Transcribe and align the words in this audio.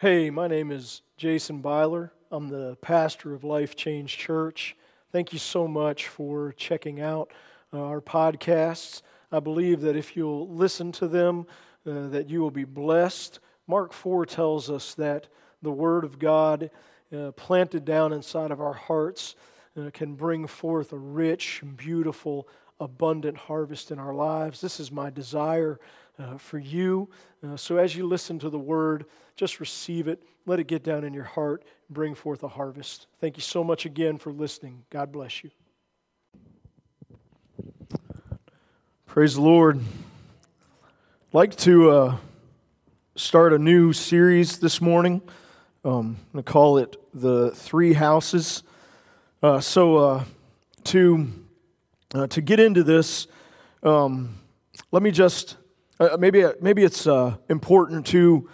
Hey, 0.00 0.30
my 0.30 0.46
name 0.46 0.70
is 0.70 1.02
Jason 1.18 1.60
Byler. 1.60 2.10
I'm 2.30 2.48
the 2.48 2.78
pastor 2.80 3.34
of 3.34 3.44
Life 3.44 3.76
Change 3.76 4.16
Church. 4.16 4.74
Thank 5.12 5.34
you 5.34 5.38
so 5.38 5.68
much 5.68 6.08
for 6.08 6.54
checking 6.56 7.02
out 7.02 7.30
uh, 7.70 7.84
our 7.84 8.00
podcasts. 8.00 9.02
I 9.30 9.40
believe 9.40 9.82
that 9.82 9.96
if 9.96 10.16
you'll 10.16 10.48
listen 10.48 10.90
to 10.92 11.06
them, 11.06 11.46
uh, 11.86 12.06
that 12.06 12.30
you 12.30 12.40
will 12.40 12.50
be 12.50 12.64
blessed. 12.64 13.40
Mark 13.66 13.92
4 13.92 14.24
tells 14.24 14.70
us 14.70 14.94
that 14.94 15.28
the 15.60 15.70
Word 15.70 16.04
of 16.04 16.18
God 16.18 16.70
uh, 17.14 17.32
planted 17.32 17.84
down 17.84 18.14
inside 18.14 18.52
of 18.52 18.58
our 18.62 18.72
hearts 18.72 19.36
uh, 19.78 19.90
can 19.92 20.14
bring 20.14 20.46
forth 20.46 20.94
a 20.94 20.98
rich, 20.98 21.62
beautiful, 21.76 22.48
abundant 22.80 23.36
harvest 23.36 23.90
in 23.90 23.98
our 23.98 24.14
lives. 24.14 24.62
This 24.62 24.80
is 24.80 24.90
my 24.90 25.10
desire 25.10 25.78
uh, 26.20 26.36
for 26.36 26.58
you. 26.58 27.08
Uh, 27.42 27.56
so 27.56 27.78
as 27.78 27.96
you 27.96 28.06
listen 28.06 28.38
to 28.38 28.50
the 28.50 28.58
word, 28.58 29.06
just 29.36 29.58
receive 29.58 30.06
it. 30.06 30.22
Let 30.46 30.60
it 30.60 30.66
get 30.66 30.84
down 30.84 31.04
in 31.04 31.14
your 31.14 31.24
heart 31.24 31.64
bring 31.90 32.14
forth 32.14 32.42
a 32.44 32.48
harvest. 32.48 33.08
Thank 33.20 33.36
you 33.36 33.42
so 33.42 33.64
much 33.64 33.84
again 33.84 34.16
for 34.16 34.32
listening. 34.32 34.84
God 34.90 35.10
bless 35.10 35.42
you. 35.42 35.50
Praise 39.06 39.34
the 39.34 39.40
Lord. 39.40 39.78
I'd 39.78 41.34
like 41.34 41.56
to 41.56 41.90
uh, 41.90 42.16
start 43.16 43.52
a 43.52 43.58
new 43.58 43.92
series 43.92 44.58
this 44.58 44.80
morning. 44.80 45.20
Um, 45.84 45.92
I'm 45.92 46.32
going 46.32 46.44
to 46.44 46.52
call 46.52 46.78
it 46.78 46.96
The 47.12 47.50
Three 47.50 47.92
Houses. 47.92 48.62
Uh, 49.42 49.58
so, 49.58 49.96
uh, 49.96 50.24
to, 50.84 51.28
uh, 52.14 52.26
to 52.28 52.40
get 52.40 52.60
into 52.60 52.84
this, 52.84 53.26
um, 53.82 54.38
let 54.92 55.02
me 55.02 55.10
just 55.10 55.56
uh, 56.00 56.16
maybe, 56.18 56.44
maybe 56.62 56.82
it's 56.82 57.06
uh, 57.06 57.36
important 57.50 58.06
to 58.06 58.48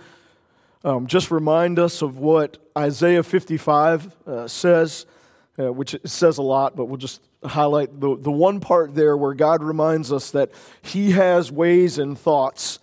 um, 0.84 1.06
just 1.06 1.30
remind 1.30 1.78
us 1.78 2.02
of 2.02 2.18
what 2.18 2.58
Isaiah 2.76 3.22
55 3.22 4.16
uh, 4.26 4.48
says, 4.48 5.06
uh, 5.56 5.72
which 5.72 5.94
says 6.04 6.38
a 6.38 6.42
lot, 6.42 6.74
but 6.74 6.86
we'll 6.86 6.96
just 6.96 7.22
highlight 7.44 8.00
the, 8.00 8.16
the 8.18 8.32
one 8.32 8.58
part 8.58 8.96
there 8.96 9.16
where 9.16 9.32
God 9.32 9.62
reminds 9.62 10.12
us 10.12 10.32
that 10.32 10.50
He 10.82 11.12
has 11.12 11.52
ways 11.52 11.98
and 11.98 12.18
thoughts, 12.18 12.80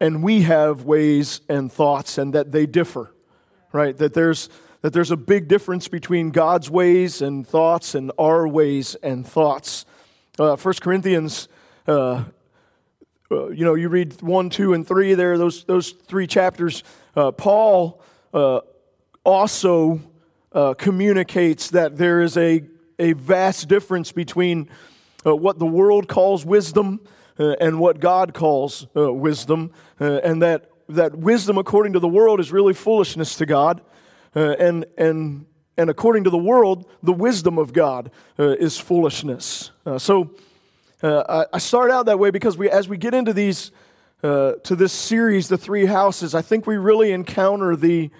and 0.00 0.22
we 0.22 0.42
have 0.42 0.84
ways 0.84 1.40
and 1.48 1.72
thoughts, 1.72 2.16
and 2.16 2.32
that 2.32 2.52
they 2.52 2.64
differ, 2.64 3.12
right? 3.72 3.96
That 3.96 4.14
there's, 4.14 4.48
that 4.82 4.92
there's 4.92 5.10
a 5.10 5.16
big 5.16 5.48
difference 5.48 5.88
between 5.88 6.30
God's 6.30 6.70
ways 6.70 7.22
and 7.22 7.44
thoughts 7.44 7.96
and 7.96 8.12
our 8.20 8.46
ways 8.46 8.94
and 9.02 9.26
thoughts. 9.26 9.84
Uh, 10.38 10.54
1 10.54 10.74
Corinthians 10.74 11.48
uh, 11.88 12.24
uh, 13.30 13.48
you 13.48 13.64
know, 13.64 13.74
you 13.74 13.88
read 13.88 14.20
one, 14.22 14.48
two, 14.50 14.72
and 14.72 14.86
three 14.86 15.14
there, 15.14 15.36
those, 15.36 15.64
those 15.64 15.90
three 15.90 16.26
chapters. 16.26 16.84
Uh, 17.16 17.32
Paul 17.32 18.00
uh, 18.32 18.60
also 19.24 20.00
uh, 20.52 20.74
communicates 20.74 21.70
that 21.70 21.96
there 21.96 22.20
is 22.20 22.36
a, 22.36 22.62
a 22.98 23.14
vast 23.14 23.68
difference 23.68 24.12
between 24.12 24.68
uh, 25.24 25.34
what 25.34 25.58
the 25.58 25.66
world 25.66 26.08
calls 26.08 26.44
wisdom 26.44 27.00
and 27.38 27.78
what 27.78 28.00
God 28.00 28.32
calls 28.32 28.86
wisdom, 28.94 29.70
and 29.98 30.40
that, 30.40 30.70
that 30.88 31.14
wisdom, 31.14 31.58
according 31.58 31.92
to 31.92 31.98
the 31.98 32.08
world, 32.08 32.40
is 32.40 32.50
really 32.50 32.72
foolishness 32.72 33.34
to 33.34 33.44
God. 33.44 33.82
and, 34.34 34.86
and, 34.96 35.44
and 35.76 35.90
according 35.90 36.24
to 36.24 36.30
the 36.30 36.38
world, 36.38 36.86
the 37.02 37.12
wisdom 37.12 37.58
of 37.58 37.74
God 37.74 38.10
is 38.38 38.78
foolishness. 38.78 39.70
so, 39.98 40.30
uh, 41.02 41.44
I 41.52 41.58
start 41.58 41.90
out 41.90 42.06
that 42.06 42.18
way 42.18 42.30
because 42.30 42.56
we, 42.56 42.70
as 42.70 42.88
we 42.88 42.96
get 42.96 43.12
into 43.12 43.32
these, 43.32 43.70
uh, 44.22 44.52
to 44.64 44.74
this 44.74 44.92
series, 44.92 45.48
The 45.48 45.58
Three 45.58 45.86
Houses, 45.86 46.34
I 46.34 46.42
think 46.42 46.66
we 46.66 46.76
really 46.78 47.12
encounter 47.12 47.76
the, 47.76 48.10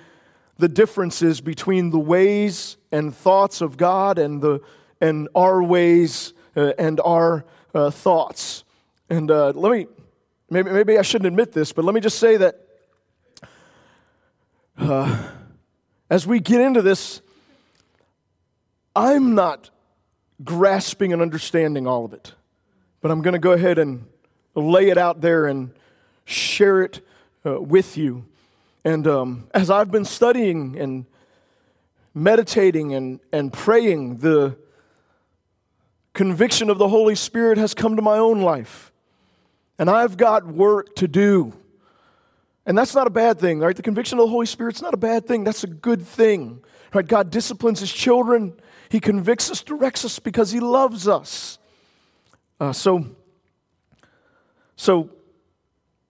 the 0.59 0.69
differences 0.69 1.41
between 1.41 1.91
the 1.91 1.99
ways 1.99 2.77
and 2.93 3.15
thoughts 3.15 3.61
of 3.61 3.77
God 3.77 4.19
and, 4.19 4.43
the, 4.43 4.61
and 5.01 5.29
our 5.35 5.63
ways 5.63 6.35
uh, 6.55 6.73
and 6.79 7.01
our 7.03 7.45
uh, 7.75 7.91
thoughts. 7.91 8.65
And 9.09 9.31
uh, 9.31 9.53
let 9.55 9.73
me, 9.73 9.87
maybe, 10.51 10.71
maybe 10.71 10.99
I 10.99 11.03
shouldn't 11.03 11.29
admit 11.29 11.53
this, 11.53 11.73
but 11.73 11.85
let 11.85 11.95
me 11.95 12.01
just 12.01 12.19
say 12.19 12.37
that 12.37 12.61
uh, 14.79 15.29
as 16.11 16.27
we 16.27 16.41
get 16.41 16.61
into 16.61 16.83
this, 16.83 17.23
I'm 18.95 19.35
not 19.35 19.71
grasping 20.45 21.15
and 21.15 21.23
understanding 21.23 21.87
all 21.87 22.05
of 22.05 22.13
it. 22.13 22.35
But 23.07 23.13
I'm 23.13 23.23
going 23.23 23.35
to 23.35 23.39
go 23.39 23.53
ahead 23.53 23.79
and 23.79 24.05
lay 24.57 24.89
it 24.89 24.99
out 24.99 25.21
there 25.21 25.47
and 25.47 25.71
share 26.25 26.83
it 26.83 27.07
uh, 27.47 27.61
with 27.61 27.97
you. 27.97 28.25
And 28.85 29.07
um, 29.07 29.47
as 29.55 29.71
I've 29.71 29.93
been 29.93 30.05
studying 30.05 30.77
and 30.77 31.07
meditating 32.15 32.95
and, 32.95 33.21
and 33.33 33.53
praying, 33.53 34.17
the 34.17 34.57
conviction 36.15 36.69
of 36.69 36.79
the 36.79 36.89
Holy 36.89 37.15
Spirit 37.15 37.59
has 37.59 37.75
come 37.75 37.95
to 37.95 38.03
my 38.03 38.19
own 38.19 38.41
life. 38.41 38.91
And 39.79 39.89
I've 39.89 40.17
got 40.17 40.45
work 40.45 40.97
to 40.97 41.07
do. 41.07 41.53
And 42.67 42.77
that's 42.77 42.97
not 42.97 43.07
a 43.07 43.11
bad 43.11 43.39
thing, 43.39 43.61
right? 43.61 43.77
The 43.77 43.83
conviction 43.83 44.19
of 44.19 44.25
the 44.25 44.33
Holy 44.33 44.47
Spirit's 44.47 44.83
not 44.83 44.95
a 44.95 44.97
bad 44.97 45.29
thing. 45.29 45.45
That's 45.45 45.63
a 45.63 45.69
good 45.69 46.03
thing. 46.05 46.61
Right? 46.93 47.07
God 47.07 47.31
disciplines 47.31 47.79
his 47.79 47.93
children. 47.93 48.55
He 48.89 48.99
convicts 48.99 49.49
us, 49.49 49.63
directs 49.63 50.05
us 50.05 50.19
because 50.19 50.51
he 50.51 50.59
loves 50.59 51.07
us. 51.07 51.61
Uh, 52.59 52.73
so, 52.73 53.05
so 54.77 55.11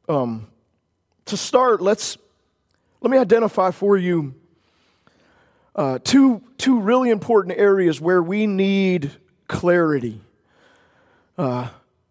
um, 0.08 0.46
to 1.24 1.36
start, 1.36 1.82
let's 1.82 2.18
let 3.00 3.10
me 3.10 3.18
identify 3.18 3.72
for 3.72 3.96
you 3.96 4.34
uh, 5.74 5.98
two 6.04 6.42
two 6.56 6.80
really 6.80 7.10
important 7.10 7.58
areas 7.58 8.00
where 8.00 8.22
we 8.22 8.46
need 8.46 9.10
clarity. 9.48 10.20
Uh, 11.36 11.68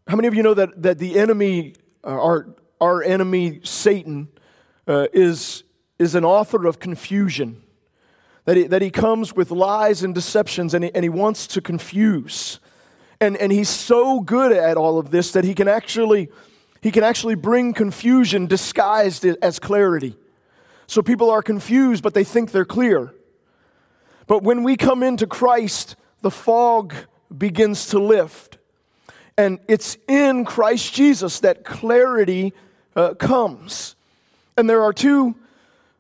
how 0.07 0.15
many 0.15 0.27
of 0.27 0.35
you 0.35 0.43
know 0.43 0.53
that 0.53 0.81
that 0.83 0.99
the 0.99 1.17
enemy, 1.17 1.73
uh, 2.03 2.09
our 2.09 2.47
our 2.81 3.01
enemy 3.03 3.61
Satan, 3.63 4.27
uh, 4.87 5.07
is 5.13 5.63
is 5.97 6.13
an 6.13 6.25
author 6.25 6.67
of 6.67 6.79
confusion? 6.79 7.61
That 8.43 8.57
he, 8.57 8.63
that 8.63 8.83
he 8.83 8.91
comes 8.91 9.33
with 9.33 9.49
lies 9.49 10.03
and 10.03 10.13
deceptions, 10.13 10.75
and 10.75 10.83
he, 10.83 10.91
and 10.93 11.03
he 11.03 11.09
wants 11.09 11.47
to 11.47 11.61
confuse. 11.61 12.59
And, 13.21 13.37
and 13.37 13.51
he's 13.51 13.69
so 13.69 14.19
good 14.19 14.51
at 14.51 14.77
all 14.77 14.99
of 14.99 15.11
this 15.11 15.31
that 15.31 15.43
he 15.43 15.53
can 15.53 15.67
actually 15.67 16.29
he 16.81 16.91
can 16.91 17.03
actually 17.03 17.33
bring 17.33 17.73
confusion 17.73 18.45
disguised 18.45 19.25
as 19.25 19.57
clarity. 19.57 20.15
So 20.85 21.01
people 21.01 21.31
are 21.31 21.41
confused, 21.41 22.03
but 22.03 22.13
they 22.13 22.23
think 22.23 22.51
they're 22.51 22.63
clear. 22.63 23.11
But 24.27 24.43
when 24.43 24.61
we 24.61 24.77
come 24.77 25.01
into 25.01 25.25
Christ, 25.25 25.95
the 26.21 26.29
fog 26.29 26.93
begins 27.35 27.87
to 27.87 27.97
lift. 27.97 28.59
And 29.35 29.57
it's 29.67 29.97
in 30.07 30.45
Christ 30.45 30.93
Jesus 30.93 31.39
that 31.39 31.65
clarity 31.65 32.53
uh, 32.95 33.15
comes. 33.15 33.95
And 34.55 34.69
there 34.69 34.83
are 34.83 34.93
two, 34.93 35.35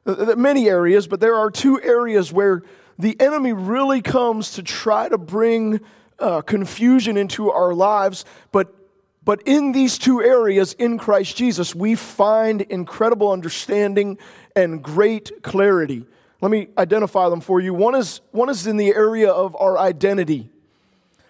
uh, 0.05 0.35
many 0.37 0.69
areas, 0.69 1.07
but 1.07 1.19
there 1.19 1.35
are 1.35 1.49
two 1.49 1.81
areas 1.81 2.31
where 2.31 2.61
the 2.99 3.19
enemy 3.19 3.53
really 3.53 4.01
comes 4.01 4.53
to 4.53 4.61
try 4.63 5.09
to 5.09 5.17
bring 5.17 5.81
uh, 6.19 6.41
confusion 6.41 7.17
into 7.17 7.51
our 7.51 7.73
lives, 7.73 8.25
but 8.51 8.73
but 9.25 9.41
in 9.47 9.71
these 9.71 9.97
two 9.97 10.21
areas 10.21 10.73
in 10.73 10.99
Christ 10.99 11.35
Jesus, 11.35 11.73
we 11.73 11.95
find 11.95 12.61
incredible 12.61 13.31
understanding 13.31 14.19
and 14.55 14.83
great 14.83 15.41
clarity. 15.41 16.05
Let 16.41 16.51
me 16.51 16.67
identify 16.77 17.27
them 17.29 17.41
for 17.41 17.59
you. 17.59 17.73
One 17.73 17.95
is, 17.95 18.21
one 18.31 18.49
is 18.49 18.67
in 18.67 18.77
the 18.77 18.93
area 18.93 19.31
of 19.31 19.55
our 19.59 19.79
identity. 19.79 20.51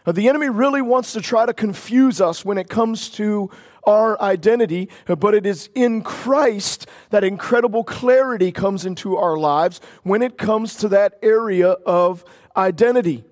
Uh, 0.06 0.12
the 0.12 0.28
enemy 0.28 0.50
really 0.50 0.82
wants 0.82 1.14
to 1.14 1.22
try 1.22 1.46
to 1.46 1.54
confuse 1.54 2.20
us 2.20 2.44
when 2.44 2.58
it 2.58 2.68
comes 2.68 3.10
to 3.12 3.50
our 3.86 4.22
identity, 4.22 4.90
uh, 5.08 5.16
but 5.16 5.34
it 5.34 5.46
is 5.46 5.70
in 5.74 6.02
Christ 6.02 6.88
that 7.12 7.24
incredible 7.24 7.86
clarity 7.86 8.52
comes 8.52 8.86
into 8.86 9.16
our 9.16 9.38
lives 9.38 9.80
when 10.04 10.22
it 10.22 10.38
comes 10.38 10.76
to 10.78 10.90
that 10.90 11.18
area 11.22 11.70
of 11.70 12.26
identity. 12.58 13.24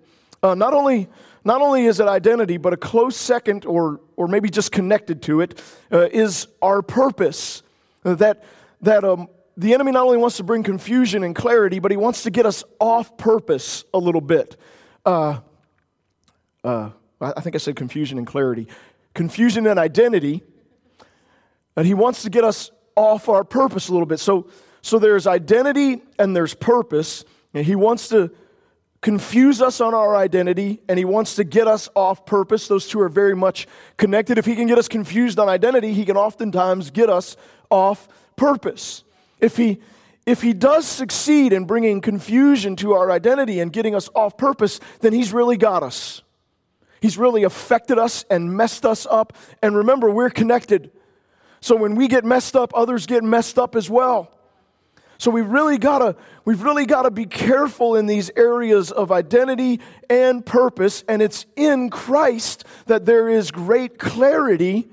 Uh, 0.41 0.55
not 0.55 0.73
only 0.73 1.09
not 1.45 1.61
only 1.61 1.85
is 1.85 1.99
it 1.99 2.07
identity, 2.07 2.57
but 2.57 2.73
a 2.73 2.77
close 2.77 3.17
second, 3.17 3.65
or, 3.65 3.99
or 4.15 4.27
maybe 4.27 4.49
just 4.49 4.71
connected 4.71 5.21
to 5.23 5.41
it, 5.41 5.61
uh, 5.91 6.07
is 6.11 6.47
our 6.61 6.81
purpose. 6.81 7.63
That, 8.03 8.43
that 8.81 9.03
um, 9.03 9.27
the 9.57 9.73
enemy 9.73 9.91
not 9.91 10.05
only 10.05 10.17
wants 10.17 10.37
to 10.37 10.43
bring 10.43 10.63
confusion 10.63 11.23
and 11.23 11.35
clarity, 11.35 11.79
but 11.79 11.91
he 11.91 11.97
wants 11.97 12.23
to 12.23 12.31
get 12.31 12.45
us 12.45 12.63
off 12.79 13.17
purpose 13.17 13.83
a 13.93 13.97
little 13.97 14.21
bit. 14.21 14.57
Uh, 15.05 15.39
uh, 16.63 16.89
I 17.19 17.41
think 17.41 17.55
I 17.55 17.59
said 17.59 17.75
confusion 17.75 18.17
and 18.17 18.27
clarity. 18.27 18.67
Confusion 19.13 19.67
and 19.67 19.79
identity, 19.79 20.43
and 21.75 21.85
he 21.85 21.93
wants 21.93 22.23
to 22.23 22.29
get 22.29 22.43
us 22.43 22.71
off 22.95 23.29
our 23.29 23.43
purpose 23.43 23.89
a 23.89 23.91
little 23.91 24.05
bit. 24.05 24.19
So, 24.19 24.49
so 24.81 24.99
there's 24.99 25.27
identity 25.27 26.01
and 26.17 26.35
there's 26.35 26.53
purpose, 26.53 27.23
and 27.53 27.65
he 27.65 27.75
wants 27.75 28.09
to 28.09 28.31
confuse 29.03 29.61
us 29.61 29.81
on 29.81 29.93
our 29.93 30.15
identity 30.15 30.79
and 30.87 30.97
he 30.97 31.03
wants 31.03 31.35
to 31.35 31.43
get 31.43 31.67
us 31.67 31.89
off 31.93 32.25
purpose. 32.25 32.69
Those 32.69 32.87
two 32.87 33.01
are 33.01 33.09
very 33.09 33.35
much 33.35 33.67
connected. 33.97 34.37
If 34.37 34.45
he 34.45 34.55
can 34.55 34.65
get 34.65 34.79
us 34.79 34.87
confused 34.87 35.37
on 35.37 35.49
identity, 35.49 35.93
he 35.93 36.05
can 36.05 36.15
oftentimes 36.15 36.89
get 36.89 37.09
us 37.09 37.35
off 37.69 38.07
purpose. 38.37 39.03
If 39.39 39.57
he 39.57 39.79
if 40.25 40.41
he 40.41 40.53
does 40.53 40.87
succeed 40.87 41.51
in 41.51 41.65
bringing 41.65 41.99
confusion 41.99 42.77
to 42.77 42.93
our 42.93 43.11
identity 43.11 43.59
and 43.59 43.73
getting 43.73 43.93
us 43.93 44.09
off 44.15 44.37
purpose, 44.37 44.79
then 45.01 45.11
he's 45.11 45.33
really 45.33 45.57
got 45.57 45.83
us. 45.83 46.21
He's 47.01 47.17
really 47.17 47.43
affected 47.43 47.99
us 47.99 48.23
and 48.29 48.55
messed 48.55 48.85
us 48.85 49.05
up. 49.05 49.33
And 49.61 49.75
remember, 49.75 50.09
we're 50.09 50.29
connected. 50.29 50.91
So 51.59 51.75
when 51.75 51.95
we 51.95 52.07
get 52.07 52.23
messed 52.23 52.55
up, 52.55 52.71
others 52.73 53.05
get 53.05 53.21
messed 53.21 53.59
up 53.59 53.75
as 53.75 53.89
well. 53.89 54.33
So 55.23 55.31
we 55.31 55.39
really 55.39 55.77
gotta, 55.77 56.17
we've 56.43 56.61
really 56.63 56.85
gotta 56.85 57.09
be 57.09 57.25
careful 57.25 57.95
in 57.95 58.07
these 58.07 58.29
areas 58.35 58.91
of 58.91 59.09
identity 59.09 59.79
and 60.09 60.45
purpose, 60.45 61.05
and 61.07 61.21
it's 61.21 61.45
in 61.55 61.89
Christ 61.89 62.65
that 62.87 63.05
there 63.05 63.29
is 63.29 63.49
great 63.49 63.97
clarity 63.97 64.89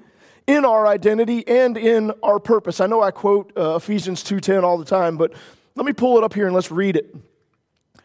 in 0.47 0.65
our 0.65 0.87
identity 0.87 1.45
and 1.49 1.77
in 1.77 2.13
our 2.23 2.39
purpose. 2.39 2.81
I 2.81 2.87
know 2.87 3.03
I 3.03 3.11
quote 3.11 3.53
uh, 3.57 3.75
Ephesians 3.75 4.23
2:10 4.23 4.63
all 4.63 4.79
the 4.79 4.85
time, 4.85 5.17
but 5.17 5.33
let 5.75 5.85
me 5.85 5.93
pull 5.93 6.17
it 6.17 6.23
up 6.23 6.33
here 6.33 6.47
and 6.47 6.55
let's 6.55 6.71
read 6.71 6.95
it. 6.95 7.13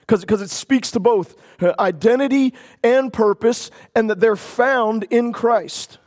Because 0.07 0.41
it 0.41 0.49
speaks 0.49 0.89
to 0.91 0.99
both 0.99 1.35
uh, 1.61 1.75
identity 1.77 2.55
and 2.83 3.13
purpose, 3.13 3.69
and 3.93 4.09
that 4.09 4.19
they're 4.19 4.35
found 4.35 5.03
in 5.11 5.31
Christ. 5.31 5.99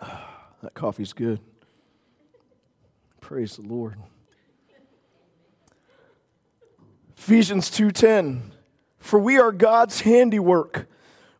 That 0.62 0.72
coffee's 0.72 1.12
good. 1.12 1.38
Praise 3.28 3.56
the 3.56 3.62
Lord. 3.62 3.96
Ephesians 7.14 7.70
2:10 7.70 8.52
For 9.00 9.18
we 9.18 9.38
are 9.38 9.52
God's 9.52 10.00
handiwork 10.00 10.88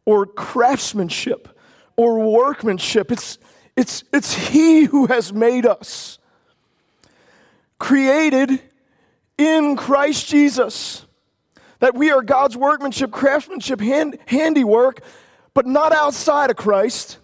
or 0.04 0.26
craftsmanship 0.26 1.48
or 1.96 2.18
workmanship. 2.18 3.10
It's, 3.10 3.38
it's, 3.74 4.04
it's 4.12 4.34
He 4.34 4.84
who 4.84 5.06
has 5.06 5.32
made 5.32 5.64
us, 5.64 6.18
created 7.78 8.60
in 9.38 9.74
Christ 9.74 10.28
Jesus. 10.28 11.06
That 11.80 11.94
we 11.94 12.10
are 12.10 12.20
God's 12.20 12.54
workmanship, 12.54 13.10
craftsmanship, 13.10 13.80
hand, 13.80 14.18
handiwork, 14.26 15.00
but 15.54 15.66
not 15.66 15.92
outside 15.92 16.50
of 16.50 16.56
Christ. 16.56 17.16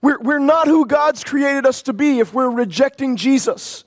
We're, 0.00 0.20
we're 0.20 0.38
not 0.38 0.68
who 0.68 0.86
God's 0.86 1.24
created 1.24 1.66
us 1.66 1.82
to 1.82 1.92
be 1.92 2.20
if 2.20 2.32
we're 2.32 2.50
rejecting 2.50 3.16
Jesus 3.16 3.82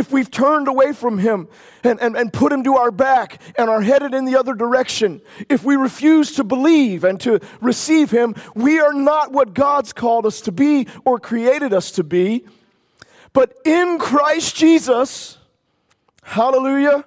if 0.00 0.10
we've 0.10 0.30
turned 0.30 0.66
away 0.66 0.92
from 0.92 1.18
Him 1.18 1.46
and, 1.84 2.00
and, 2.00 2.16
and 2.16 2.32
put 2.32 2.52
Him 2.52 2.64
to 2.64 2.76
our 2.76 2.90
back 2.90 3.40
and 3.56 3.68
are 3.70 3.82
headed 3.82 4.14
in 4.14 4.24
the 4.24 4.34
other 4.34 4.54
direction, 4.54 5.20
if 5.48 5.62
we 5.62 5.76
refuse 5.76 6.32
to 6.32 6.44
believe 6.44 7.04
and 7.04 7.20
to 7.20 7.38
receive 7.60 8.10
Him, 8.10 8.34
we 8.54 8.80
are 8.80 8.94
not 8.94 9.30
what 9.30 9.54
God's 9.54 9.92
called 9.92 10.26
us 10.26 10.40
to 10.40 10.52
be 10.52 10.88
or 11.04 11.20
created 11.20 11.72
us 11.72 11.92
to 11.92 12.02
be. 12.02 12.46
But 13.32 13.56
in 13.64 13.98
Christ 13.98 14.56
Jesus, 14.56 15.38
hallelujah, 16.22 17.04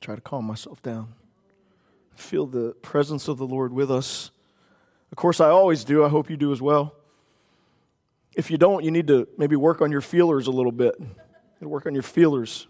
try 0.00 0.14
to 0.14 0.20
calm 0.20 0.44
myself 0.44 0.82
down. 0.82 1.14
Feel 2.14 2.46
the 2.46 2.74
presence 2.82 3.26
of 3.26 3.38
the 3.38 3.46
Lord 3.46 3.72
with 3.72 3.90
us. 3.90 4.30
Of 5.10 5.16
course, 5.16 5.40
I 5.40 5.48
always 5.48 5.84
do. 5.84 6.04
I 6.04 6.08
hope 6.08 6.28
you 6.28 6.36
do 6.36 6.52
as 6.52 6.60
well. 6.60 6.94
If 8.34 8.50
you 8.50 8.56
don't, 8.56 8.82
you 8.84 8.90
need 8.90 9.08
to 9.08 9.28
maybe 9.36 9.56
work 9.56 9.82
on 9.82 9.92
your 9.92 10.00
feelers 10.00 10.46
a 10.46 10.50
little 10.50 10.72
bit. 10.72 10.94
work 11.60 11.86
on 11.86 11.94
your 11.94 12.02
feelers. 12.02 12.66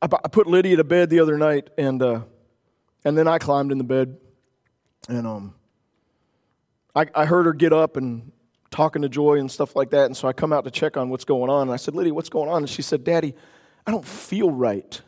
I, 0.00 0.06
put 0.06 0.46
Lydia 0.46 0.76
to 0.76 0.84
bed 0.84 1.10
the 1.10 1.20
other 1.20 1.36
night, 1.36 1.70
and 1.76 2.00
uh, 2.02 2.20
and 3.04 3.18
then 3.18 3.26
I 3.26 3.38
climbed 3.38 3.72
in 3.72 3.78
the 3.78 3.84
bed, 3.84 4.16
and 5.08 5.26
um, 5.26 5.54
I, 6.94 7.06
I 7.14 7.24
heard 7.24 7.46
her 7.46 7.52
get 7.52 7.72
up 7.72 7.96
and 7.96 8.30
talking 8.70 9.02
to 9.02 9.08
Joy 9.08 9.38
and 9.38 9.50
stuff 9.50 9.74
like 9.74 9.90
that, 9.90 10.06
and 10.06 10.16
so 10.16 10.28
I 10.28 10.32
come 10.32 10.52
out 10.52 10.64
to 10.64 10.70
check 10.70 10.96
on 10.96 11.08
what's 11.08 11.24
going 11.24 11.50
on. 11.50 11.62
And 11.62 11.72
I 11.72 11.76
said, 11.76 11.94
Lydia, 11.94 12.14
what's 12.14 12.28
going 12.28 12.48
on? 12.48 12.58
And 12.58 12.70
she 12.70 12.82
said, 12.82 13.02
Daddy, 13.02 13.34
I 13.86 13.90
don't 13.90 14.04
feel 14.04 14.50
right. 14.50 15.00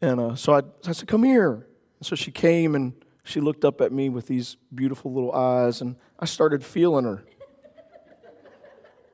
And 0.00 0.20
uh, 0.20 0.34
so 0.36 0.54
I, 0.54 0.62
I 0.86 0.92
said, 0.92 1.08
Come 1.08 1.24
here. 1.24 1.66
And 1.98 2.06
so 2.06 2.14
she 2.14 2.30
came 2.30 2.76
and 2.76 2.92
she 3.24 3.40
looked 3.40 3.64
up 3.64 3.80
at 3.80 3.90
me 3.92 4.08
with 4.08 4.26
these 4.28 4.56
beautiful 4.72 5.12
little 5.12 5.32
eyes, 5.32 5.80
and 5.80 5.96
I 6.18 6.24
started 6.24 6.64
feeling 6.64 7.04
her. 7.04 7.24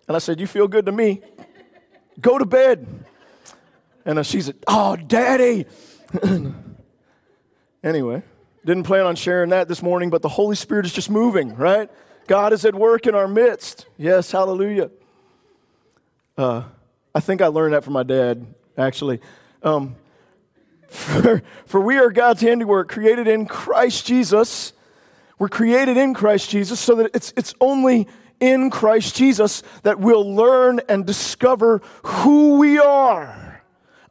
And 0.08 0.16
I 0.16 0.18
said, 0.18 0.40
You 0.40 0.46
feel 0.46 0.68
good 0.68 0.86
to 0.86 0.92
me. 0.92 1.20
Go 2.20 2.38
to 2.38 2.44
bed. 2.44 3.04
And 4.04 4.24
she 4.26 4.40
said, 4.40 4.56
Oh, 4.66 4.96
daddy. 4.96 5.66
anyway, 7.82 8.22
didn't 8.64 8.84
plan 8.84 9.06
on 9.06 9.16
sharing 9.16 9.50
that 9.50 9.68
this 9.68 9.82
morning, 9.82 10.10
but 10.10 10.22
the 10.22 10.28
Holy 10.28 10.56
Spirit 10.56 10.86
is 10.86 10.92
just 10.92 11.10
moving, 11.10 11.54
right? 11.56 11.90
God 12.26 12.52
is 12.52 12.64
at 12.64 12.74
work 12.74 13.06
in 13.06 13.14
our 13.14 13.28
midst. 13.28 13.86
Yes, 13.98 14.30
hallelujah. 14.30 14.90
Uh, 16.36 16.64
I 17.14 17.20
think 17.20 17.42
I 17.42 17.48
learned 17.48 17.74
that 17.74 17.84
from 17.84 17.92
my 17.92 18.02
dad, 18.02 18.46
actually. 18.76 19.20
Um, 19.62 19.96
for, 20.88 21.42
for 21.66 21.80
we 21.80 21.98
are 21.98 22.10
God's 22.10 22.40
handiwork, 22.40 22.88
created 22.88 23.28
in 23.28 23.46
Christ 23.46 24.06
Jesus. 24.06 24.72
We're 25.38 25.48
created 25.48 25.96
in 25.96 26.14
Christ 26.14 26.50
Jesus 26.50 26.78
so 26.78 26.94
that 26.96 27.10
it's, 27.14 27.32
it's 27.36 27.54
only 27.60 28.08
in 28.44 28.68
Christ 28.68 29.16
Jesus 29.16 29.62
that 29.84 29.98
we'll 29.98 30.34
learn 30.34 30.80
and 30.86 31.06
discover 31.06 31.80
who 32.02 32.58
we 32.58 32.78
are. 32.78 33.62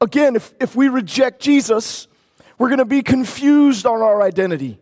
Again, 0.02 0.36
if, 0.36 0.56
if 0.60 0.76
we 0.76 0.88
reject 0.88 1.40
Jesus, 1.40 2.08
we're 2.58 2.70
going 2.70 2.80
to 2.80 2.86
be 2.86 3.04
confused 3.04 3.86
on 3.86 4.02
our 4.02 4.24
identity. 4.24 4.80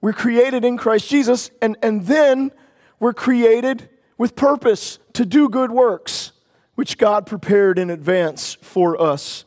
We're 0.00 0.14
created 0.14 0.64
in 0.64 0.78
Christ 0.78 1.10
Jesus, 1.10 1.50
and, 1.60 1.76
and 1.82 2.06
then 2.06 2.50
we're 2.98 3.12
created 3.12 3.90
with 4.16 4.34
purpose 4.36 4.98
to 5.12 5.26
do 5.26 5.50
good 5.50 5.70
works, 5.70 6.32
which 6.74 6.96
God 6.96 7.26
prepared 7.26 7.78
in 7.78 7.90
advance 7.90 8.56
for 8.62 9.00
us 9.00 9.44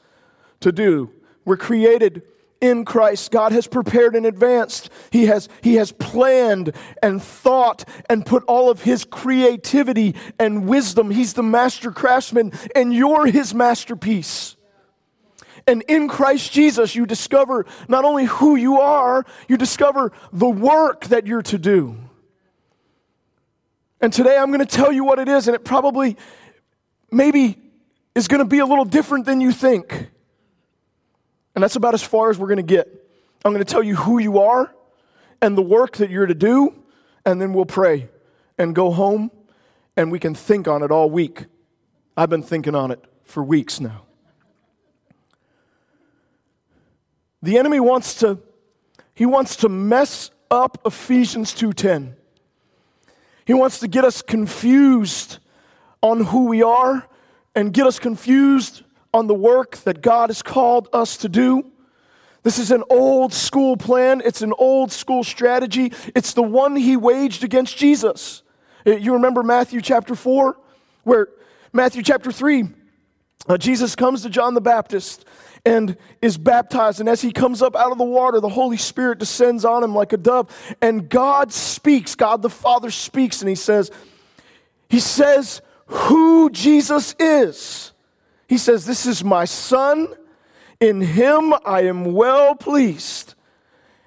to 0.59 0.71
do. 0.71 1.11
We're 1.45 1.57
created 1.57 2.21
in 2.61 2.85
Christ. 2.85 3.31
God 3.31 3.51
has 3.51 3.67
prepared 3.67 4.15
in 4.15 4.25
advance. 4.25 4.89
He 5.11 5.25
has, 5.25 5.49
he 5.61 5.75
has 5.75 5.91
planned 5.91 6.73
and 7.01 7.21
thought 7.21 7.85
and 8.09 8.25
put 8.25 8.43
all 8.45 8.69
of 8.69 8.81
His 8.81 9.05
creativity 9.05 10.15
and 10.39 10.67
wisdom. 10.67 11.11
He's 11.11 11.33
the 11.33 11.43
master 11.43 11.91
craftsman, 11.91 12.51
and 12.75 12.93
you're 12.93 13.25
His 13.25 13.53
masterpiece. 13.53 14.55
And 15.67 15.83
in 15.87 16.07
Christ 16.07 16.51
Jesus, 16.51 16.95
you 16.95 17.05
discover 17.05 17.65
not 17.87 18.05
only 18.05 18.25
who 18.25 18.55
you 18.55 18.79
are, 18.79 19.25
you 19.47 19.57
discover 19.57 20.11
the 20.31 20.49
work 20.49 21.05
that 21.05 21.25
you're 21.25 21.41
to 21.43 21.57
do. 21.57 21.97
And 23.99 24.13
today 24.13 24.37
I'm 24.37 24.47
going 24.47 24.59
to 24.59 24.65
tell 24.65 24.91
you 24.91 25.03
what 25.03 25.17
it 25.17 25.27
is, 25.27 25.47
and 25.47 25.55
it 25.55 25.65
probably, 25.65 26.17
maybe, 27.11 27.57
is 28.13 28.27
going 28.27 28.39
to 28.39 28.45
be 28.45 28.59
a 28.59 28.65
little 28.65 28.85
different 28.85 29.25
than 29.25 29.41
you 29.41 29.51
think. 29.51 30.09
And 31.55 31.63
that's 31.63 31.75
about 31.75 31.93
as 31.93 32.03
far 32.03 32.29
as 32.29 32.37
we're 32.37 32.47
going 32.47 32.57
to 32.57 32.63
get. 32.63 32.87
I'm 33.43 33.53
going 33.53 33.63
to 33.63 33.71
tell 33.71 33.83
you 33.83 33.95
who 33.95 34.19
you 34.19 34.39
are 34.39 34.73
and 35.41 35.57
the 35.57 35.61
work 35.61 35.97
that 35.97 36.09
you're 36.09 36.25
to 36.25 36.35
do, 36.35 36.75
and 37.25 37.41
then 37.41 37.53
we'll 37.53 37.65
pray 37.65 38.09
and 38.57 38.75
go 38.75 38.91
home 38.91 39.31
and 39.97 40.11
we 40.11 40.19
can 40.19 40.35
think 40.35 40.67
on 40.67 40.83
it 40.83 40.91
all 40.91 41.09
week. 41.09 41.45
I've 42.17 42.29
been 42.29 42.43
thinking 42.43 42.75
on 42.75 42.91
it 42.91 43.03
for 43.23 43.43
weeks 43.43 43.79
now. 43.79 44.03
The 47.41 47.57
enemy 47.57 47.79
wants 47.79 48.15
to 48.15 48.39
he 49.13 49.25
wants 49.25 49.55
to 49.57 49.69
mess 49.69 50.31
up 50.51 50.81
Ephesians 50.85 51.53
2:10. 51.53 52.15
He 53.45 53.53
wants 53.53 53.79
to 53.79 53.87
get 53.87 54.03
us 54.03 54.21
confused 54.21 55.37
on 56.01 56.25
who 56.25 56.45
we 56.45 56.63
are 56.63 57.07
and 57.53 57.71
get 57.71 57.85
us 57.85 57.99
confused 57.99 58.83
on 59.15 59.27
the 59.27 59.33
work 59.33 59.77
that 59.77 60.01
God 60.01 60.29
has 60.29 60.41
called 60.41 60.89
us 60.91 61.15
to 61.17 61.29
do. 61.29 61.71
This 62.43 62.59
is 62.59 62.69
an 62.69 62.83
old 62.89 63.33
school 63.33 63.77
plan, 63.77 64.21
it's 64.25 64.41
an 64.41 64.51
old 64.57 64.91
school 64.91 65.23
strategy. 65.23 65.93
It's 66.13 66.33
the 66.33 66.43
one 66.43 66.75
he 66.75 66.97
waged 66.97 67.41
against 67.41 67.77
Jesus. 67.77 68.43
Uh, 68.85 68.97
you 68.97 69.13
remember 69.13 69.41
Matthew 69.41 69.79
chapter 69.79 70.15
4, 70.15 70.57
where 71.03 71.29
Matthew 71.71 72.03
chapter 72.03 72.29
3, 72.29 72.67
uh, 73.47 73.57
Jesus 73.57 73.95
comes 73.95 74.23
to 74.23 74.29
John 74.29 74.53
the 74.53 74.59
Baptist 74.59 75.23
and 75.65 75.95
is 76.21 76.37
baptized. 76.37 76.99
And 76.99 77.07
as 77.07 77.21
he 77.21 77.31
comes 77.31 77.61
up 77.61 77.73
out 77.73 77.93
of 77.93 77.97
the 77.97 78.03
water, 78.03 78.41
the 78.41 78.49
Holy 78.49 78.77
Spirit 78.77 79.17
descends 79.19 79.63
on 79.63 79.81
him 79.81 79.95
like 79.95 80.11
a 80.11 80.17
dove. 80.17 80.75
And 80.81 81.07
God 81.07 81.53
speaks, 81.53 82.15
God 82.15 82.41
the 82.41 82.49
Father 82.49 82.91
speaks, 82.91 83.41
and 83.41 83.47
he 83.47 83.55
says, 83.55 83.91
He 84.89 84.99
says 84.99 85.61
who 85.85 86.49
Jesus 86.49 87.15
is. 87.17 87.93
He 88.47 88.57
says, 88.57 88.85
This 88.85 89.05
is 89.05 89.23
my 89.23 89.45
son. 89.45 90.07
In 90.79 91.01
him 91.01 91.53
I 91.65 91.81
am 91.81 92.13
well 92.13 92.55
pleased. 92.55 93.33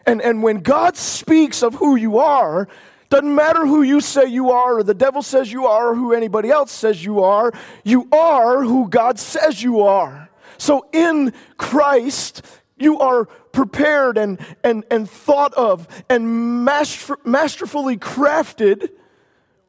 And, 0.07 0.23
and 0.23 0.43
when 0.43 0.61
God 0.61 0.97
speaks 0.97 1.63
of 1.63 1.75
who 1.75 1.97
you 1.97 2.19
are, 2.19 2.69
doesn't 3.11 3.35
matter 3.35 3.67
who 3.67 3.83
you 3.83 4.01
say 4.01 4.27
you 4.27 4.51
are, 4.51 4.79
or 4.79 4.83
the 4.83 4.95
devil 4.95 5.23
says 5.23 5.51
you 5.51 5.67
are, 5.67 5.91
or 5.91 5.95
who 5.95 6.13
anybody 6.13 6.51
else 6.51 6.73
says 6.73 7.03
you 7.03 7.23
are, 7.23 7.53
you 7.85 8.07
are 8.13 8.63
who 8.63 8.89
God 8.89 9.19
says 9.19 9.63
you 9.63 9.81
are. 9.81 10.29
So 10.59 10.87
in 10.93 11.33
Christ, 11.57 12.43
you 12.77 12.99
are 12.99 13.25
prepared 13.25 14.19
and, 14.19 14.39
and, 14.63 14.85
and 14.91 15.09
thought 15.09 15.55
of 15.55 15.89
and 16.09 16.65
master, 16.65 17.17
masterfully 17.25 17.97
crafted 17.97 18.91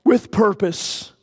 with 0.03 0.31
purpose. 0.31 1.13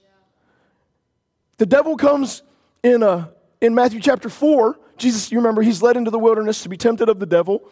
The 1.58 1.66
devil 1.66 1.96
comes 1.96 2.42
in, 2.82 3.02
uh, 3.02 3.28
in 3.60 3.74
Matthew 3.74 4.00
chapter 4.00 4.28
4. 4.28 4.78
Jesus, 4.96 5.30
you 5.30 5.38
remember, 5.38 5.62
he's 5.62 5.82
led 5.82 5.96
into 5.96 6.10
the 6.10 6.18
wilderness 6.18 6.62
to 6.62 6.68
be 6.68 6.76
tempted 6.76 7.08
of 7.08 7.18
the 7.18 7.26
devil. 7.26 7.68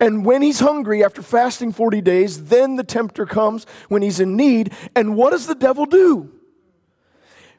And 0.00 0.24
when 0.24 0.42
he's 0.42 0.60
hungry 0.60 1.04
after 1.04 1.22
fasting 1.22 1.72
40 1.72 2.00
days, 2.00 2.44
then 2.44 2.76
the 2.76 2.84
tempter 2.84 3.24
comes 3.24 3.66
when 3.88 4.02
he's 4.02 4.20
in 4.20 4.36
need. 4.36 4.72
And 4.96 5.16
what 5.16 5.30
does 5.30 5.46
the 5.46 5.54
devil 5.54 5.86
do? 5.86 6.32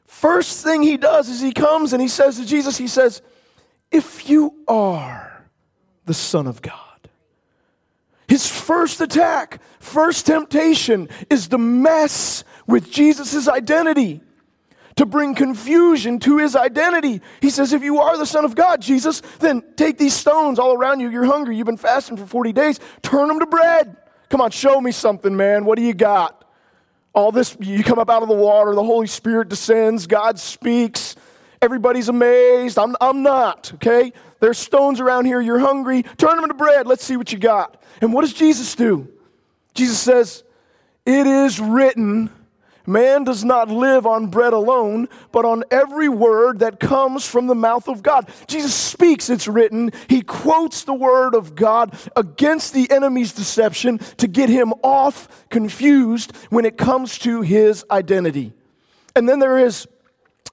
First 0.05 0.63
thing 0.63 0.83
he 0.83 0.97
does 0.97 1.29
is 1.29 1.41
he 1.41 1.53
comes 1.53 1.93
and 1.93 2.01
he 2.01 2.07
says 2.07 2.37
to 2.37 2.45
Jesus, 2.45 2.77
he 2.77 2.87
says, 2.87 3.21
If 3.91 4.29
you 4.29 4.55
are 4.67 5.47
the 6.05 6.13
Son 6.13 6.47
of 6.47 6.61
God. 6.61 6.79
His 8.27 8.47
first 8.47 8.99
attack, 9.01 9.61
first 9.79 10.25
temptation 10.25 11.09
is 11.29 11.47
to 11.49 11.57
mess 11.57 12.43
with 12.67 12.91
Jesus' 12.91 13.47
identity 13.47 14.21
to 14.95 15.05
bring 15.05 15.35
confusion 15.35 16.19
to 16.19 16.37
his 16.37 16.55
identity. 16.55 17.21
He 17.41 17.49
says, 17.49 17.73
If 17.73 17.83
you 17.83 17.99
are 17.99 18.17
the 18.17 18.25
Son 18.25 18.45
of 18.45 18.55
God, 18.55 18.81
Jesus, 18.81 19.21
then 19.39 19.63
take 19.75 19.97
these 19.97 20.13
stones 20.13 20.59
all 20.59 20.73
around 20.73 20.99
you. 20.99 21.09
You're 21.09 21.25
hungry. 21.25 21.57
You've 21.57 21.65
been 21.65 21.77
fasting 21.77 22.17
for 22.17 22.25
40 22.25 22.53
days. 22.53 22.79
Turn 23.01 23.27
them 23.27 23.39
to 23.39 23.45
bread. 23.45 23.97
Come 24.29 24.41
on, 24.41 24.51
show 24.51 24.81
me 24.81 24.91
something, 24.91 25.35
man. 25.35 25.65
What 25.65 25.77
do 25.77 25.83
you 25.83 25.93
got? 25.93 26.43
All 27.13 27.31
this, 27.31 27.55
you 27.59 27.83
come 27.83 27.99
up 27.99 28.09
out 28.09 28.23
of 28.23 28.29
the 28.29 28.35
water, 28.35 28.73
the 28.73 28.83
Holy 28.83 29.05
Spirit 29.05 29.49
descends, 29.49 30.07
God 30.07 30.39
speaks. 30.39 31.15
Everybody's 31.61 32.09
amazed. 32.09 32.77
I'm, 32.79 32.95
I'm 32.99 33.21
not, 33.21 33.71
okay? 33.75 34.11
There's 34.39 34.57
stones 34.57 34.99
around 34.99 35.25
here. 35.25 35.39
You're 35.39 35.59
hungry. 35.59 36.03
Turn 36.17 36.35
them 36.35 36.43
into 36.43 36.55
bread. 36.55 36.87
Let's 36.87 37.05
see 37.05 37.15
what 37.15 37.31
you 37.31 37.39
got. 37.39 37.81
And 38.01 38.11
what 38.11 38.21
does 38.21 38.33
Jesus 38.33 38.75
do? 38.75 39.07
Jesus 39.73 39.99
says, 39.99 40.43
It 41.05 41.25
is 41.25 41.61
written 41.61 42.29
Man 42.85 43.23
does 43.23 43.45
not 43.45 43.69
live 43.69 44.05
on 44.05 44.27
bread 44.27 44.51
alone, 44.51 45.07
but 45.31 45.45
on 45.45 45.63
every 45.71 46.09
word 46.09 46.59
that 46.59 46.79
comes 46.79 47.25
from 47.25 47.47
the 47.47 47.55
mouth 47.55 47.87
of 47.87 48.03
God. 48.03 48.29
Jesus 48.47 48.75
speaks, 48.75 49.29
it's 49.29 49.47
written. 49.47 49.91
He 50.09 50.21
quotes 50.21 50.83
the 50.83 50.93
word 50.93 51.33
of 51.33 51.55
God 51.55 51.97
against 52.15 52.73
the 52.73 52.91
enemy's 52.91 53.31
deception 53.31 53.99
to 54.17 54.27
get 54.27 54.49
him 54.49 54.73
off 54.83 55.45
confused 55.49 56.35
when 56.49 56.65
it 56.65 56.77
comes 56.77 57.17
to 57.19 57.41
his 57.41 57.85
identity. 57.89 58.51
And 59.15 59.29
then 59.29 59.39
there 59.39 59.57
is, 59.57 59.87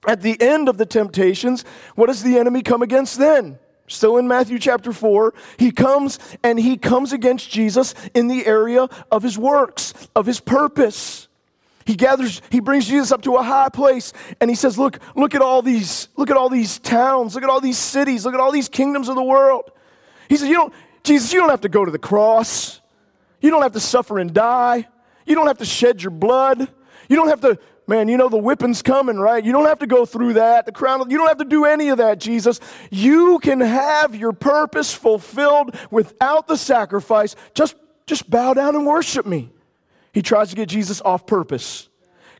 at 0.07 0.21
the 0.21 0.39
end 0.41 0.69
of 0.69 0.77
the 0.77 0.85
temptations, 0.85 1.65
what 1.95 2.07
does 2.07 2.23
the 2.23 2.37
enemy 2.37 2.61
come 2.61 2.81
against 2.81 3.17
then? 3.17 3.59
Still 3.87 4.17
in 4.17 4.25
Matthew 4.25 4.57
chapter 4.57 4.93
4, 4.93 5.33
he 5.57 5.71
comes 5.71 6.17
and 6.43 6.57
he 6.57 6.77
comes 6.77 7.11
against 7.11 7.49
Jesus 7.49 7.93
in 8.13 8.29
the 8.29 8.45
area 8.45 8.87
of 9.11 9.21
his 9.21 9.37
works, 9.37 9.93
of 10.15 10.25
his 10.25 10.39
purpose. 10.39 11.27
He 11.85 11.95
gathers, 11.95 12.41
he 12.49 12.59
brings 12.59 12.87
Jesus 12.87 13.11
up 13.11 13.21
to 13.23 13.35
a 13.35 13.43
high 13.43 13.69
place 13.69 14.13
and 14.39 14.49
he 14.49 14.55
says, 14.55 14.77
Look, 14.77 14.99
look 15.15 15.35
at 15.35 15.41
all 15.41 15.61
these, 15.61 16.09
look 16.15 16.29
at 16.29 16.37
all 16.37 16.49
these 16.49 16.79
towns, 16.79 17.35
look 17.35 17.43
at 17.43 17.49
all 17.49 17.61
these 17.61 17.77
cities, 17.77 18.25
look 18.25 18.33
at 18.33 18.39
all 18.39 18.51
these 18.51 18.69
kingdoms 18.69 19.09
of 19.09 19.15
the 19.15 19.23
world. 19.23 19.71
He 20.29 20.37
says, 20.37 20.47
You 20.47 20.55
don't, 20.55 20.73
Jesus, 21.03 21.33
you 21.33 21.39
don't 21.39 21.49
have 21.49 21.61
to 21.61 21.69
go 21.69 21.83
to 21.83 21.91
the 21.91 21.99
cross. 21.99 22.81
You 23.41 23.49
don't 23.49 23.63
have 23.63 23.73
to 23.73 23.79
suffer 23.79 24.19
and 24.19 24.33
die. 24.33 24.87
You 25.25 25.35
don't 25.35 25.47
have 25.47 25.57
to 25.57 25.65
shed 25.65 26.01
your 26.01 26.11
blood. 26.11 26.59
You 27.09 27.15
don't 27.15 27.27
have 27.27 27.41
to, 27.41 27.59
man, 27.87 28.07
you 28.07 28.17
know 28.17 28.29
the 28.29 28.37
whipping's 28.37 28.81
coming, 28.81 29.17
right? 29.17 29.43
You 29.43 29.51
don't 29.51 29.65
have 29.65 29.79
to 29.79 29.87
go 29.87 30.05
through 30.05 30.33
that. 30.33 30.65
The 30.65 30.71
crown, 30.71 31.09
you 31.09 31.17
don't 31.17 31.27
have 31.27 31.39
to 31.39 31.45
do 31.45 31.65
any 31.65 31.89
of 31.89 31.97
that, 31.97 32.19
Jesus. 32.19 32.59
You 32.91 33.39
can 33.39 33.59
have 33.59 34.15
your 34.15 34.31
purpose 34.31 34.93
fulfilled 34.93 35.75
without 35.89 36.47
the 36.47 36.55
sacrifice. 36.55 37.35
Just, 37.53 37.75
just 38.05 38.29
bow 38.29 38.53
down 38.53 38.75
and 38.75 38.85
worship 38.85 39.25
me. 39.25 39.51
He 40.13 40.21
tries 40.21 40.49
to 40.49 40.55
get 40.55 40.69
Jesus 40.69 41.01
off 41.01 41.25
purpose. 41.25 41.89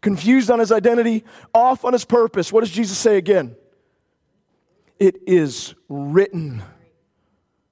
Confused 0.02 0.50
on 0.50 0.60
his 0.60 0.72
identity, 0.72 1.24
off 1.54 1.86
on 1.86 1.94
his 1.94 2.06
purpose. 2.06 2.52
What 2.52 2.62
does 2.62 2.72
Jesus 2.72 2.98
say 2.98 3.18
again? 3.18 3.56
It 5.00 5.22
is 5.28 5.76
written. 5.90 6.64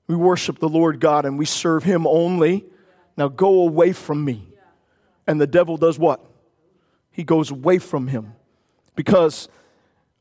We 0.08 0.16
worship 0.16 0.60
the 0.60 0.70
Lord 0.70 1.00
God 1.00 1.26
and 1.26 1.38
we 1.38 1.46
serve 1.46 1.84
him 1.84 2.08
only. 2.08 2.66
Now 3.18 3.28
go 3.28 3.62
away 3.62 3.94
from 3.94 4.24
me. 4.24 4.48
And 5.28 5.40
the 5.40 5.48
devil 5.48 5.78
does 5.78 6.00
what? 6.00 6.24
He 7.12 7.24
goes 7.24 7.52
away 7.52 7.78
from 7.80 8.08
him. 8.08 8.34
Because 8.96 9.50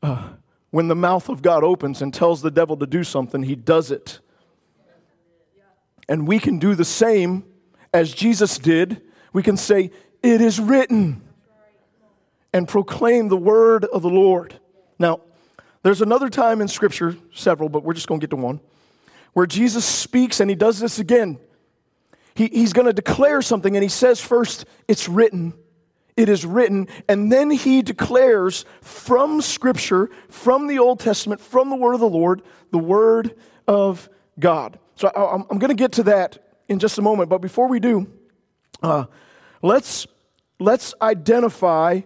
uh, 0.03 0.29
when 0.69 0.87
the 0.87 0.95
mouth 0.95 1.29
of 1.29 1.41
God 1.41 1.63
opens 1.63 2.01
and 2.01 2.13
tells 2.13 2.41
the 2.41 2.51
devil 2.51 2.77
to 2.77 2.85
do 2.85 3.03
something, 3.03 3.43
he 3.43 3.55
does 3.55 3.91
it. 3.91 4.19
And 6.07 6.27
we 6.27 6.39
can 6.39 6.59
do 6.59 6.75
the 6.75 6.85
same 6.85 7.43
as 7.93 8.13
Jesus 8.13 8.57
did 8.57 9.01
we 9.33 9.43
can 9.43 9.57
say, 9.57 9.91
It 10.23 10.41
is 10.41 10.59
written, 10.59 11.21
and 12.53 12.67
proclaim 12.67 13.27
the 13.27 13.37
word 13.37 13.85
of 13.85 14.01
the 14.01 14.09
Lord. 14.09 14.59
Now, 14.97 15.21
there's 15.83 16.01
another 16.01 16.29
time 16.29 16.61
in 16.61 16.67
Scripture, 16.67 17.15
several, 17.33 17.69
but 17.69 17.83
we're 17.83 17.93
just 17.93 18.07
going 18.07 18.19
to 18.19 18.27
get 18.27 18.31
to 18.31 18.41
one, 18.41 18.59
where 19.33 19.45
Jesus 19.45 19.85
speaks 19.85 20.39
and 20.39 20.49
he 20.49 20.55
does 20.55 20.79
this 20.79 20.99
again. 20.99 21.39
He, 22.33 22.47
he's 22.47 22.73
going 22.73 22.87
to 22.87 22.93
declare 22.93 23.41
something 23.41 23.75
and 23.75 23.83
he 23.83 23.89
says 23.89 24.19
first, 24.19 24.65
It's 24.87 25.07
written. 25.07 25.53
It 26.17 26.27
is 26.27 26.45
written, 26.45 26.89
and 27.07 27.31
then 27.31 27.49
he 27.49 27.81
declares 27.81 28.65
from 28.81 29.39
Scripture, 29.39 30.09
from 30.27 30.67
the 30.67 30.77
Old 30.77 30.99
Testament, 30.99 31.39
from 31.39 31.69
the 31.69 31.77
Word 31.77 31.93
of 31.93 32.01
the 32.01 32.09
Lord, 32.09 32.41
the 32.71 32.77
Word 32.77 33.35
of 33.69 34.09
God. 34.37 34.79
So 34.95 35.09
I'm, 35.15 35.45
I'm 35.49 35.59
going 35.59 35.69
to 35.69 35.81
get 35.81 35.93
to 35.93 36.03
that 36.03 36.57
in 36.67 36.77
just 36.77 36.97
a 36.97 37.01
moment, 37.01 37.29
but 37.29 37.37
before 37.37 37.69
we 37.69 37.79
do, 37.79 38.11
uh, 38.81 39.05
let's, 39.61 40.07
let's 40.59 40.93
identify 41.01 42.01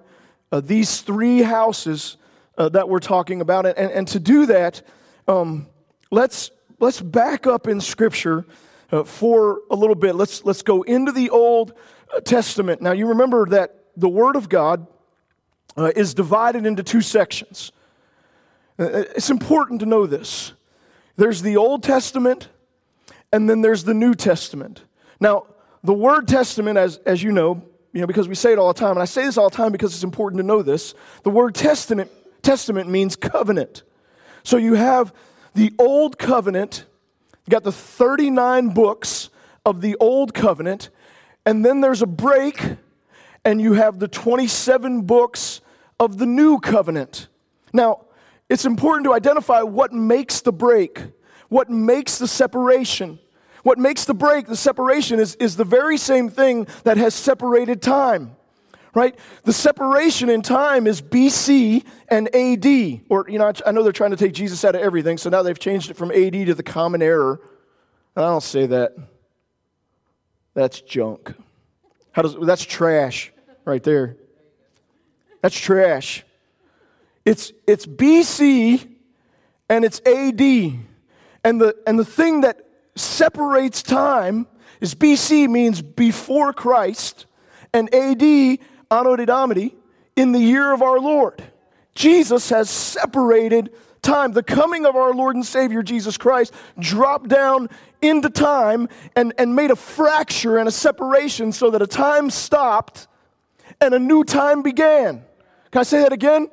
uh, 0.52 0.62
these 0.62 1.02
three 1.02 1.42
houses 1.42 2.18
uh, 2.58 2.70
that 2.70 2.88
we're 2.88 3.00
talking 3.00 3.42
about. 3.42 3.66
And, 3.66 3.92
and 3.92 4.08
to 4.10 4.20
do 4.20 4.46
that, 4.48 4.82
um, 5.28 5.68
let's, 6.12 6.52
let's 6.80 7.02
back 7.02 7.48
up 7.48 7.68
in 7.68 7.82
Scripture 7.82 8.46
uh, 8.92 9.04
for 9.04 9.62
a 9.72 9.76
little 9.76 9.96
bit. 9.96 10.16
Let's, 10.16 10.46
let's 10.46 10.62
go 10.62 10.84
into 10.84 11.12
the 11.12 11.30
Old 11.30 11.74
uh, 12.16 12.20
Testament. 12.20 12.82
Now, 12.82 12.92
you 12.92 13.08
remember 13.08 13.46
that 13.48 13.86
the 13.98 14.10
Word 14.10 14.36
of 14.36 14.50
God 14.50 14.88
uh, 15.76 15.92
is 15.96 16.14
divided 16.14 16.66
into 16.66 16.84
two 16.84 17.02
sections. 17.02 17.72
It's 18.80 19.30
important 19.30 19.82
to 19.82 19.86
know 19.86 20.08
this. 20.08 20.54
There's 21.16 21.44
the 21.44 21.58
Old 21.58 21.84
Testament, 21.84 22.50
and 23.32 23.48
then 23.48 23.62
there's 23.62 23.84
the 23.84 23.94
New 23.94 24.16
Testament. 24.16 24.84
Now, 25.20 25.46
the 25.84 25.94
word 25.94 26.28
testament, 26.28 26.78
as, 26.78 26.98
as 27.06 27.22
you 27.22 27.32
know, 27.32 27.64
you 27.92 28.02
know, 28.02 28.08
because 28.08 28.28
we 28.28 28.36
say 28.36 28.54
it 28.54 28.60
all 28.60 28.74
the 28.74 28.80
time, 28.80 28.92
and 28.92 29.02
I 29.02 29.06
say 29.06 29.24
this 29.24 29.38
all 29.38 29.50
the 29.50 29.56
time 29.56 29.72
because 29.72 29.94
it's 29.94 30.04
important 30.04 30.40
to 30.40 30.46
know 30.46 30.64
this. 30.64 30.96
The 31.24 31.30
word 31.30 31.54
testament, 31.54 32.10
testament 32.42 32.90
means 32.90 33.16
covenant. 33.16 33.84
So 34.44 34.58
you 34.58 34.74
have 34.74 35.14
the 35.54 35.74
old 35.78 36.18
covenant, 36.18 36.86
you 37.46 37.52
got 37.52 37.64
the 37.64 37.72
39 37.72 38.70
books 38.70 39.30
of 39.66 39.82
the 39.82 39.96
old 40.00 40.34
covenant, 40.34 40.90
and 41.46 41.64
then 41.64 41.82
there's 41.82 42.02
a 42.02 42.08
break, 42.08 42.62
and 43.46 43.62
you 43.62 43.74
have 43.74 44.00
the 44.00 44.08
27 44.08 45.02
books 45.02 45.62
of 46.00 46.18
the 46.18 46.26
new 46.26 46.60
covenant. 46.60 47.28
Now, 47.74 48.06
it's 48.50 48.66
important 48.66 49.06
to 49.06 49.14
identify 49.14 49.62
what 49.62 49.94
makes 49.94 50.42
the 50.42 50.52
break, 50.52 51.02
what 51.50 51.70
makes 51.70 52.18
the 52.18 52.28
separation. 52.28 53.20
What 53.64 53.80
makes 53.80 54.06
the 54.06 54.14
break, 54.14 54.48
the 54.48 54.58
separation, 54.58 55.20
is, 55.20 55.36
is 55.36 55.56
the 55.56 55.64
very 55.64 55.98
same 55.98 56.30
thing 56.30 56.68
that 56.84 56.98
has 56.98 57.16
separated 57.16 57.82
time, 57.82 58.36
right? 58.94 59.18
The 59.44 59.54
separation 59.54 60.30
in 60.30 60.42
time 60.42 60.86
is 60.86 61.02
BC 61.02 61.86
and 62.10 62.34
AD. 62.36 63.02
Or, 63.10 63.26
you 63.30 63.40
know, 63.40 63.52
I 63.66 63.72
know 63.72 63.84
they're 63.84 63.94
trying 63.94 64.12
to 64.12 64.18
take 64.18 64.34
Jesus 64.34 64.64
out 64.66 64.76
of 64.76 64.82
everything, 64.82 65.18
so 65.18 65.30
now 65.30 65.44
they've 65.44 65.58
changed 65.58 65.90
it 65.90 65.96
from 65.96 66.12
AD 66.12 66.34
to 66.34 66.54
the 66.54 66.64
common 66.64 67.02
era. 67.02 67.40
I 68.18 68.22
don't 68.22 68.44
say 68.44 68.66
that. 68.68 68.96
That's 70.54 70.82
junk. 70.82 71.34
How 72.12 72.22
does, 72.22 72.36
that's 72.40 72.64
trash 72.64 73.32
right 73.66 73.82
there. 73.82 74.18
That's 75.42 75.58
trash. 75.58 76.24
It's, 77.26 77.54
it's 77.66 77.86
BC 77.86 78.88
and 79.70 79.86
it's 79.86 80.00
AD. 80.06 80.42
And 81.46 81.62
the, 81.62 81.76
and 81.88 81.98
the 81.98 82.06
thing 82.06 82.42
that 82.42 82.60
separates 82.96 83.82
time 83.82 84.48
is 84.82 84.96
BC 84.96 85.50
means 85.50 85.82
before 85.82 86.54
Christ, 86.54 87.26
and 87.74 87.94
AD, 87.94 88.60
Anno 88.92 89.16
Domini, 89.16 89.76
in 90.16 90.32
the 90.32 90.40
year 90.40 90.74
of 90.74 90.82
our 90.82 91.00
Lord. 91.00 91.44
Jesus 91.96 92.50
has 92.50 92.70
separated 92.70 93.74
time. 94.02 94.34
The 94.34 94.44
coming 94.44 94.86
of 94.86 94.96
our 94.96 95.14
Lord 95.14 95.36
and 95.36 95.46
Savior 95.46 95.82
Jesus 95.82 96.18
Christ 96.18 96.54
dropped 96.78 97.30
down 97.30 97.70
into 98.02 98.30
time 98.30 98.90
and, 99.16 99.34
and 99.38 99.56
made 99.56 99.72
a 99.72 99.76
fracture 99.76 100.58
and 100.58 100.68
a 100.68 100.72
separation 100.72 101.52
so 101.52 101.72
that 101.72 101.82
a 101.82 101.88
time 101.88 102.30
stopped 102.30 103.08
and 103.80 103.94
a 103.94 104.00
new 104.00 104.24
time 104.24 104.62
began. 104.62 105.24
Can 105.72 105.80
I 105.80 105.84
say 105.84 106.04
that 106.04 106.14
again? 106.14 106.50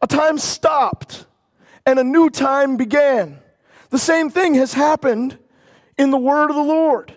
A 0.00 0.06
time 0.06 0.38
stopped 0.38 1.26
and 1.86 1.98
a 1.98 2.04
new 2.04 2.30
time 2.30 2.76
began. 2.76 3.38
The 3.90 3.98
same 3.98 4.30
thing 4.30 4.54
has 4.54 4.72
happened 4.72 5.38
in 5.98 6.10
the 6.10 6.18
word 6.18 6.50
of 6.50 6.56
the 6.56 6.62
Lord. 6.62 7.14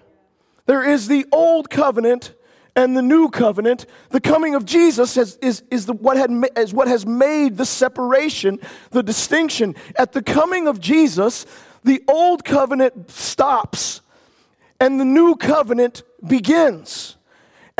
There 0.66 0.84
is 0.84 1.08
the 1.08 1.26
old 1.32 1.70
covenant 1.70 2.34
and 2.78 2.96
the 2.96 3.02
new 3.02 3.30
covenant, 3.30 3.88
the 4.12 4.22
coming 4.22 4.54
of 4.54 4.64
Jesus 4.64 5.16
has, 5.16 5.36
is, 5.42 5.64
is, 5.72 5.88
the, 5.88 5.94
what 5.94 6.16
had, 6.16 6.30
is 6.56 6.76
what 6.76 6.88
has 6.88 7.08
made 7.08 7.58
the 7.58 7.66
separation, 7.66 8.60
the 8.92 9.02
distinction. 9.02 9.76
At 9.96 10.12
the 10.12 10.22
coming 10.22 10.68
of 10.68 10.80
Jesus, 10.80 11.48
the 11.84 12.04
old 12.08 12.46
covenant 12.46 13.10
stops 13.10 14.02
and 14.80 15.00
the 15.00 15.06
new 15.06 15.36
covenant 15.36 16.04
begins. 16.26 17.18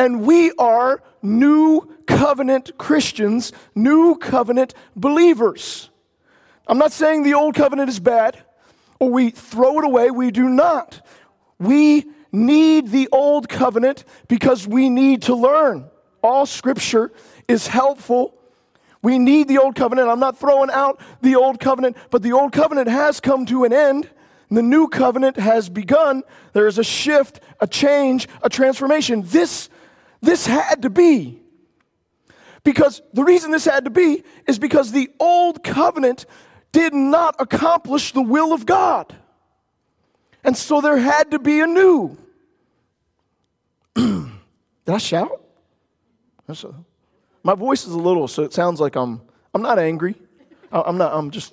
And 0.00 0.22
we 0.22 0.50
are 0.58 1.00
new 1.22 1.96
covenant 2.08 2.76
Christians, 2.76 3.52
new 3.76 4.16
covenant 4.16 4.74
believers. 4.96 5.90
I'm 6.66 6.78
not 6.78 6.90
saying 6.90 7.22
the 7.22 7.34
old 7.34 7.54
covenant 7.54 7.88
is 7.88 8.00
bad 8.00 8.42
or 8.98 9.10
we 9.10 9.30
throw 9.30 9.78
it 9.78 9.84
away. 9.84 10.10
We 10.10 10.30
do 10.30 10.48
not. 10.48 11.06
We 11.58 12.06
need 12.32 12.88
the 12.88 13.08
old 13.12 13.48
covenant 13.48 14.04
because 14.28 14.66
we 14.66 14.90
need 14.90 15.22
to 15.22 15.34
learn. 15.34 15.88
All 16.22 16.46
scripture 16.46 17.12
is 17.46 17.66
helpful. 17.66 18.34
We 19.02 19.18
need 19.18 19.48
the 19.48 19.58
old 19.58 19.76
covenant. 19.76 20.08
I'm 20.08 20.20
not 20.20 20.38
throwing 20.38 20.70
out 20.70 21.00
the 21.22 21.36
old 21.36 21.60
covenant, 21.60 21.96
but 22.10 22.22
the 22.22 22.32
old 22.32 22.52
covenant 22.52 22.88
has 22.88 23.20
come 23.20 23.46
to 23.46 23.64
an 23.64 23.72
end. 23.72 24.10
The 24.50 24.62
new 24.62 24.88
covenant 24.88 25.36
has 25.36 25.68
begun. 25.68 26.22
There 26.52 26.66
is 26.66 26.78
a 26.78 26.84
shift, 26.84 27.40
a 27.60 27.66
change, 27.66 28.28
a 28.42 28.48
transformation. 28.48 29.22
This, 29.26 29.68
this 30.20 30.46
had 30.46 30.82
to 30.82 30.90
be. 30.90 31.40
Because 32.64 33.02
the 33.12 33.24
reason 33.24 33.50
this 33.50 33.66
had 33.66 33.84
to 33.84 33.90
be 33.90 34.24
is 34.46 34.58
because 34.58 34.90
the 34.90 35.10
old 35.20 35.62
covenant 35.62 36.26
did 36.72 36.94
not 36.94 37.36
accomplish 37.38 38.12
the 38.12 38.22
will 38.22 38.52
of 38.52 38.66
God. 38.66 39.14
And 40.44 40.56
so 40.56 40.80
there 40.80 40.96
had 40.96 41.32
to 41.32 41.38
be 41.38 41.60
a 41.60 41.66
new. 41.66 42.16
Did 43.94 44.30
I 44.86 44.98
shout? 44.98 45.42
A, 46.48 46.54
my 47.42 47.54
voice 47.54 47.86
is 47.86 47.92
a 47.92 47.98
little, 47.98 48.28
so 48.28 48.42
it 48.42 48.52
sounds 48.52 48.80
like 48.80 48.96
I'm. 48.96 49.20
I'm 49.54 49.62
not 49.62 49.78
angry. 49.78 50.14
I'm 50.72 50.96
not. 50.96 51.12
I'm 51.12 51.30
just 51.30 51.52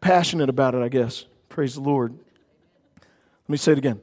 passionate 0.00 0.48
about 0.48 0.74
it. 0.74 0.82
I 0.82 0.88
guess. 0.88 1.24
Praise 1.48 1.74
the 1.74 1.80
Lord. 1.80 2.12
Let 2.12 3.48
me 3.48 3.56
say 3.56 3.72
it 3.72 3.78
again. 3.78 4.00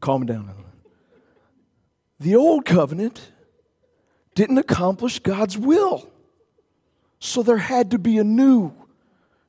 Calm 0.00 0.26
down. 0.26 0.52
The 2.18 2.36
old 2.36 2.64
covenant 2.64 3.30
didn't 4.34 4.58
accomplish 4.58 5.18
God's 5.20 5.56
will, 5.56 6.10
so 7.18 7.42
there 7.42 7.58
had 7.58 7.92
to 7.92 7.98
be 7.98 8.18
a 8.18 8.24
new. 8.24 8.72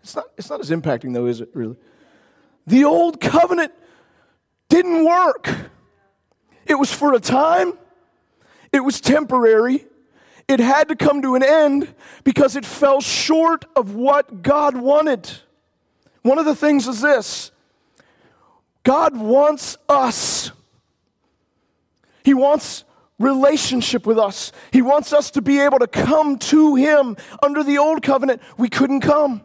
It's 0.04 0.16
not. 0.16 0.26
It's 0.38 0.50
not 0.50 0.60
as 0.60 0.70
impacting 0.72 1.14
though, 1.14 1.28
is 1.28 1.42
it? 1.42 1.50
Really? 1.54 1.76
The 2.68 2.86
old 2.86 3.20
covenant 3.20 3.74
didn't 4.70 5.06
work. 5.06 5.50
It 6.66 6.76
was 6.76 6.94
for 6.94 7.14
a 7.14 7.20
time, 7.20 7.74
it 8.72 8.80
was 8.80 9.02
temporary. 9.02 9.86
It 10.48 10.60
had 10.60 10.90
to 10.90 10.98
come 10.98 11.22
to 11.22 11.36
an 11.36 11.44
end 11.44 11.94
because 12.26 12.58
it 12.58 12.66
fell 12.66 13.00
short 13.00 13.64
of 13.76 13.96
what 13.96 14.42
God 14.42 14.76
wanted. 14.76 15.30
One 16.24 16.40
of 16.40 16.46
the 16.46 16.56
things 16.56 16.88
is 16.88 17.00
this 17.02 17.52
God 18.84 19.16
wants 19.16 19.78
us. 19.88 20.52
He 22.24 22.34
wants 22.34 22.84
relationship 23.18 24.06
with 24.06 24.18
us. 24.18 24.52
He 24.72 24.82
wants 24.82 25.14
us 25.14 25.32
to 25.32 25.42
be 25.42 25.60
able 25.60 25.80
to 25.80 25.88
come 25.88 26.38
to 26.40 26.76
Him. 26.76 27.16
Under 27.42 27.64
the 27.64 27.78
old 27.78 28.02
covenant, 28.02 28.42
we 28.58 28.70
couldn't 28.70 29.02
come. 29.02 29.44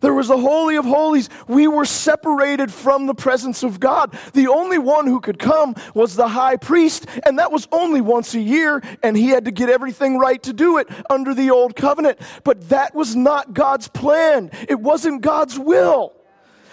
There 0.00 0.14
was 0.14 0.28
the 0.28 0.38
Holy 0.38 0.76
of 0.76 0.84
Holies. 0.84 1.28
We 1.48 1.66
were 1.66 1.84
separated 1.84 2.72
from 2.72 3.06
the 3.06 3.14
presence 3.14 3.62
of 3.62 3.80
God. 3.80 4.16
The 4.32 4.48
only 4.48 4.78
one 4.78 5.06
who 5.06 5.20
could 5.20 5.38
come 5.38 5.74
was 5.94 6.16
the 6.16 6.28
high 6.28 6.56
priest, 6.56 7.06
and 7.24 7.38
that 7.38 7.52
was 7.52 7.68
only 7.72 8.00
once 8.00 8.34
a 8.34 8.40
year, 8.40 8.82
and 9.02 9.16
he 9.16 9.28
had 9.28 9.46
to 9.46 9.50
get 9.50 9.70
everything 9.70 10.18
right 10.18 10.42
to 10.42 10.52
do 10.52 10.78
it 10.78 10.88
under 11.08 11.34
the 11.34 11.50
old 11.50 11.76
covenant. 11.76 12.18
But 12.44 12.68
that 12.68 12.94
was 12.94 13.16
not 13.16 13.54
God's 13.54 13.88
plan, 13.88 14.50
it 14.68 14.80
wasn't 14.80 15.22
God's 15.22 15.58
will. 15.58 16.12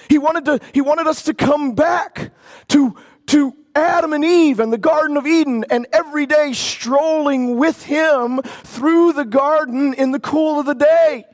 He 0.10 0.18
wanted, 0.18 0.46
to, 0.46 0.60
he 0.74 0.82
wanted 0.82 1.08
us 1.08 1.24
to 1.24 1.34
come 1.34 1.74
back 1.74 2.32
to, 2.68 2.98
to 3.28 3.56
Adam 3.76 4.12
and 4.12 4.26
Eve 4.26 4.60
and 4.60 4.74
the 4.74 4.78
Garden 4.78 5.16
of 5.16 5.26
Eden 5.26 5.64
and 5.70 5.88
every 5.94 6.26
day 6.26 6.52
strolling 6.52 7.58
with 7.58 7.84
him 7.84 8.42
through 8.44 9.14
the 9.14 9.24
garden 9.24 9.94
in 9.94 10.12
the 10.12 10.20
cool 10.20 10.60
of 10.60 10.66
the 10.66 10.76
day. 10.76 11.26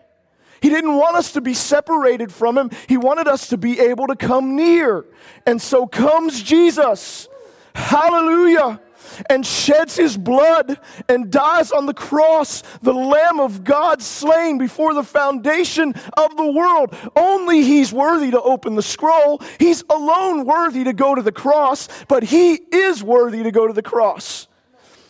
He 0.62 0.70
didn't 0.70 0.96
want 0.96 1.16
us 1.16 1.34
to 1.34 1.42
be 1.42 1.54
separated 1.54 2.32
from 2.32 2.58
him. 2.58 2.72
He 2.88 2.98
wanted 2.98 3.28
us 3.28 3.48
to 3.50 3.58
be 3.58 3.80
able 3.80 4.08
to 4.08 4.16
come 4.16 4.56
near. 4.56 5.06
And 5.46 5.62
so 5.62 5.88
comes 5.88 6.42
Jesus. 6.42 7.28
Hallelujah. 7.76 8.82
And 9.30 9.46
sheds 9.46 9.96
his 9.96 10.18
blood 10.18 10.80
and 11.08 11.32
dies 11.32 11.72
on 11.72 11.86
the 11.86 11.94
cross, 11.94 12.62
the 12.82 12.94
Lamb 12.94 13.40
of 13.40 13.64
God 13.64 14.02
slain 14.02 14.58
before 14.58 14.94
the 14.94 15.04
foundation 15.04 15.94
of 16.18 16.36
the 16.36 16.52
world. 16.52 16.96
Only 17.16 17.64
he's 17.64 17.94
worthy 17.94 18.32
to 18.32 18.42
open 18.42 18.76
the 18.76 18.82
scroll. 18.82 19.42
He's 19.60 19.84
alone 19.90 20.46
worthy 20.46 20.84
to 20.84 20.94
go 20.94 21.16
to 21.16 21.22
the 21.22 21.32
cross, 21.32 21.88
but 22.08 22.24
he 22.24 22.56
is 22.56 23.02
worthy 23.02 23.44
to 23.44 23.52
go 23.52 23.68
to 23.68 23.74
the 23.74 23.82
cross. 23.82 24.48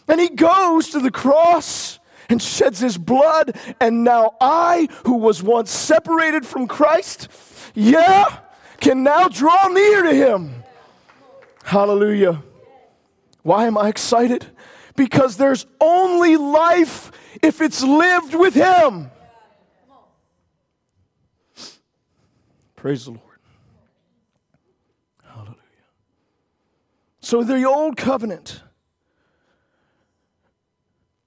And 0.08 0.22
he 0.22 0.30
goes 0.30 0.90
to 0.90 1.00
the 1.00 1.12
cross 1.12 1.97
and 2.30 2.42
sheds 2.42 2.80
his 2.80 2.98
blood. 2.98 3.58
And 3.80 4.04
now 4.04 4.36
I, 4.42 4.88
who 5.06 5.16
was 5.16 5.42
once 5.42 5.72
separated 5.72 6.46
from 6.46 6.68
Christ, 6.68 7.30
yeah, 7.74 8.40
can 8.80 9.04
now 9.04 9.28
draw 9.28 9.68
near 9.68 10.04
to 10.04 10.14
him. 10.14 10.64
Hallelujah. 11.64 12.44
Why 13.44 13.66
am 13.66 13.78
I 13.78 13.90
excited? 13.90 14.46
Because 14.96 15.38
there's 15.38 15.66
only 15.80 16.38
life 16.38 17.12
if 17.42 17.62
it's 17.62 17.84
lived 17.84 18.36
with 18.36 18.54
him. 18.54 19.12
Praise 22.76 23.06
the 23.06 23.12
Lord. 23.12 23.24
Hallelujah. 25.24 25.56
So 27.20 27.44
the 27.44 27.64
old 27.64 27.98
covenant 27.98 28.62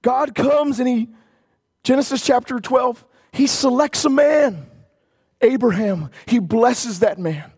God 0.01 0.35
comes 0.35 0.79
and 0.79 0.87
he, 0.87 1.09
Genesis 1.83 2.25
chapter 2.25 2.59
12, 2.59 3.05
he 3.31 3.47
selects 3.47 4.05
a 4.05 4.09
man, 4.09 4.65
Abraham. 5.41 6.09
He 6.25 6.39
blesses 6.39 6.99
that 6.99 7.19
man. 7.19 7.51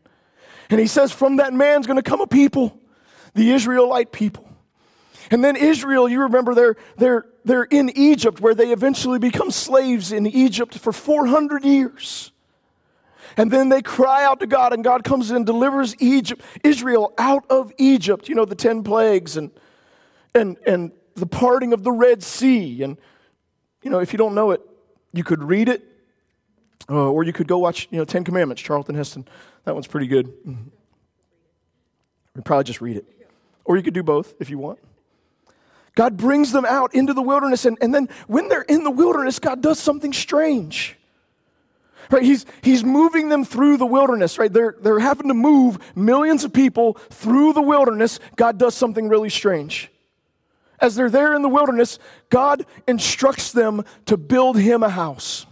And 0.70 0.80
he 0.80 0.88
says, 0.88 1.12
from 1.12 1.38
that 1.38 1.54
man's 1.54 1.88
going 1.88 2.02
to 2.02 2.10
come 2.10 2.22
a 2.22 2.28
people, 2.28 2.80
the 3.34 3.52
Israelite 3.52 4.12
people. 4.12 4.50
And 5.32 5.44
then 5.44 5.56
Israel, 5.56 6.08
you 6.10 6.22
remember 6.22 6.54
they're, 6.54 6.76
they're, 6.98 7.26
they're 7.46 7.64
in 7.64 7.90
Egypt 7.98 8.40
where 8.40 8.54
they 8.54 8.72
eventually 8.72 9.20
become 9.20 9.52
slaves 9.52 10.12
in 10.12 10.28
Egypt 10.28 10.78
for 10.78 10.92
400 10.92 11.64
years. 11.64 12.32
And 13.36 13.50
then 13.50 13.70
they 13.70 13.82
cry 13.82 14.24
out 14.24 14.40
to 14.42 14.48
God, 14.48 14.74
and 14.74 14.84
God 14.84 15.04
comes 15.04 15.32
and 15.32 15.46
delivers 15.46 15.96
Egypt, 16.00 16.44
Israel 16.64 17.14
out 17.18 17.46
of 17.50 17.72
Egypt. 17.78 18.30
You 18.30 18.36
know, 18.36 18.46
the 18.46 18.56
10 18.56 18.84
plagues 18.84 19.38
and, 19.38 19.50
and, 20.36 20.58
and 20.68 20.92
the 21.15 21.26
parting 21.26 21.73
of 21.73 21.84
the 21.84 21.91
Red 21.91 22.23
Sea. 22.23 22.84
And, 22.84 22.97
you 23.82 23.91
know, 23.91 23.99
if 23.99 24.13
you 24.13 24.17
don't 24.17 24.36
know 24.36 24.52
it, 24.52 24.62
you 25.12 25.23
could 25.23 25.43
read 25.43 25.69
it, 25.69 25.84
uh, 26.89 27.10
or 27.12 27.23
you 27.23 27.34
could 27.34 27.47
go 27.47 27.60
watch, 27.60 27.88
you 27.91 27.97
know, 27.97 28.06
Ten 28.06 28.23
Commandments, 28.23 28.62
Charlton 28.62 28.95
Heston. 28.95 29.28
That 29.65 29.73
one's 29.73 29.88
pretty 29.88 30.08
good. 30.08 30.28
Mm-hmm. 30.45 32.41
probably 32.41 32.63
just 32.63 32.82
read 32.82 32.97
it. 32.97 33.06
Or 33.65 33.78
you 33.78 33.84
could 33.84 33.93
do 33.93 34.04
both 34.04 34.34
if 34.39 34.49
you 34.49 34.58
want. 34.58 34.80
God 35.95 36.17
brings 36.17 36.52
them 36.52 36.65
out 36.65 36.95
into 36.95 37.13
the 37.13 37.21
wilderness, 37.21 37.65
and, 37.65 37.78
and 37.80 37.93
then 37.93 38.10
when 38.28 38.49
they're 38.49 38.63
in 38.63 38.84
the 38.84 38.91
wilderness, 38.91 39.38
God 39.38 39.62
does 39.62 39.78
something 39.80 40.12
strange. 40.12 40.97
Right? 42.10 42.23
He's, 42.23 42.45
he's 42.63 42.84
moving 42.84 43.30
them 43.30 43.45
through 43.45 43.78
the 43.78 43.86
wilderness, 43.86 44.38
right? 44.38 44.52
They're, 44.52 44.76
they're 44.82 44.99
having 44.99 45.28
to 45.30 45.34
move 45.34 45.78
millions 45.95 46.43
of 46.43 46.52
people 46.52 46.95
through 46.95 47.54
the 47.54 47.62
wilderness. 47.62 48.19
God 48.36 48.58
does 48.58 48.76
something 48.76 49.08
really 49.08 49.30
strange 49.30 49.93
as 50.84 50.96
they're 50.96 51.10
there 51.10 51.34
in 51.34 51.41
the 51.41 51.50
wilderness, 51.50 51.98
God 52.30 52.65
instructs 52.88 53.54
them 53.54 53.86
to 54.06 54.17
build 54.17 54.58
him 54.58 54.84
a 54.84 54.89
house. 54.89 55.46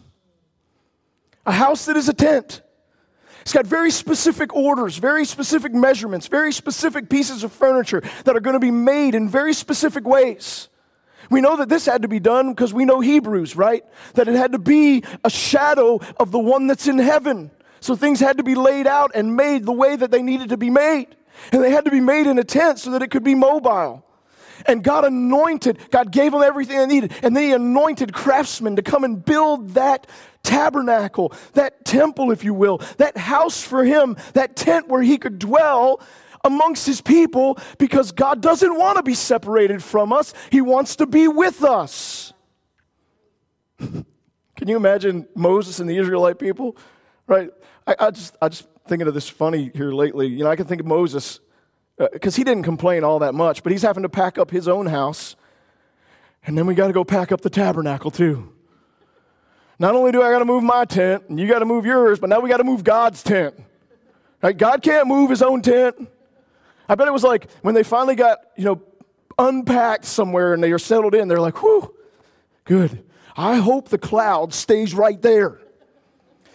A 1.45 1.53
house 1.53 1.85
that 1.85 1.95
is 1.95 2.09
a 2.09 2.13
tent. 2.13 2.61
It's 3.39 3.53
got 3.53 3.65
very 3.65 3.91
specific 3.91 4.53
orders, 4.53 4.97
very 4.97 5.25
specific 5.25 5.73
measurements, 5.73 6.27
very 6.27 6.51
specific 6.51 7.09
pieces 7.09 7.43
of 7.45 7.53
furniture 7.53 8.03
that 8.25 8.35
are 8.35 8.41
going 8.41 8.55
to 8.55 8.59
be 8.59 8.71
made 8.71 9.15
in 9.15 9.29
very 9.29 9.53
specific 9.53 10.05
ways. 10.05 10.67
We 11.29 11.39
know 11.39 11.55
that 11.55 11.69
this 11.69 11.85
had 11.85 12.01
to 12.01 12.09
be 12.09 12.19
done 12.19 12.49
because 12.49 12.73
we 12.73 12.83
know 12.83 12.99
Hebrews, 12.99 13.55
right? 13.55 13.85
That 14.15 14.27
it 14.27 14.35
had 14.35 14.51
to 14.51 14.59
be 14.59 15.03
a 15.23 15.29
shadow 15.29 16.01
of 16.19 16.31
the 16.31 16.39
one 16.39 16.67
that's 16.67 16.87
in 16.87 16.99
heaven. 16.99 17.51
So 17.79 17.95
things 17.95 18.19
had 18.19 18.37
to 18.37 18.43
be 18.43 18.53
laid 18.53 18.85
out 18.85 19.11
and 19.15 19.37
made 19.37 19.65
the 19.65 19.71
way 19.71 19.95
that 19.95 20.11
they 20.11 20.21
needed 20.21 20.49
to 20.49 20.57
be 20.57 20.69
made. 20.69 21.15
And 21.53 21.63
they 21.63 21.71
had 21.71 21.85
to 21.85 21.91
be 21.91 22.01
made 22.01 22.27
in 22.27 22.37
a 22.37 22.43
tent 22.43 22.79
so 22.79 22.91
that 22.91 23.01
it 23.01 23.11
could 23.11 23.23
be 23.23 23.33
mobile. 23.33 24.05
And 24.65 24.83
God 24.83 25.05
anointed, 25.05 25.79
God 25.89 26.11
gave 26.11 26.31
them 26.31 26.41
everything 26.41 26.77
they 26.77 26.87
needed. 26.87 27.13
And 27.23 27.35
then 27.35 27.43
He 27.43 27.51
anointed 27.53 28.13
craftsmen 28.13 28.75
to 28.75 28.81
come 28.81 29.03
and 29.03 29.23
build 29.23 29.71
that 29.71 30.07
tabernacle, 30.43 31.33
that 31.53 31.85
temple, 31.85 32.31
if 32.31 32.43
you 32.43 32.53
will, 32.53 32.79
that 32.97 33.17
house 33.17 33.61
for 33.61 33.83
Him, 33.83 34.17
that 34.33 34.55
tent 34.55 34.87
where 34.87 35.01
He 35.01 35.17
could 35.17 35.39
dwell 35.39 36.01
amongst 36.43 36.87
his 36.87 37.01
people 37.01 37.57
because 37.77 38.11
God 38.11 38.41
doesn't 38.41 38.75
want 38.75 38.97
to 38.97 39.03
be 39.03 39.13
separated 39.13 39.83
from 39.83 40.11
us. 40.11 40.33
He 40.49 40.59
wants 40.59 40.95
to 40.95 41.05
be 41.05 41.27
with 41.27 41.63
us. 41.63 42.33
Can 43.79 44.67
you 44.67 44.75
imagine 44.75 45.27
Moses 45.35 45.79
and 45.79 45.89
the 45.89 45.97
Israelite 45.97 46.39
people? 46.39 46.77
Right? 47.27 47.49
I, 47.87 47.95
I 47.99 48.11
just 48.11 48.37
I 48.41 48.49
just 48.49 48.67
thinking 48.87 49.07
of 49.07 49.13
this 49.13 49.27
funny 49.27 49.71
here 49.73 49.91
lately. 49.91 50.27
You 50.27 50.43
know, 50.43 50.51
I 50.51 50.55
can 50.55 50.67
think 50.67 50.81
of 50.81 50.87
Moses 50.87 51.39
because 52.11 52.35
uh, 52.35 52.37
he 52.37 52.43
didn't 52.43 52.63
complain 52.63 53.03
all 53.03 53.19
that 53.19 53.35
much, 53.35 53.63
but 53.63 53.71
he's 53.71 53.81
having 53.81 54.03
to 54.03 54.09
pack 54.09 54.37
up 54.37 54.49
his 54.49 54.67
own 54.67 54.87
house, 54.87 55.35
and 56.45 56.57
then 56.57 56.65
we 56.65 56.73
got 56.73 56.87
to 56.87 56.93
go 56.93 57.03
pack 57.03 57.31
up 57.31 57.41
the 57.41 57.49
tabernacle 57.49 58.11
too. 58.11 58.51
Not 59.77 59.95
only 59.95 60.11
do 60.11 60.21
I 60.21 60.31
got 60.31 60.39
to 60.39 60.45
move 60.45 60.63
my 60.63 60.85
tent, 60.85 61.23
and 61.29 61.39
you 61.39 61.47
got 61.47 61.59
to 61.59 61.65
move 61.65 61.85
yours, 61.85 62.19
but 62.19 62.29
now 62.29 62.39
we 62.39 62.49
got 62.49 62.57
to 62.57 62.63
move 62.63 62.83
God's 62.83 63.23
tent. 63.23 63.55
Right? 64.41 64.57
God 64.57 64.81
can't 64.81 65.07
move 65.07 65.29
his 65.29 65.41
own 65.41 65.61
tent. 65.61 66.09
I 66.87 66.95
bet 66.95 67.07
it 67.07 67.13
was 67.13 67.23
like 67.23 67.49
when 67.61 67.73
they 67.73 67.83
finally 67.83 68.15
got, 68.15 68.39
you 68.55 68.65
know, 68.65 68.81
unpacked 69.37 70.05
somewhere 70.05 70.53
and 70.53 70.63
they 70.63 70.71
are 70.71 70.79
settled 70.79 71.15
in, 71.15 71.27
they're 71.27 71.39
like, 71.39 71.61
whew, 71.61 71.93
good. 72.65 73.03
I 73.35 73.55
hope 73.55 73.89
the 73.89 73.97
cloud 73.97 74.53
stays 74.53 74.93
right 74.93 75.21
there. 75.21 75.59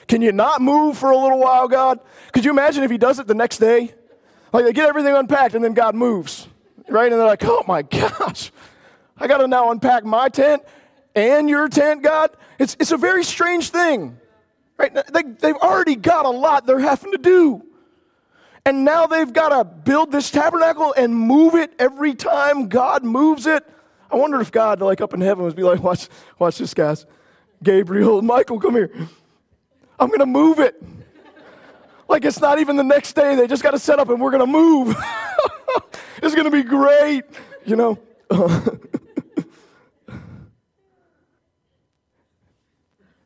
Can 0.08 0.22
you 0.22 0.32
not 0.32 0.60
move 0.60 0.98
for 0.98 1.10
a 1.10 1.16
little 1.16 1.38
while, 1.38 1.68
God? 1.68 2.00
Could 2.32 2.44
you 2.44 2.50
imagine 2.50 2.84
if 2.84 2.90
he 2.90 2.98
does 2.98 3.18
it 3.18 3.26
the 3.26 3.34
next 3.34 3.58
day? 3.58 3.94
Like 4.52 4.64
they 4.64 4.72
get 4.72 4.88
everything 4.88 5.14
unpacked 5.14 5.54
and 5.54 5.64
then 5.64 5.74
God 5.74 5.94
moves, 5.94 6.48
right? 6.88 7.10
And 7.10 7.20
they're 7.20 7.26
like, 7.26 7.44
oh 7.44 7.64
my 7.66 7.82
gosh, 7.82 8.52
I 9.16 9.26
got 9.26 9.38
to 9.38 9.48
now 9.48 9.70
unpack 9.70 10.04
my 10.04 10.28
tent 10.28 10.62
and 11.14 11.48
your 11.48 11.68
tent, 11.68 12.02
God. 12.02 12.30
It's, 12.58 12.76
it's 12.78 12.92
a 12.92 12.96
very 12.96 13.24
strange 13.24 13.70
thing, 13.70 14.18
right? 14.76 14.94
They, 15.12 15.22
they've 15.22 15.56
already 15.56 15.96
got 15.96 16.26
a 16.26 16.30
lot 16.30 16.66
they're 16.66 16.78
having 16.78 17.12
to 17.12 17.18
do. 17.18 17.62
And 18.64 18.84
now 18.84 19.06
they've 19.06 19.32
got 19.32 19.50
to 19.50 19.64
build 19.64 20.10
this 20.10 20.30
tabernacle 20.30 20.92
and 20.96 21.14
move 21.14 21.54
it 21.54 21.72
every 21.78 22.14
time 22.14 22.68
God 22.68 23.04
moves 23.04 23.46
it. 23.46 23.64
I 24.10 24.16
wonder 24.16 24.40
if 24.40 24.50
God, 24.50 24.80
like 24.80 25.00
up 25.00 25.14
in 25.14 25.20
heaven, 25.20 25.44
was 25.44 25.54
be 25.54 25.62
like, 25.62 25.82
watch, 25.82 26.08
watch 26.38 26.58
this, 26.58 26.74
guys. 26.74 27.06
Gabriel, 27.62 28.22
Michael, 28.22 28.60
come 28.60 28.74
here. 28.74 28.90
I'm 29.98 30.08
going 30.08 30.20
to 30.20 30.26
move 30.26 30.58
it. 30.58 30.82
Like 32.08 32.24
it's 32.24 32.40
not 32.40 32.58
even 32.58 32.76
the 32.76 32.84
next 32.84 33.14
day. 33.14 33.34
They 33.34 33.46
just 33.46 33.62
got 33.62 33.72
to 33.72 33.78
set 33.78 33.98
up 33.98 34.08
and 34.08 34.20
we're 34.20 34.30
going 34.30 34.40
to 34.40 34.46
move. 34.46 34.96
it's 36.22 36.34
going 36.34 36.44
to 36.44 36.50
be 36.50 36.62
great, 36.62 37.24
you 37.64 37.76
know. 37.76 37.98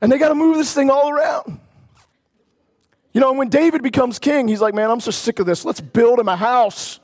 and 0.00 0.10
they 0.10 0.18
got 0.18 0.30
to 0.30 0.34
move 0.34 0.56
this 0.56 0.72
thing 0.72 0.90
all 0.90 1.10
around. 1.10 1.60
You 3.12 3.20
know, 3.20 3.30
and 3.30 3.38
when 3.38 3.48
David 3.48 3.82
becomes 3.82 4.18
king, 4.18 4.46
he's 4.48 4.60
like, 4.60 4.74
man, 4.74 4.90
I'm 4.90 5.00
so 5.00 5.10
sick 5.10 5.40
of 5.40 5.46
this. 5.46 5.64
Let's 5.64 5.80
build 5.80 6.18
him 6.20 6.28
a 6.28 6.36
house. 6.36 7.00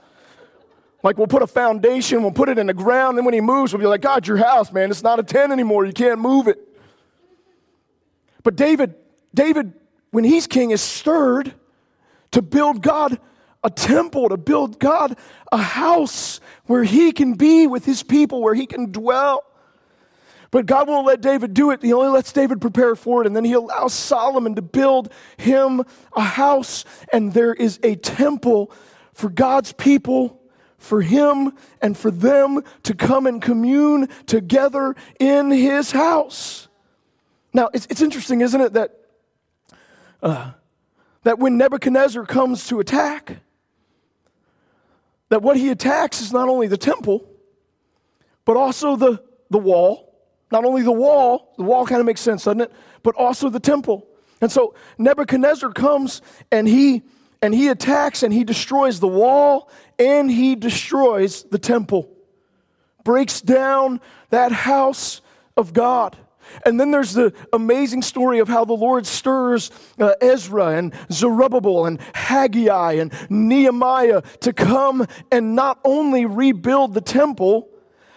Like 1.03 1.19
we'll 1.19 1.27
put 1.27 1.43
a 1.43 1.47
foundation, 1.47 2.23
we'll 2.23 2.33
put 2.33 2.49
it 2.49 2.59
in 2.59 2.67
the 2.67 2.75
ground, 2.75 3.17
then 3.17 3.25
when 3.25 3.35
he 3.35 3.41
moves, 3.41 3.73
we'll 3.73 3.81
be 3.81 3.87
like, 3.87 4.01
God, 4.01 4.27
your 4.27 4.39
house, 4.39 4.73
man, 4.73 4.91
it's 4.91 5.03
not 5.03 5.21
a 5.21 5.23
tent 5.23 5.53
anymore. 5.53 5.85
You 5.85 5.93
can't 5.93 6.19
move 6.19 6.49
it. 6.49 6.59
But 8.43 8.57
David, 8.57 8.95
David, 9.35 9.73
when 10.11 10.25
he's 10.25 10.47
king, 10.47 10.71
is 10.71 10.81
stirred 10.81 11.55
to 12.37 12.43
build 12.43 12.83
God 12.83 13.19
a 13.65 13.71
temple, 13.71 14.29
to 14.29 14.37
build 14.37 14.79
God 14.79 15.17
a 15.51 15.57
house 15.57 16.39
where 16.67 16.85
he 16.85 17.11
can 17.11 17.33
be 17.33 17.67
with 17.67 17.87
his 17.87 18.03
people, 18.03 18.43
where 18.43 18.53
he 18.53 18.67
can 18.67 18.93
dwell. 18.93 19.43
But 20.51 20.67
God 20.67 20.87
won't 20.87 21.07
let 21.07 21.23
David 21.23 21.55
do 21.55 21.71
it. 21.71 21.83
He 21.83 21.95
only 21.95 22.11
lets 22.11 22.33
David 22.33 22.61
prepare 22.61 22.95
for 22.95 23.23
it. 23.23 23.27
And 23.27 23.35
then 23.35 23.47
he 23.47 23.55
allows 23.55 23.95
Solomon 23.95 24.55
to 24.57 24.61
build 24.61 25.11
him 25.39 25.83
a 26.15 26.21
house. 26.21 26.85
And 27.11 27.33
there 27.33 27.55
is 27.55 27.81
a 27.83 27.97
temple 27.97 28.71
for 29.15 29.31
God's 29.31 29.73
people 29.73 30.39
for 30.77 31.01
him 31.01 31.55
and 31.81 31.97
for 31.97 32.11
them 32.11 32.63
to 32.83 32.95
come 32.95 33.27
and 33.27 33.41
commune 33.41 34.11
together 34.27 34.95
in 35.19 35.51
his 35.51 35.91
house. 35.91 36.69
Now, 37.55 37.71
it's, 37.73 37.87
it's 37.89 38.03
interesting, 38.03 38.43
isn't 38.43 38.61
it, 38.61 38.75
that, 38.75 38.95
uh, 40.23 40.51
that 41.27 41.41
when 41.41 41.59
Nebuchadnezzar 41.59 42.25
comes 42.25 42.69
to 42.69 42.79
attack, 42.79 43.39
that 45.29 45.43
what 45.43 45.57
he 45.57 45.71
attacks 45.71 46.21
is 46.21 46.33
not 46.33 46.49
only 46.49 46.69
the 46.69 46.77
temple, 46.77 47.29
but 48.45 48.57
also 48.57 48.95
the, 48.95 49.21
the 49.51 49.59
wall. 49.59 50.15
Not 50.53 50.65
only 50.65 50.83
the 50.83 50.93
wall, 50.93 51.53
the 51.57 51.65
wall 51.65 51.85
kind 51.85 51.99
of 51.99 52.07
makes 52.07 52.21
sense, 52.21 52.45
doesn't 52.45 52.61
it? 52.61 52.73
But 53.03 53.17
also 53.17 53.49
the 53.49 53.59
temple. 53.59 54.07
And 54.41 54.53
so 54.53 54.77
Nebuchadnezzar 54.99 55.73
comes 55.73 56.23
and 56.53 56.69
he 56.69 57.03
and 57.43 57.53
he 57.53 57.67
attacks 57.71 58.23
and 58.23 58.33
he 58.33 58.45
destroys 58.45 59.01
the 59.01 59.09
wall 59.09 59.69
and 59.99 60.31
he 60.31 60.55
destroys 60.55 61.43
the 61.43 61.59
temple, 61.59 62.09
breaks 63.03 63.41
down 63.41 64.01
that 64.31 64.53
house 64.53 65.23
of 65.57 65.73
God. 65.73 66.17
And 66.65 66.79
then 66.79 66.91
there's 66.91 67.13
the 67.13 67.33
amazing 67.53 68.03
story 68.03 68.39
of 68.39 68.49
how 68.49 68.65
the 68.65 68.75
Lord 68.75 69.07
stirs 69.07 69.71
uh, 69.99 70.15
Ezra 70.21 70.69
and 70.69 70.95
Zerubbabel 71.11 71.87
and 71.87 72.01
Haggai 72.15 72.95
and 72.95 73.13
Nehemiah 73.31 74.23
to 74.41 74.53
come 74.53 75.07
and 75.31 75.55
not 75.55 75.79
only 75.85 76.27
rebuild 76.27 76.95
the 76.95 77.01
temple, 77.01 77.69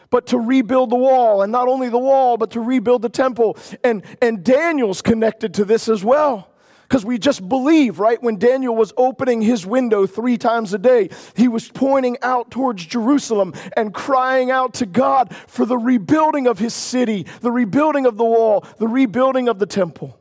but 0.09 0.27
to 0.27 0.39
rebuild 0.39 0.89
the 0.89 0.95
wall. 0.95 1.41
And 1.41 1.51
not 1.51 1.67
only 1.67 1.89
the 1.89 1.99
wall, 1.99 2.37
but 2.37 2.51
to 2.51 2.59
rebuild 2.59 3.01
the 3.01 3.09
temple. 3.09 3.57
And, 3.83 4.03
and 4.21 4.43
Daniel's 4.43 5.01
connected 5.01 5.53
to 5.55 5.65
this 5.65 5.87
as 5.87 6.03
well. 6.03 6.48
Because 6.89 7.05
we 7.05 7.19
just 7.19 7.47
believe, 7.47 7.99
right? 7.99 8.21
When 8.21 8.39
Daniel 8.39 8.75
was 8.75 8.93
opening 8.97 9.43
his 9.43 9.63
window 9.63 10.07
three 10.07 10.39
times 10.39 10.73
a 10.73 10.79
day, 10.79 11.09
he 11.35 11.47
was 11.47 11.69
pointing 11.69 12.17
out 12.23 12.49
towards 12.49 12.83
Jerusalem 12.83 13.53
and 13.77 13.93
crying 13.93 14.49
out 14.49 14.73
to 14.75 14.87
God 14.87 15.35
for 15.45 15.67
the 15.67 15.77
rebuilding 15.77 16.47
of 16.47 16.57
his 16.57 16.73
city, 16.73 17.27
the 17.41 17.51
rebuilding 17.51 18.07
of 18.07 18.17
the 18.17 18.25
wall, 18.25 18.65
the 18.79 18.87
rebuilding 18.87 19.47
of 19.47 19.59
the 19.59 19.67
temple. 19.67 20.19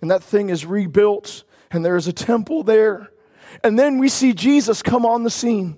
And 0.00 0.08
that 0.12 0.22
thing 0.22 0.50
is 0.50 0.64
rebuilt, 0.64 1.42
and 1.72 1.84
there 1.84 1.96
is 1.96 2.06
a 2.06 2.12
temple 2.12 2.62
there. 2.62 3.10
And 3.64 3.76
then 3.76 3.98
we 3.98 4.08
see 4.08 4.34
Jesus 4.34 4.82
come 4.82 5.04
on 5.04 5.24
the 5.24 5.30
scene. 5.30 5.76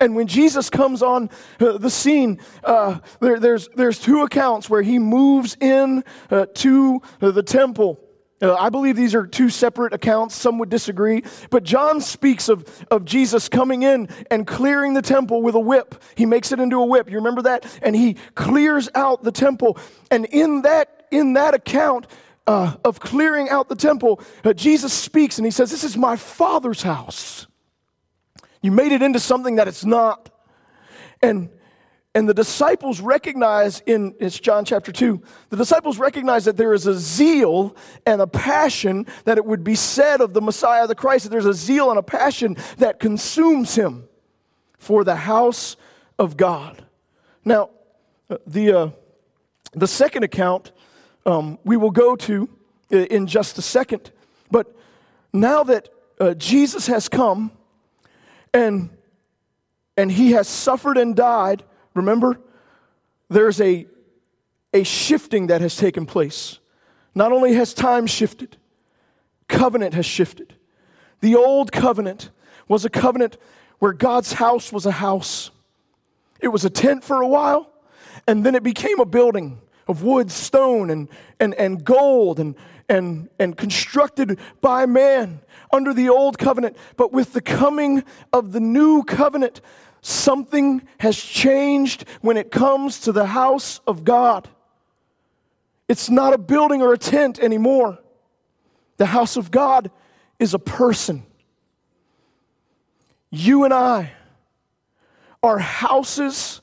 And 0.00 0.16
when 0.16 0.26
Jesus 0.26 0.68
comes 0.70 1.02
on 1.02 1.30
uh, 1.60 1.78
the 1.78 1.90
scene, 1.90 2.40
uh, 2.64 2.98
there, 3.20 3.38
there's, 3.38 3.68
there's 3.76 4.00
two 4.00 4.22
accounts 4.22 4.68
where 4.68 4.82
he 4.82 4.98
moves 4.98 5.56
in 5.60 6.02
uh, 6.30 6.46
to 6.54 7.00
the 7.20 7.44
temple. 7.44 8.00
Uh, 8.42 8.54
I 8.54 8.70
believe 8.70 8.96
these 8.96 9.14
are 9.14 9.26
two 9.26 9.50
separate 9.50 9.92
accounts. 9.92 10.34
Some 10.34 10.58
would 10.58 10.70
disagree. 10.70 11.22
But 11.50 11.62
John 11.62 12.00
speaks 12.00 12.48
of, 12.48 12.86
of 12.90 13.04
Jesus 13.04 13.48
coming 13.48 13.82
in 13.82 14.08
and 14.30 14.46
clearing 14.46 14.94
the 14.94 15.02
temple 15.02 15.42
with 15.42 15.54
a 15.54 15.60
whip. 15.60 16.02
He 16.14 16.24
makes 16.24 16.50
it 16.50 16.58
into 16.58 16.76
a 16.76 16.86
whip. 16.86 17.10
You 17.10 17.16
remember 17.16 17.42
that? 17.42 17.66
And 17.82 17.94
he 17.94 18.14
clears 18.34 18.88
out 18.94 19.22
the 19.22 19.32
temple. 19.32 19.78
And 20.10 20.24
in 20.26 20.62
that, 20.62 21.06
in 21.10 21.34
that 21.34 21.54
account 21.54 22.06
uh, 22.46 22.76
of 22.84 22.98
clearing 23.00 23.50
out 23.50 23.68
the 23.68 23.76
temple, 23.76 24.20
uh, 24.42 24.54
Jesus 24.54 24.92
speaks 24.92 25.38
and 25.38 25.44
he 25.44 25.50
says, 25.50 25.70
This 25.70 25.84
is 25.84 25.96
my 25.96 26.16
Father's 26.16 26.82
house. 26.82 27.46
You 28.62 28.72
made 28.72 28.92
it 28.92 29.02
into 29.02 29.20
something 29.20 29.56
that 29.56 29.68
it's 29.68 29.84
not. 29.84 30.30
And 31.22 31.50
and 32.14 32.28
the 32.28 32.34
disciples 32.34 33.00
recognize 33.00 33.80
in 33.86 34.14
it's 34.18 34.38
John 34.38 34.64
chapter 34.64 34.90
2, 34.90 35.22
the 35.50 35.56
disciples 35.56 35.98
recognize 35.98 36.44
that 36.46 36.56
there 36.56 36.74
is 36.74 36.86
a 36.86 36.94
zeal 36.94 37.76
and 38.04 38.20
a 38.20 38.26
passion 38.26 39.06
that 39.24 39.38
it 39.38 39.44
would 39.44 39.62
be 39.62 39.76
said 39.76 40.20
of 40.20 40.32
the 40.32 40.40
Messiah, 40.40 40.86
the 40.88 40.94
Christ, 40.96 41.24
that 41.24 41.30
there's 41.30 41.46
a 41.46 41.54
zeal 41.54 41.90
and 41.90 41.98
a 41.98 42.02
passion 42.02 42.56
that 42.78 42.98
consumes 42.98 43.76
him 43.76 44.08
for 44.78 45.04
the 45.04 45.14
house 45.14 45.76
of 46.18 46.36
God. 46.36 46.84
Now, 47.44 47.70
uh, 48.28 48.38
the, 48.46 48.72
uh, 48.72 48.90
the 49.72 49.86
second 49.86 50.24
account 50.24 50.72
um, 51.26 51.58
we 51.64 51.76
will 51.76 51.90
go 51.90 52.16
to 52.16 52.48
in 52.90 53.28
just 53.28 53.56
a 53.56 53.62
second, 53.62 54.10
but 54.50 54.74
now 55.32 55.62
that 55.62 55.90
uh, 56.18 56.34
Jesus 56.34 56.88
has 56.88 57.08
come 57.08 57.52
and, 58.52 58.90
and 59.96 60.10
he 60.10 60.32
has 60.32 60.48
suffered 60.48 60.98
and 60.98 61.14
died 61.14 61.62
Remember? 62.00 62.40
There's 63.28 63.60
a, 63.60 63.86
a 64.72 64.82
shifting 64.84 65.48
that 65.48 65.60
has 65.60 65.76
taken 65.76 66.06
place. 66.06 66.58
Not 67.14 67.30
only 67.30 67.52
has 67.54 67.74
time 67.74 68.06
shifted, 68.06 68.56
covenant 69.48 69.92
has 69.94 70.06
shifted. 70.06 70.54
The 71.20 71.36
old 71.36 71.72
covenant 71.72 72.30
was 72.68 72.86
a 72.86 72.90
covenant 72.90 73.36
where 73.80 73.92
God's 73.92 74.32
house 74.32 74.72
was 74.72 74.86
a 74.86 74.92
house. 74.92 75.50
It 76.40 76.48
was 76.48 76.64
a 76.64 76.70
tent 76.70 77.04
for 77.04 77.20
a 77.20 77.28
while, 77.28 77.70
and 78.26 78.46
then 78.46 78.54
it 78.54 78.62
became 78.62 78.98
a 78.98 79.04
building 79.04 79.60
of 79.86 80.02
wood, 80.02 80.30
stone, 80.30 80.88
and, 80.88 81.08
and, 81.38 81.54
and 81.54 81.84
gold, 81.84 82.40
and, 82.40 82.54
and, 82.88 83.28
and 83.38 83.56
constructed 83.56 84.38
by 84.62 84.86
man 84.86 85.40
under 85.70 85.92
the 85.92 86.08
old 86.08 86.38
covenant. 86.38 86.76
But 86.96 87.12
with 87.12 87.34
the 87.34 87.42
coming 87.42 88.04
of 88.32 88.52
the 88.52 88.60
new 88.60 89.02
covenant, 89.02 89.60
Something 90.02 90.82
has 90.98 91.16
changed 91.16 92.04
when 92.20 92.36
it 92.36 92.50
comes 92.50 93.00
to 93.00 93.12
the 93.12 93.26
house 93.26 93.80
of 93.86 94.04
God. 94.04 94.48
It's 95.88 96.08
not 96.08 96.32
a 96.32 96.38
building 96.38 96.82
or 96.82 96.92
a 96.92 96.98
tent 96.98 97.38
anymore. 97.38 97.98
The 98.96 99.06
house 99.06 99.36
of 99.36 99.50
God 99.50 99.90
is 100.38 100.54
a 100.54 100.58
person. 100.58 101.24
you 103.30 103.64
and 103.64 103.72
I 103.72 104.12
are 105.42 105.58
houses 105.58 106.60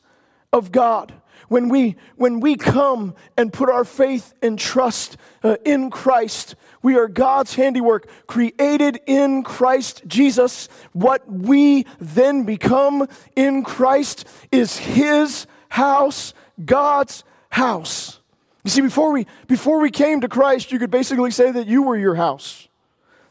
of 0.52 0.72
God. 0.72 1.14
When 1.48 1.70
we, 1.70 1.96
when 2.18 2.40
we 2.40 2.56
come 2.56 3.16
and 3.38 3.54
put 3.54 3.70
our 3.70 3.86
faith 3.86 4.34
and 4.42 4.60
trust 4.60 5.18
uh, 5.44 5.56
in 5.64 5.90
Christ, 5.90 6.56
we 6.82 6.98
are 6.98 7.08
God's 7.08 7.56
handiwork, 7.56 8.10
created 8.28 9.00
in 9.06 9.44
Christ 9.44 10.04
Jesus. 10.08 10.68
What 10.92 11.30
we 11.32 11.86
then 12.00 12.44
become 12.44 13.08
in 13.36 13.64
Christ 13.64 14.28
is 14.52 14.78
His 14.78 15.48
house, 15.70 16.34
God's 16.64 17.24
house. 17.50 18.20
You 18.64 18.72
see, 18.72 18.82
before 18.82 19.14
we, 19.14 19.26
before 19.48 19.80
we 19.80 19.92
came 19.92 20.20
to 20.22 20.28
Christ, 20.28 20.74
you 20.74 20.80
could 20.80 20.92
basically 20.92 21.32
say 21.32 21.52
that 21.52 21.68
you 21.68 21.84
were 21.84 21.98
your 21.98 22.16
house. 22.16 22.68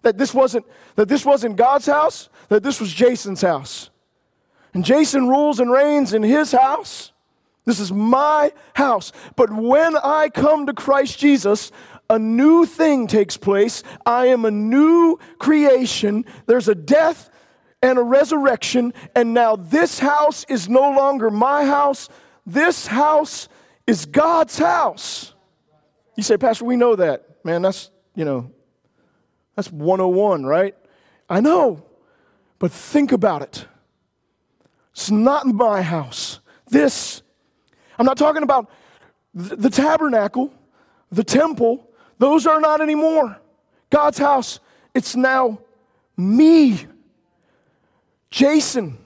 That 0.01 0.17
this 0.17 0.33
wasn't, 0.33 0.65
that 0.95 1.09
this 1.09 1.27
wasn't 1.27 1.57
God's 1.57 1.85
house, 1.85 2.31
that 2.49 2.63
this 2.63 2.81
was 2.81 2.91
Jason's 2.91 3.43
house. 3.43 3.91
And 4.73 4.85
Jason 4.85 5.29
rules 5.29 5.61
and 5.61 5.71
reigns 5.71 6.15
in 6.15 6.23
his 6.23 6.53
house. 6.53 7.13
This 7.67 7.81
is 7.81 7.93
my 7.93 8.53
house. 8.75 9.13
But 9.35 9.53
when 9.53 9.97
I 9.97 10.31
come 10.31 10.67
to 10.67 10.73
Christ 10.73 11.19
Jesus, 11.19 11.73
a 12.09 12.19
new 12.19 12.65
thing 12.65 13.09
takes 13.09 13.37
place. 13.37 13.83
I 14.07 14.27
am 14.27 14.45
a 14.45 14.51
new 14.51 15.19
creation. 15.39 16.25
There's 16.47 16.69
a 16.69 16.75
death 16.75 17.29
and 17.83 17.99
a 17.99 18.03
resurrection. 18.03 18.95
And 19.15 19.35
now 19.35 19.57
this 19.57 19.99
house 19.99 20.45
is 20.49 20.69
no 20.69 20.93
longer 20.93 21.31
my 21.31 21.67
house. 21.67 22.09
This 22.47 22.87
house 22.87 23.49
is 23.87 24.07
God's 24.07 24.59
house. 24.59 25.35
You 26.17 26.23
say, 26.23 26.37
Pastor, 26.37 26.65
we 26.65 26.77
know 26.77 26.97
that. 26.97 27.45
Man, 27.45 27.63
that's, 27.63 27.91
you 28.15 28.25
know, 28.25 28.51
that's 29.57 29.71
101, 29.73 30.47
right? 30.47 30.75
I 31.29 31.41
know. 31.41 31.85
But 32.59 32.71
think 32.71 33.13
about 33.13 33.43
it. 33.43 33.67
It's 34.93 35.11
not 35.11 35.47
my 35.47 35.83
house. 35.83 36.41
This, 36.69 37.23
I'm 37.99 38.07
not 38.07 38.19
talking 38.19 38.43
about 38.43 38.71
the 39.35 39.71
tabernacle, 39.71 40.53
the 41.13 41.25
temple, 41.25 41.91
those 42.19 42.47
are 42.47 42.61
not 42.61 42.81
anymore. 42.81 43.39
God's 43.91 44.19
house, 44.19 44.61
it's 44.95 45.15
now 45.15 45.61
me. 46.17 46.87
Jason, 48.31 48.99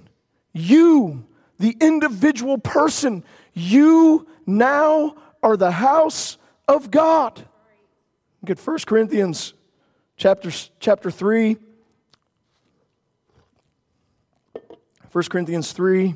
you, 0.52 1.26
the 1.58 1.76
individual 1.80 2.58
person, 2.58 3.24
you 3.52 4.26
now 4.46 5.16
are 5.42 5.56
the 5.56 5.72
house 5.72 6.38
of 6.68 6.90
God. 6.90 7.44
Get 8.44 8.58
1 8.58 8.78
Corinthians 8.86 9.54
chapter, 10.16 10.50
chapter 10.78 11.10
3. 11.10 11.56
1 15.12 15.24
Corinthians 15.24 15.72
3 15.72 16.14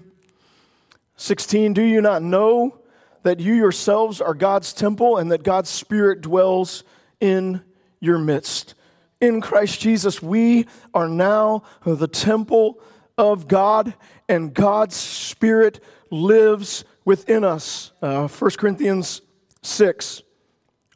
16. 1.16 1.72
Do 1.72 1.82
you 1.82 2.00
not 2.00 2.22
know 2.22 2.78
that 3.22 3.40
you 3.40 3.54
yourselves 3.54 4.20
are 4.20 4.34
God's 4.34 4.72
temple 4.72 5.16
and 5.16 5.30
that 5.32 5.42
God's 5.42 5.70
Spirit 5.70 6.20
dwells 6.20 6.84
in 7.20 7.62
your 8.00 8.18
midst? 8.18 8.74
In 9.20 9.40
Christ 9.40 9.80
Jesus, 9.80 10.22
we 10.22 10.66
are 10.92 11.08
now 11.08 11.62
the 11.84 12.08
temple 12.08 12.80
of 13.16 13.48
God, 13.48 13.94
and 14.28 14.52
God's 14.52 14.96
Spirit 14.96 15.82
lives 16.10 16.84
within 17.04 17.44
us. 17.44 17.92
Uh, 18.02 18.28
1 18.28 18.50
Corinthians 18.52 19.22
6 19.62 20.22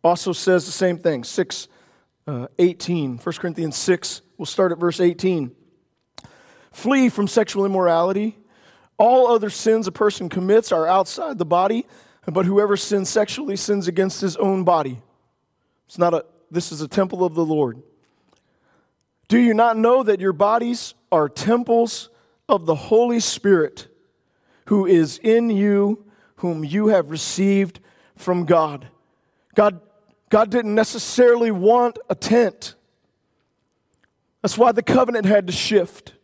also 0.02 0.32
says 0.32 0.66
the 0.66 0.72
same 0.72 0.98
thing. 0.98 1.24
6 1.24 1.68
uh, 2.26 2.46
18. 2.58 3.18
1 3.18 3.34
Corinthians 3.36 3.76
6, 3.76 4.22
we'll 4.36 4.46
start 4.46 4.72
at 4.72 4.78
verse 4.78 5.00
18. 5.00 5.54
Flee 6.70 7.08
from 7.08 7.26
sexual 7.26 7.64
immorality. 7.64 8.37
All 8.98 9.28
other 9.28 9.48
sins 9.48 9.86
a 9.86 9.92
person 9.92 10.28
commits 10.28 10.72
are 10.72 10.86
outside 10.86 11.38
the 11.38 11.46
body, 11.46 11.86
but 12.26 12.44
whoever 12.44 12.76
sins 12.76 13.08
sexually 13.08 13.56
sins 13.56 13.88
against 13.88 14.20
his 14.20 14.36
own 14.36 14.64
body. 14.64 15.00
It's 15.86 15.98
not 15.98 16.12
a 16.12 16.24
this 16.50 16.72
is 16.72 16.80
a 16.80 16.88
temple 16.88 17.24
of 17.24 17.34
the 17.34 17.44
Lord. 17.44 17.82
Do 19.28 19.38
you 19.38 19.52
not 19.52 19.76
know 19.76 20.02
that 20.02 20.20
your 20.20 20.32
bodies 20.32 20.94
are 21.12 21.28
temples 21.28 22.08
of 22.48 22.66
the 22.66 22.74
Holy 22.74 23.20
Spirit 23.20 23.88
who 24.66 24.86
is 24.86 25.18
in 25.18 25.50
you, 25.50 26.04
whom 26.36 26.64
you 26.64 26.88
have 26.88 27.10
received 27.10 27.80
from 28.16 28.46
God? 28.46 28.88
God, 29.54 29.80
God 30.30 30.50
didn't 30.50 30.74
necessarily 30.74 31.50
want 31.50 31.98
a 32.08 32.14
tent. 32.14 32.74
That's 34.40 34.56
why 34.56 34.72
the 34.72 34.82
covenant 34.82 35.26
had 35.26 35.46
to 35.48 35.52
shift. 35.52 36.14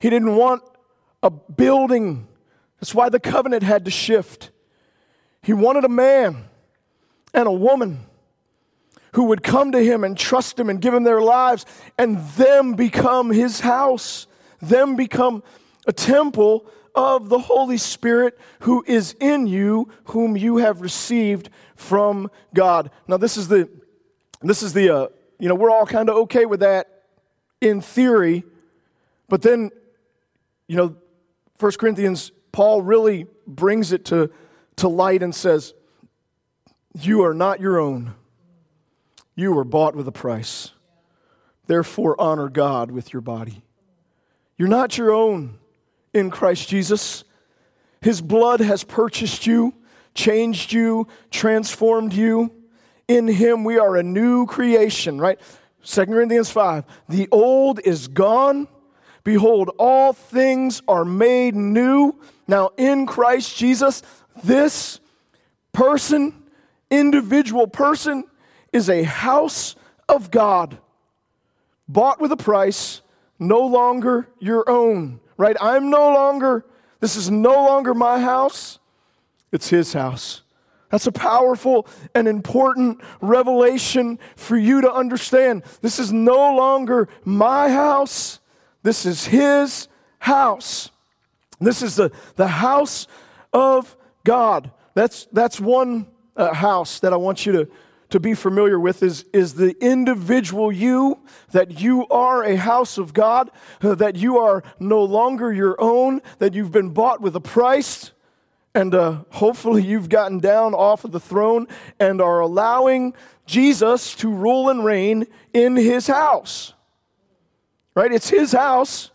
He 0.00 0.08
didn't 0.08 0.34
want 0.34 0.62
a 1.26 1.30
building. 1.30 2.28
That's 2.80 2.94
why 2.94 3.08
the 3.08 3.18
covenant 3.18 3.64
had 3.64 3.84
to 3.86 3.90
shift. 3.90 4.50
He 5.42 5.52
wanted 5.52 5.84
a 5.84 5.88
man 5.88 6.44
and 7.34 7.48
a 7.48 7.52
woman 7.52 8.06
who 9.14 9.24
would 9.24 9.42
come 9.42 9.72
to 9.72 9.82
him 9.82 10.04
and 10.04 10.16
trust 10.16 10.58
him 10.58 10.70
and 10.70 10.80
give 10.80 10.94
him 10.94 11.02
their 11.02 11.20
lives 11.20 11.66
and 11.98 12.18
them 12.36 12.74
become 12.74 13.30
his 13.30 13.60
house, 13.60 14.28
them 14.62 14.94
become 14.94 15.42
a 15.86 15.92
temple 15.92 16.64
of 16.94 17.28
the 17.28 17.40
Holy 17.40 17.76
Spirit 17.76 18.38
who 18.60 18.84
is 18.86 19.16
in 19.18 19.48
you, 19.48 19.88
whom 20.04 20.36
you 20.36 20.58
have 20.58 20.80
received 20.80 21.50
from 21.74 22.30
God. 22.54 22.90
Now, 23.08 23.16
this 23.16 23.36
is 23.36 23.48
the, 23.48 23.68
this 24.42 24.62
is 24.62 24.72
the, 24.72 24.94
uh, 24.94 25.08
you 25.40 25.48
know, 25.48 25.56
we're 25.56 25.70
all 25.70 25.86
kind 25.86 26.08
of 26.08 26.16
okay 26.16 26.46
with 26.46 26.60
that 26.60 27.02
in 27.60 27.80
theory, 27.80 28.44
but 29.28 29.42
then 29.42 29.72
you 30.68 30.76
know, 30.76 30.96
1 31.58 31.72
Corinthians, 31.72 32.32
Paul 32.52 32.82
really 32.82 33.26
brings 33.46 33.92
it 33.92 34.04
to, 34.06 34.30
to 34.76 34.88
light 34.88 35.22
and 35.22 35.34
says, 35.34 35.74
You 36.94 37.24
are 37.24 37.34
not 37.34 37.60
your 37.60 37.78
own. 37.78 38.14
You 39.34 39.52
were 39.52 39.64
bought 39.64 39.94
with 39.94 40.08
a 40.08 40.12
price. 40.12 40.72
Therefore, 41.66 42.18
honor 42.18 42.48
God 42.48 42.90
with 42.90 43.12
your 43.12 43.22
body. 43.22 43.62
You're 44.56 44.68
not 44.68 44.96
your 44.96 45.10
own 45.10 45.58
in 46.14 46.30
Christ 46.30 46.68
Jesus. 46.68 47.24
His 48.00 48.20
blood 48.20 48.60
has 48.60 48.84
purchased 48.84 49.46
you, 49.46 49.74
changed 50.14 50.72
you, 50.72 51.08
transformed 51.30 52.12
you. 52.12 52.52
In 53.08 53.28
Him, 53.28 53.64
we 53.64 53.78
are 53.78 53.96
a 53.96 54.02
new 54.02 54.46
creation, 54.46 55.20
right? 55.20 55.40
2 55.84 56.06
Corinthians 56.06 56.50
5. 56.50 56.84
The 57.08 57.28
old 57.30 57.80
is 57.80 58.08
gone 58.08 58.68
Behold, 59.26 59.72
all 59.76 60.12
things 60.12 60.82
are 60.86 61.04
made 61.04 61.56
new. 61.56 62.14
Now, 62.46 62.70
in 62.76 63.06
Christ 63.06 63.56
Jesus, 63.56 64.00
this 64.44 65.00
person, 65.72 66.44
individual 66.92 67.66
person, 67.66 68.22
is 68.72 68.88
a 68.88 69.02
house 69.02 69.74
of 70.08 70.30
God, 70.30 70.78
bought 71.88 72.20
with 72.20 72.30
a 72.30 72.36
price, 72.36 73.02
no 73.40 73.66
longer 73.66 74.28
your 74.38 74.62
own, 74.70 75.18
right? 75.36 75.56
I'm 75.60 75.90
no 75.90 76.12
longer, 76.14 76.64
this 77.00 77.16
is 77.16 77.28
no 77.28 77.50
longer 77.50 77.94
my 77.94 78.20
house, 78.20 78.78
it's 79.50 79.70
his 79.70 79.92
house. 79.92 80.42
That's 80.88 81.08
a 81.08 81.12
powerful 81.12 81.88
and 82.14 82.28
important 82.28 83.00
revelation 83.20 84.20
for 84.36 84.56
you 84.56 84.82
to 84.82 84.92
understand. 84.92 85.64
This 85.82 85.98
is 85.98 86.12
no 86.12 86.54
longer 86.54 87.08
my 87.24 87.70
house, 87.70 88.38
this 88.86 89.04
is 89.04 89.26
his 89.26 89.88
house. 90.20 90.90
This 91.60 91.82
is 91.82 91.96
the, 91.96 92.12
the 92.36 92.46
house 92.46 93.08
of 93.52 93.96
God. 94.22 94.70
That's, 94.94 95.26
that's 95.32 95.58
one 95.58 96.06
uh, 96.36 96.54
house 96.54 97.00
that 97.00 97.12
I 97.12 97.16
want 97.16 97.46
you 97.46 97.52
to, 97.52 97.68
to 98.10 98.20
be 98.20 98.34
familiar 98.34 98.78
with 98.78 99.02
is, 99.02 99.24
is 99.32 99.54
the 99.54 99.74
individual 99.84 100.70
you, 100.70 101.18
that 101.50 101.80
you 101.80 102.06
are 102.10 102.44
a 102.44 102.54
house 102.54 102.96
of 102.96 103.12
God, 103.12 103.50
uh, 103.82 103.96
that 103.96 104.14
you 104.14 104.38
are 104.38 104.62
no 104.78 105.02
longer 105.02 105.52
your 105.52 105.74
own, 105.80 106.22
that 106.38 106.54
you've 106.54 106.70
been 106.70 106.90
bought 106.90 107.20
with 107.20 107.34
a 107.34 107.40
price, 107.40 108.12
and 108.72 108.94
uh, 108.94 109.24
hopefully 109.30 109.82
you've 109.82 110.08
gotten 110.08 110.38
down 110.38 110.74
off 110.74 111.04
of 111.04 111.10
the 111.10 111.18
throne 111.18 111.66
and 111.98 112.20
are 112.20 112.38
allowing 112.38 113.14
Jesus 113.46 114.14
to 114.14 114.32
rule 114.32 114.70
and 114.70 114.84
reign 114.84 115.26
in 115.52 115.74
his 115.74 116.06
house 116.06 116.72
right? 117.96 118.12
It's 118.12 118.28
his 118.28 118.52
house, 118.52 119.10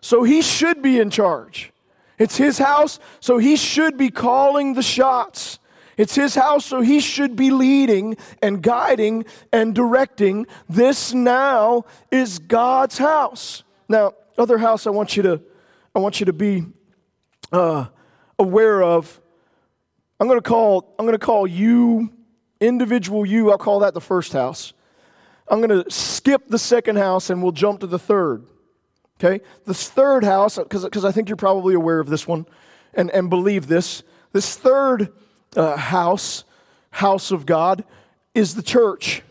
so 0.00 0.22
he 0.22 0.42
should 0.42 0.82
be 0.82 1.00
in 1.00 1.10
charge. 1.10 1.72
It's 2.18 2.36
his 2.36 2.58
house, 2.58 3.00
so 3.18 3.38
he 3.38 3.56
should 3.56 3.96
be 3.96 4.10
calling 4.10 4.74
the 4.74 4.82
shots. 4.82 5.58
It's 5.96 6.14
his 6.14 6.34
house, 6.34 6.66
so 6.66 6.82
he 6.82 7.00
should 7.00 7.34
be 7.34 7.50
leading 7.50 8.16
and 8.42 8.62
guiding 8.62 9.24
and 9.52 9.74
directing. 9.74 10.46
This 10.68 11.14
now 11.14 11.86
is 12.10 12.38
God's 12.38 12.98
house. 12.98 13.64
Now, 13.88 14.12
other 14.38 14.58
house 14.58 14.86
I 14.86 14.90
want 14.90 15.16
you 15.16 15.22
to, 15.24 15.40
I 15.94 15.98
want 15.98 16.20
you 16.20 16.26
to 16.26 16.32
be 16.34 16.66
uh, 17.50 17.86
aware 18.38 18.82
of. 18.82 19.20
I'm 20.20 20.26
going 20.26 20.38
to 20.38 20.48
call, 20.48 20.94
I'm 20.98 21.06
going 21.06 21.18
to 21.18 21.24
call 21.24 21.46
you, 21.46 22.12
individual 22.60 23.24
you. 23.24 23.50
I'll 23.50 23.58
call 23.58 23.80
that 23.80 23.94
the 23.94 24.00
first 24.00 24.34
house. 24.34 24.74
I'm 25.48 25.60
going 25.60 25.84
to 25.84 25.90
skip 25.90 26.48
the 26.48 26.58
second 26.58 26.96
house 26.96 27.30
and 27.30 27.42
we'll 27.42 27.52
jump 27.52 27.80
to 27.80 27.86
the 27.86 27.98
third. 27.98 28.44
Okay? 29.18 29.42
This 29.64 29.88
third 29.88 30.24
house, 30.24 30.58
because 30.58 31.04
I 31.04 31.12
think 31.12 31.28
you're 31.28 31.36
probably 31.36 31.74
aware 31.74 32.00
of 32.00 32.08
this 32.08 32.26
one 32.26 32.46
and, 32.94 33.10
and 33.10 33.30
believe 33.30 33.66
this. 33.66 34.02
This 34.32 34.56
third 34.56 35.12
uh, 35.56 35.76
house, 35.76 36.44
house 36.90 37.30
of 37.30 37.46
God, 37.46 37.84
is 38.34 38.54
the 38.54 38.62
church. 38.62 39.22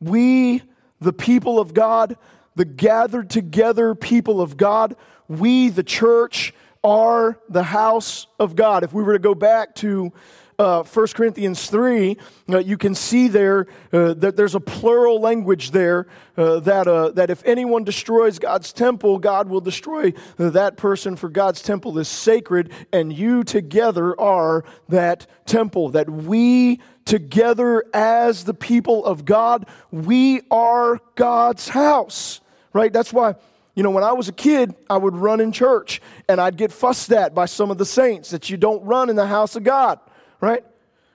We, 0.00 0.62
the 1.00 1.12
people 1.12 1.60
of 1.60 1.74
God, 1.74 2.16
the 2.56 2.64
gathered 2.64 3.30
together 3.30 3.94
people 3.94 4.40
of 4.40 4.56
God, 4.56 4.96
we, 5.28 5.68
the 5.68 5.84
church, 5.84 6.52
are 6.82 7.38
the 7.48 7.62
house 7.62 8.26
of 8.40 8.56
God. 8.56 8.82
If 8.82 8.92
we 8.92 9.02
were 9.02 9.12
to 9.12 9.18
go 9.20 9.34
back 9.34 9.74
to 9.76 10.12
uh, 10.58 10.82
1 10.82 11.06
Corinthians 11.08 11.68
3, 11.68 12.16
uh, 12.50 12.58
you 12.58 12.76
can 12.76 12.94
see 12.94 13.28
there 13.28 13.66
uh, 13.92 14.14
that 14.14 14.36
there's 14.36 14.54
a 14.54 14.60
plural 14.60 15.20
language 15.20 15.70
there 15.70 16.06
uh, 16.36 16.60
that, 16.60 16.86
uh, 16.86 17.10
that 17.10 17.30
if 17.30 17.42
anyone 17.44 17.84
destroys 17.84 18.38
God's 18.38 18.72
temple, 18.72 19.18
God 19.18 19.48
will 19.48 19.60
destroy 19.60 20.12
that 20.36 20.76
person, 20.76 21.16
for 21.16 21.28
God's 21.28 21.62
temple 21.62 21.98
is 21.98 22.08
sacred, 22.08 22.72
and 22.92 23.12
you 23.12 23.44
together 23.44 24.18
are 24.20 24.64
that 24.88 25.26
temple. 25.46 25.90
That 25.90 26.08
we 26.08 26.80
together 27.04 27.84
as 27.92 28.44
the 28.44 28.54
people 28.54 29.04
of 29.04 29.24
God, 29.24 29.66
we 29.90 30.42
are 30.50 31.00
God's 31.14 31.68
house, 31.68 32.40
right? 32.72 32.92
That's 32.92 33.12
why. 33.12 33.34
You 33.74 33.82
know, 33.82 33.90
when 33.90 34.04
I 34.04 34.12
was 34.12 34.28
a 34.28 34.32
kid, 34.32 34.74
I 34.90 34.98
would 34.98 35.16
run 35.16 35.40
in 35.40 35.50
church 35.50 36.02
and 36.28 36.38
I'd 36.38 36.58
get 36.58 36.72
fussed 36.72 37.10
at 37.10 37.34
by 37.34 37.46
some 37.46 37.70
of 37.70 37.78
the 37.78 37.86
saints 37.86 38.28
that 38.30 38.50
you 38.50 38.58
don't 38.58 38.84
run 38.84 39.08
in 39.08 39.16
the 39.16 39.26
house 39.26 39.56
of 39.56 39.64
God 39.64 39.98
right? 40.42 40.64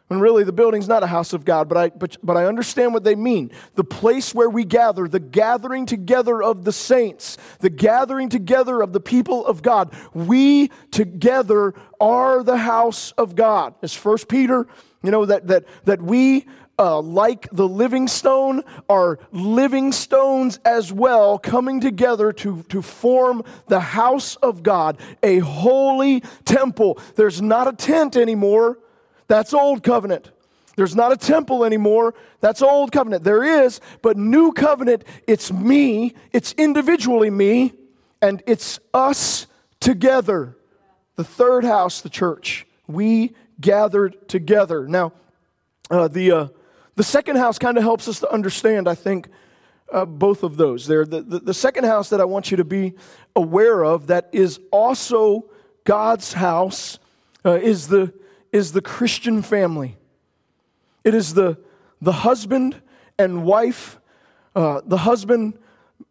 When 0.07 0.21
really 0.21 0.45
the 0.45 0.53
building's 0.53 0.87
not 0.87 1.03
a 1.03 1.07
house 1.07 1.33
of 1.33 1.43
God, 1.43 1.67
but 1.67 1.77
I, 1.77 1.89
but, 1.89 2.15
but 2.23 2.37
I 2.37 2.45
understand 2.45 2.93
what 2.93 3.03
they 3.03 3.15
mean. 3.15 3.51
The 3.75 3.83
place 3.83 4.33
where 4.33 4.49
we 4.49 4.63
gather, 4.63 5.05
the 5.07 5.19
gathering 5.19 5.85
together 5.85 6.41
of 6.41 6.63
the 6.63 6.71
saints, 6.71 7.37
the 7.59 7.69
gathering 7.69 8.29
together 8.29 8.81
of 8.81 8.93
the 8.93 9.01
people 9.01 9.45
of 9.45 9.61
God. 9.61 9.93
We 10.13 10.69
together 10.91 11.73
are 11.99 12.41
the 12.41 12.57
house 12.57 13.11
of 13.17 13.35
God. 13.35 13.75
As 13.81 13.93
First 13.93 14.29
Peter, 14.29 14.65
you 15.03 15.11
know, 15.11 15.25
that, 15.25 15.47
that, 15.47 15.65
that 15.83 16.01
we 16.01 16.45
uh, 16.79 17.01
like 17.01 17.49
the 17.51 17.67
living 17.67 18.07
stone, 18.07 18.63
are 18.87 19.19
living 19.31 19.91
stones 19.91 20.59
as 20.63 20.93
well, 20.93 21.39
coming 21.39 21.81
together 21.81 22.31
to, 22.31 22.63
to 22.63 22.81
form 22.81 23.43
the 23.67 23.79
house 23.79 24.35
of 24.37 24.63
God, 24.63 24.97
a 25.23 25.39
holy 25.39 26.21
temple. 26.45 26.99
There's 27.15 27.41
not 27.41 27.67
a 27.67 27.73
tent 27.73 28.15
anymore. 28.15 28.77
That's 29.27 29.53
old 29.53 29.83
covenant. 29.83 30.31
There's 30.75 30.95
not 30.95 31.11
a 31.11 31.17
temple 31.17 31.65
anymore. 31.65 32.13
That's 32.39 32.61
old 32.61 32.91
covenant. 32.91 33.23
There 33.23 33.43
is, 33.43 33.81
but 34.01 34.15
new 34.15 34.51
covenant, 34.51 35.03
it's 35.25 35.51
me, 35.51 36.13
it's 36.31 36.53
individually 36.53 37.31
me, 37.31 37.73
and 38.21 38.43
it's 38.45 38.79
us 38.93 39.47
together. 39.79 40.55
The 41.15 41.23
third 41.23 41.63
house, 41.63 42.01
the 42.01 42.09
church. 42.09 42.67
We 42.87 43.33
gathered 43.59 44.29
together. 44.29 44.87
Now, 44.87 45.13
uh, 45.89 46.07
the, 46.07 46.31
uh, 46.31 46.47
the 46.95 47.03
second 47.03 47.37
house 47.37 47.57
kind 47.57 47.77
of 47.77 47.83
helps 47.83 48.07
us 48.07 48.19
to 48.19 48.31
understand, 48.31 48.87
I 48.87 48.93
think, 48.93 49.29
uh, 49.91 50.05
both 50.05 50.43
of 50.43 50.57
those 50.57 50.85
there. 50.85 51.05
The, 51.05 51.21
the, 51.21 51.39
the 51.39 51.53
second 51.53 51.85
house 51.85 52.09
that 52.09 52.21
I 52.21 52.25
want 52.25 52.51
you 52.51 52.57
to 52.57 52.65
be 52.65 52.93
aware 53.35 53.83
of 53.83 54.07
that 54.07 54.29
is 54.31 54.59
also 54.71 55.49
God's 55.85 56.33
house 56.33 56.99
uh, 57.45 57.53
is 57.53 57.87
the 57.87 58.13
is 58.51 58.71
the 58.71 58.81
Christian 58.81 59.41
family. 59.41 59.97
It 61.03 61.13
is 61.13 61.33
the, 61.33 61.57
the 62.01 62.11
husband 62.11 62.81
and 63.17 63.43
wife, 63.43 63.99
uh, 64.55 64.81
the 64.85 64.97
husband, 64.97 65.57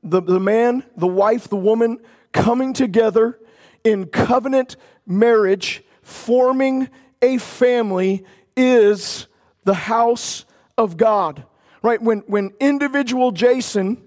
the, 0.03 0.21
the 0.21 0.41
man, 0.41 0.85
the 0.97 1.07
wife, 1.07 1.49
the 1.49 1.57
woman 1.57 1.99
coming 2.33 2.73
together 2.73 3.39
in 3.85 4.07
covenant 4.07 4.77
marriage, 5.07 5.83
forming 6.03 6.89
a 7.23 7.39
family 7.39 8.25
is 8.57 9.27
the 9.65 9.75
house 9.75 10.45
of 10.77 10.97
God. 10.97 11.45
Right? 11.83 12.01
When, 12.03 12.21
when 12.27 12.53
individual 12.61 13.33
Jason 13.33 14.03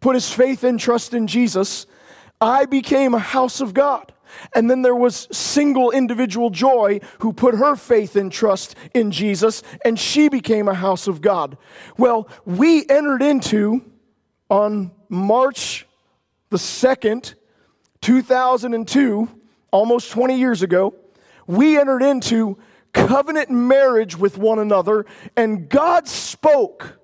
put 0.00 0.14
his 0.14 0.32
faith 0.32 0.64
and 0.64 0.78
trust 0.78 1.14
in 1.14 1.26
Jesus, 1.26 1.86
I 2.40 2.66
became 2.66 3.14
a 3.14 3.18
house 3.18 3.60
of 3.60 3.74
God. 3.74 4.12
And 4.54 4.70
then 4.70 4.82
there 4.82 4.94
was 4.94 5.28
single 5.30 5.90
individual 5.90 6.50
Joy 6.50 7.00
who 7.20 7.32
put 7.32 7.54
her 7.54 7.76
faith 7.76 8.16
and 8.16 8.30
trust 8.30 8.76
in 8.94 9.10
Jesus, 9.10 9.62
and 9.84 9.98
she 9.98 10.28
became 10.28 10.68
a 10.68 10.74
house 10.74 11.06
of 11.06 11.20
God. 11.20 11.56
Well, 11.96 12.28
we 12.44 12.88
entered 12.88 13.22
into 13.22 13.84
on 14.50 14.92
March 15.08 15.86
the 16.50 16.56
2nd, 16.56 17.34
2002, 18.00 19.28
almost 19.70 20.10
20 20.10 20.38
years 20.38 20.62
ago, 20.62 20.94
we 21.46 21.78
entered 21.78 22.02
into 22.02 22.58
covenant 22.92 23.50
marriage 23.50 24.16
with 24.16 24.38
one 24.38 24.58
another, 24.58 25.04
and 25.36 25.68
God 25.68 26.06
spoke 26.06 27.00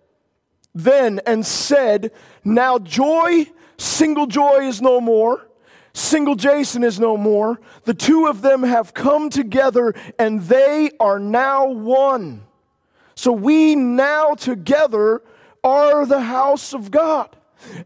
then 0.74 1.20
and 1.26 1.44
said, 1.44 2.12
Now 2.44 2.78
Joy, 2.78 3.46
single 3.76 4.26
Joy 4.26 4.68
is 4.68 4.80
no 4.80 5.00
more 5.00 5.49
Single 5.92 6.36
Jason 6.36 6.84
is 6.84 7.00
no 7.00 7.16
more. 7.16 7.60
The 7.84 7.94
two 7.94 8.26
of 8.26 8.42
them 8.42 8.62
have 8.62 8.94
come 8.94 9.28
together 9.30 9.94
and 10.18 10.40
they 10.42 10.90
are 11.00 11.18
now 11.18 11.68
one. 11.68 12.44
So 13.14 13.32
we 13.32 13.74
now 13.74 14.34
together 14.34 15.22
are 15.64 16.06
the 16.06 16.20
house 16.20 16.72
of 16.72 16.90
God. 16.90 17.36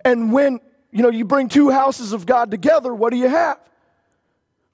And 0.05 0.33
when, 0.33 0.61
you 0.93 1.03
know, 1.03 1.11
you 1.11 1.25
bring 1.25 1.49
two 1.49 1.71
houses 1.71 2.13
of 2.13 2.27
God 2.27 2.51
together, 2.51 2.95
what 2.95 3.11
do 3.11 3.17
you 3.17 3.29
have? 3.29 3.59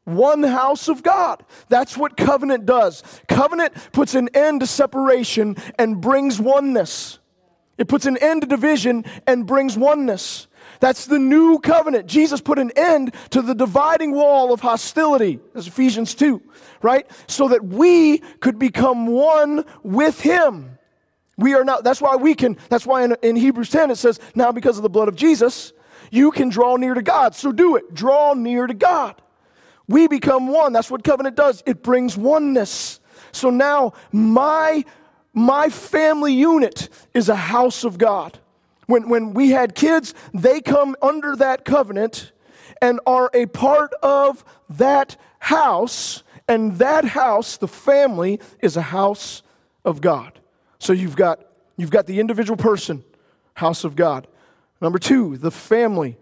One 0.05 0.43
house 0.43 0.89
of 0.89 1.03
God. 1.03 1.45
That's 1.69 1.97
what 1.97 2.17
covenant 2.17 2.67
does. 2.67 3.03
Covenant 3.29 3.75
puts 3.93 4.15
an 4.15 4.29
end 4.35 4.61
to 4.61 4.67
separation 4.67 5.57
and 5.79 6.01
brings 6.01 6.41
oneness. 6.41 7.19
It 7.79 7.89
puts 7.89 8.05
an 8.05 8.19
end 8.19 8.43
to 8.43 8.49
division 8.49 9.05
and 9.27 9.47
brings 9.47 9.79
oneness. 9.79 10.49
That's 10.81 11.05
the 11.05 11.19
new 11.19 11.59
covenant. 11.59 12.07
Jesus 12.07 12.41
put 12.41 12.59
an 12.59 12.73
end 12.75 13.15
to 13.31 13.43
the 13.43 13.55
dividing 13.55 14.13
wall 14.13 14.53
of 14.53 14.61
hostility, 14.61 15.39
as 15.55 15.67
Ephesians 15.67 16.15
2, 16.15 16.43
right? 16.83 17.09
So 17.29 17.49
that 17.49 17.65
we 17.65 18.19
could 18.41 18.59
become 18.59 19.07
one 19.07 19.65
with 19.83 20.21
Him. 20.21 20.79
We 21.37 21.55
are 21.55 21.65
not, 21.65 21.85
that's 21.85 22.01
why 22.01 22.17
we 22.17 22.35
can, 22.35 22.57
that's 22.69 22.87
why 22.87 23.05
in, 23.05 23.17
in 23.23 23.37
Hebrews 23.37 23.71
10 23.71 23.91
it 23.91 23.97
says, 23.97 24.19
now 24.35 24.53
because 24.53 24.79
of 24.79 24.83
the 24.83 24.91
blood 24.91 25.09
of 25.09 25.17
Jesus, 25.17 25.73
you 26.11 26.31
can 26.31 26.49
draw 26.49 26.77
near 26.77 26.95
to 26.95 27.03
God. 27.03 27.35
So 27.35 27.53
do 27.53 27.77
it. 27.77 27.95
Draw 27.95 28.35
near 28.35 28.67
to 28.67 28.75
God. 28.75 29.21
We 29.87 30.07
become 30.09 30.49
one. 30.49 30.73
That's 30.73 30.91
what 30.91 31.05
covenant 31.05 31.37
does. 31.37 31.63
It 31.67 31.83
brings 31.83 32.17
oneness. 32.17 33.01
So 33.33 33.51
now 33.51 33.93
my 34.13 34.85
my 35.33 35.69
family 35.69 36.35
unit 36.35 36.89
is 37.15 37.29
a 37.29 37.37
house 37.37 37.85
of 37.85 37.99
God 37.99 38.39
when, 38.91 39.09
when 39.09 39.33
we 39.33 39.51
had 39.51 39.75
kids, 39.75 40.15
they 40.35 40.61
come 40.61 40.97
under 41.01 41.37
that 41.37 41.65
covenant 41.65 42.33
and 42.83 43.01
are 43.07 43.31
a 43.33 43.47
part 43.47 43.93
of 44.03 44.45
that 44.69 45.17
house. 45.39 46.23
And 46.49 46.79
that 46.79 47.05
house, 47.05 47.57
the 47.57 47.69
family, 47.69 48.41
is 48.61 48.77
a 48.77 48.83
house 48.83 49.43
of 49.85 50.01
God. 50.01 50.41
So 50.79 50.93
you've 50.93 51.17
got, 51.17 51.41
you've 51.77 51.91
got 51.91 52.07
the 52.07 52.19
individual 52.21 52.57
person, 52.57 53.05
house 53.55 53.85
of 53.85 53.95
God. 53.95 54.27
Number 54.81 54.99
two, 54.99 55.37
the 55.37 55.51
family, 55.51 56.17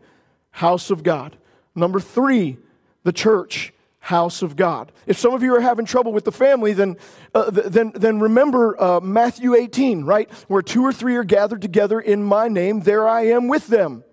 house 0.51 0.91
of 0.91 1.03
God. 1.03 1.37
Number 1.75 2.01
three, 2.01 2.59
the 3.05 3.13
church, 3.13 3.73
house 4.09 4.41
of 4.41 4.57
God. 4.57 4.91
If 5.07 5.19
some 5.19 5.35
of 5.35 5.43
you 5.43 5.55
are 5.55 5.61
having 5.61 5.85
trouble 5.85 6.15
with 6.15 6.25
the 6.25 6.33
family, 6.33 6.73
then, 6.73 6.97
uh, 7.35 7.51
then, 7.51 7.93
then 7.95 8.21
remember 8.21 8.83
uh, 8.83 9.01
Matthew 9.01 9.55
18, 9.55 10.05
right? 10.05 10.31
Where 10.49 10.63
two 10.63 10.83
or 10.83 10.95
three 10.95 11.15
are 11.17 11.25
gathered 11.25 11.61
together 11.61 12.01
in 12.01 12.23
my 12.23 12.49
name, 12.49 12.81
there 12.81 13.07
I 13.07 13.27
am 13.27 13.49
with 13.49 13.67
them. 13.67 14.05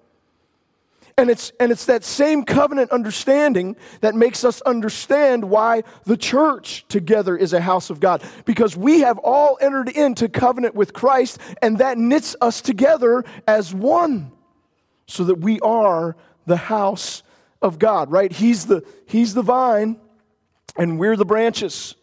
And 1.17 1.29
it's, 1.29 1.53
and 1.61 1.71
it's 1.71 1.85
that 1.85 2.03
same 2.03 2.43
covenant 2.43 2.91
understanding 2.91 3.77
that 4.01 4.15
makes 4.15 4.43
us 4.43 4.59
understand 4.63 5.45
why 5.45 5.83
the 6.03 6.17
church 6.17 6.83
together 6.89 7.37
is 7.37 7.53
a 7.53 7.61
house 7.61 7.89
of 7.89 8.01
God. 8.01 8.21
Because 8.43 8.75
we 8.75 8.99
have 8.99 9.17
all 9.19 9.57
entered 9.61 9.87
into 9.87 10.27
covenant 10.27 10.75
with 10.75 10.91
Christ, 10.91 11.39
and 11.61 11.77
that 11.77 11.97
knits 11.97 12.35
us 12.41 12.59
together 12.59 13.23
as 13.47 13.73
one, 13.73 14.33
so 15.07 15.23
that 15.23 15.35
we 15.35 15.61
are 15.61 16.17
the 16.45 16.57
house 16.57 17.23
of 17.61 17.79
God, 17.79 18.11
right? 18.11 18.31
He's 18.31 18.65
the, 18.65 18.85
he's 19.05 19.33
the 19.33 19.41
vine, 19.41 19.97
and 20.77 20.99
we're 20.99 21.15
the 21.15 21.25
branches. 21.25 21.95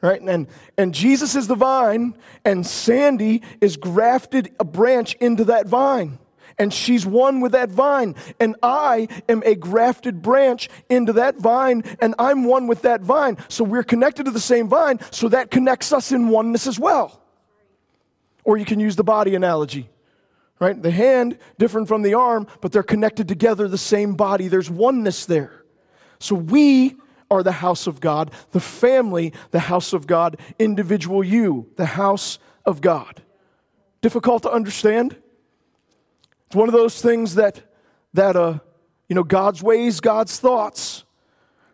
Right? 0.00 0.20
And, 0.20 0.46
and 0.76 0.94
Jesus 0.94 1.34
is 1.34 1.48
the 1.48 1.56
vine, 1.56 2.16
and 2.44 2.66
Sandy 2.66 3.42
is 3.60 3.76
grafted 3.76 4.54
a 4.60 4.64
branch 4.64 5.14
into 5.14 5.44
that 5.46 5.66
vine. 5.66 6.18
And 6.60 6.72
she's 6.72 7.06
one 7.06 7.40
with 7.40 7.52
that 7.52 7.70
vine. 7.70 8.16
And 8.40 8.56
I 8.62 9.08
am 9.28 9.42
a 9.44 9.54
grafted 9.54 10.22
branch 10.22 10.68
into 10.88 11.12
that 11.14 11.36
vine, 11.36 11.84
and 12.00 12.14
I'm 12.18 12.44
one 12.44 12.66
with 12.66 12.82
that 12.82 13.00
vine. 13.00 13.38
So 13.48 13.64
we're 13.64 13.84
connected 13.84 14.24
to 14.24 14.30
the 14.30 14.40
same 14.40 14.68
vine, 14.68 14.98
so 15.10 15.28
that 15.28 15.50
connects 15.50 15.92
us 15.92 16.12
in 16.12 16.28
oneness 16.28 16.66
as 16.66 16.78
well. 16.78 17.20
Or 18.44 18.56
you 18.56 18.64
can 18.64 18.80
use 18.80 18.96
the 18.96 19.04
body 19.04 19.34
analogy 19.34 19.88
right? 20.60 20.80
The 20.80 20.90
hand, 20.90 21.38
different 21.58 21.88
from 21.88 22.02
the 22.02 22.14
arm, 22.14 22.46
but 22.60 22.72
they're 22.72 22.82
connected 22.82 23.28
together, 23.28 23.68
the 23.68 23.78
same 23.78 24.14
body. 24.14 24.48
There's 24.48 24.70
oneness 24.70 25.26
there. 25.26 25.64
So 26.18 26.34
we 26.34 26.96
are 27.30 27.42
the 27.42 27.52
house 27.52 27.86
of 27.86 28.00
God, 28.00 28.30
the 28.50 28.60
family, 28.60 29.32
the 29.50 29.60
house 29.60 29.92
of 29.92 30.06
God, 30.06 30.38
individual 30.58 31.22
you, 31.22 31.70
the 31.76 31.86
house 31.86 32.38
of 32.64 32.80
God. 32.80 33.22
Difficult 34.00 34.42
to 34.44 34.50
understand? 34.50 35.16
It's 36.46 36.56
one 36.56 36.68
of 36.68 36.72
those 36.72 37.00
things 37.02 37.34
that, 37.34 37.60
that 38.14 38.36
uh, 38.36 38.58
you 39.08 39.14
know, 39.14 39.24
God's 39.24 39.62
ways, 39.62 40.00
God's 40.00 40.40
thoughts, 40.40 41.04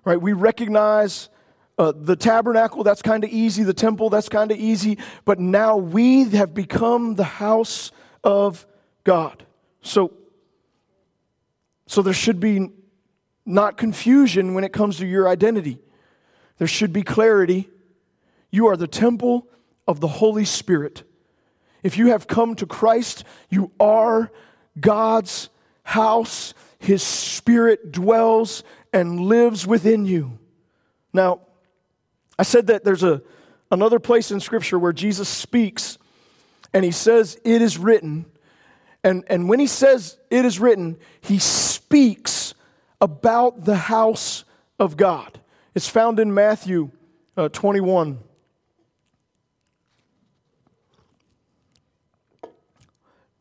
right? 0.04 0.20
We 0.20 0.32
recognize 0.32 1.28
uh, 1.78 1.92
the 1.96 2.16
tabernacle, 2.16 2.84
that's 2.84 3.02
kind 3.02 3.24
of 3.24 3.30
easy. 3.30 3.62
The 3.62 3.74
temple, 3.74 4.10
that's 4.10 4.28
kind 4.28 4.50
of 4.50 4.58
easy. 4.58 4.98
But 5.24 5.38
now 5.40 5.76
we 5.76 6.28
have 6.30 6.54
become 6.54 7.14
the 7.14 7.24
house 7.24 7.90
of 8.22 8.66
God. 9.04 9.44
So, 9.82 10.12
so 11.86 12.02
there 12.02 12.14
should 12.14 12.40
be 12.40 12.70
not 13.46 13.76
confusion 13.76 14.54
when 14.54 14.64
it 14.64 14.72
comes 14.72 14.96
to 14.98 15.06
your 15.06 15.28
identity. 15.28 15.78
There 16.58 16.66
should 16.66 16.92
be 16.92 17.02
clarity. 17.02 17.68
You 18.50 18.68
are 18.68 18.76
the 18.76 18.88
temple 18.88 19.48
of 19.86 20.00
the 20.00 20.08
Holy 20.08 20.44
Spirit. 20.44 21.02
If 21.82 21.98
you 21.98 22.08
have 22.08 22.26
come 22.26 22.54
to 22.56 22.66
Christ, 22.66 23.24
you 23.50 23.70
are 23.78 24.32
God's 24.80 25.50
house. 25.82 26.54
His 26.78 27.02
Spirit 27.02 27.92
dwells 27.92 28.64
and 28.92 29.20
lives 29.20 29.66
within 29.66 30.06
you. 30.06 30.38
Now, 31.12 31.40
I 32.38 32.42
said 32.42 32.68
that 32.68 32.84
there's 32.84 33.02
a, 33.02 33.22
another 33.70 33.98
place 33.98 34.30
in 34.30 34.40
Scripture 34.40 34.78
where 34.78 34.92
Jesus 34.92 35.28
speaks 35.28 35.98
and 36.72 36.84
he 36.84 36.90
says, 36.90 37.38
It 37.44 37.60
is 37.60 37.76
written. 37.76 38.26
And, 39.04 39.22
and 39.28 39.48
when 39.50 39.60
he 39.60 39.66
says 39.66 40.16
it 40.30 40.46
is 40.46 40.58
written, 40.58 40.96
he 41.20 41.38
speaks 41.38 42.54
about 43.02 43.66
the 43.66 43.76
house 43.76 44.44
of 44.78 44.96
God. 44.96 45.38
It's 45.74 45.88
found 45.88 46.18
in 46.18 46.32
Matthew 46.32 46.90
uh, 47.36 47.50
21. 47.50 48.18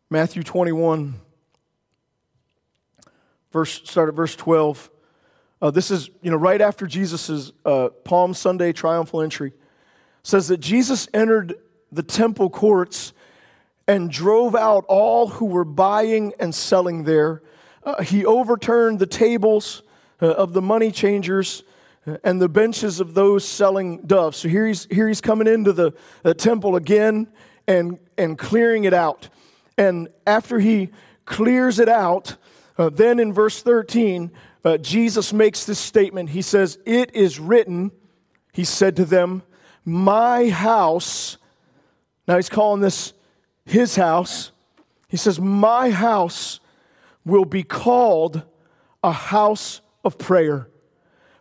Matthew 0.09 0.43
21, 0.43 1.15
verse, 3.51 3.81
start 3.83 4.09
at 4.09 4.15
verse 4.15 4.35
12. 4.35 4.91
Uh, 5.59 5.71
this 5.71 5.89
is, 5.89 6.11
you 6.21 6.29
know, 6.29 6.37
right 6.37 6.61
after 6.61 6.85
Jesus' 6.85 7.51
uh, 7.65 7.89
Palm 8.03 8.35
Sunday 8.35 8.73
triumphal 8.73 9.21
entry. 9.21 9.53
says 10.21 10.49
that 10.49 10.59
Jesus 10.59 11.07
entered 11.15 11.55
the 11.91 12.03
temple 12.03 12.51
courts 12.51 13.13
and 13.87 14.09
drove 14.09 14.55
out 14.55 14.85
all 14.87 15.27
who 15.27 15.45
were 15.45 15.65
buying 15.65 16.33
and 16.39 16.53
selling 16.53 17.03
there. 17.03 17.41
Uh, 17.83 18.01
he 18.01 18.25
overturned 18.25 18.99
the 18.99 19.07
tables 19.07 19.83
uh, 20.21 20.27
of 20.27 20.53
the 20.53 20.61
money 20.61 20.91
changers 20.91 21.63
uh, 22.07 22.17
and 22.23 22.41
the 22.41 22.49
benches 22.49 22.99
of 22.99 23.13
those 23.13 23.45
selling 23.45 24.01
doves. 24.05 24.37
So 24.37 24.47
here 24.47 24.67
he's, 24.67 24.85
here 24.85 25.07
he's 25.07 25.21
coming 25.21 25.47
into 25.47 25.73
the, 25.73 25.91
the 26.21 26.33
temple 26.33 26.75
again 26.75 27.27
and, 27.67 27.99
and 28.17 28.37
clearing 28.37 28.85
it 28.85 28.93
out. 28.93 29.29
And 29.77 30.07
after 30.25 30.59
he 30.59 30.89
clears 31.25 31.79
it 31.79 31.89
out, 31.89 32.37
uh, 32.77 32.89
then 32.89 33.19
in 33.19 33.33
verse 33.33 33.61
13, 33.61 34.31
uh, 34.63 34.77
Jesus 34.77 35.33
makes 35.33 35.65
this 35.65 35.79
statement. 35.79 36.29
He 36.29 36.41
says, 36.41 36.77
It 36.85 37.13
is 37.15 37.39
written, 37.39 37.91
he 38.53 38.63
said 38.63 38.95
to 38.95 39.05
them, 39.05 39.43
My 39.83 40.49
house. 40.49 41.37
Now 42.27 42.37
he's 42.37 42.49
calling 42.49 42.81
this 42.81 43.13
his 43.65 43.95
house. 43.95 44.51
He 45.07 45.17
says, 45.17 45.39
My 45.39 45.89
house 45.89 46.59
will 47.25 47.45
be 47.45 47.63
called 47.63 48.43
a 49.03 49.11
house 49.11 49.81
of 50.03 50.17
prayer, 50.17 50.69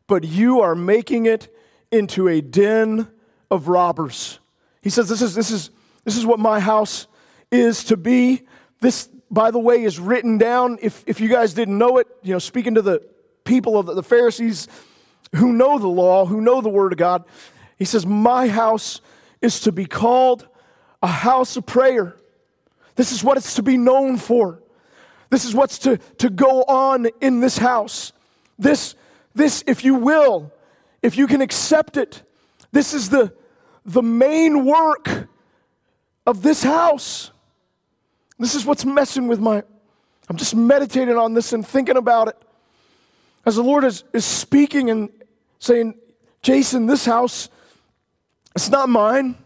but 0.07 0.25
you 0.25 0.61
are 0.61 0.75
making 0.75 1.27
it 1.27 1.55
into 1.91 2.29
a 2.29 2.41
den 2.41 3.09
of 3.51 3.69
robbers. 3.69 4.41
He 4.81 4.91
says, 4.91 5.09
This 5.09 5.23
is, 5.23 5.35
this 5.35 5.51
is, 5.51 5.71
this 6.05 6.17
is 6.17 6.27
what 6.27 6.39
my 6.39 6.61
house 6.61 7.07
is 7.51 7.85
to 7.85 7.97
be. 7.97 8.43
This, 8.81 9.09
by 9.31 9.51
the 9.51 9.59
way, 9.59 9.83
is 9.83 9.99
written 9.99 10.39
down. 10.39 10.79
If, 10.83 11.05
if 11.07 11.21
you 11.21 11.29
guys 11.29 11.55
didn't 11.55 11.79
know 11.79 11.99
it, 11.99 12.09
you 12.23 12.33
know, 12.33 12.39
speaking 12.39 12.75
to 12.75 12.83
the 12.83 13.03
people 13.45 13.79
of 13.79 13.87
the, 13.87 13.95
the 13.95 14.03
Pharisees 14.03 14.69
who 15.37 15.53
know 15.53 15.79
the 15.79 15.89
law, 15.89 16.27
who 16.27 16.41
know 16.41 16.61
the 16.61 16.69
Word 16.69 16.93
of 16.93 16.99
God, 16.99 17.25
he 17.79 17.85
says, 17.85 18.07
My 18.07 18.49
house 18.49 19.01
is 19.41 19.61
to 19.61 19.73
be 19.73 19.87
called 19.87 20.49
a 21.03 21.09
house 21.09 21.57
of 21.57 21.67
prayer. 21.67 22.17
This 22.95 23.13
is 23.13 23.25
what 23.25 23.37
it's 23.37 23.55
to 23.55 23.63
be 23.63 23.77
known 23.77 24.17
for. 24.17 24.63
This 25.31 25.45
is 25.45 25.55
what's 25.55 25.79
to, 25.81 25.97
to 26.19 26.31
go 26.31 26.63
on 26.65 27.07
in 27.21 27.41
this 27.41 27.59
house. 27.59 28.13
This, 28.59 28.95
this, 29.35 29.65
if 29.67 29.85
you 29.85 29.95
will, 29.95 30.53
if 31.01 31.17
you 31.17 31.27
can 31.27 31.41
accept 31.41 31.97
it, 31.97 32.23
this 32.71 32.95
is 32.95 33.09
the, 33.09 33.33
the 33.85 34.03
main 34.03 34.65
work 34.65 35.29
of 36.27 36.43
this 36.43 36.63
house. 36.63 37.31
This 38.39 38.55
is 38.55 38.65
what's 38.65 38.85
messing 38.85 39.27
with 39.27 39.41
my. 39.41 39.63
I'm 40.29 40.37
just 40.37 40.55
meditating 40.55 41.17
on 41.17 41.35
this 41.35 41.53
and 41.53 41.67
thinking 41.67 41.97
about 41.97 42.29
it. 42.29 42.37
As 43.45 43.57
the 43.57 43.63
Lord 43.63 43.85
is, 43.85 44.05
is 44.13 44.25
speaking 44.25 44.91
and 44.91 45.11
saying, 45.59 45.95
Jason, 46.43 46.87
this 46.87 47.05
house, 47.05 47.49
it's 48.55 48.69
not 48.69 48.89
mine. 48.89 49.37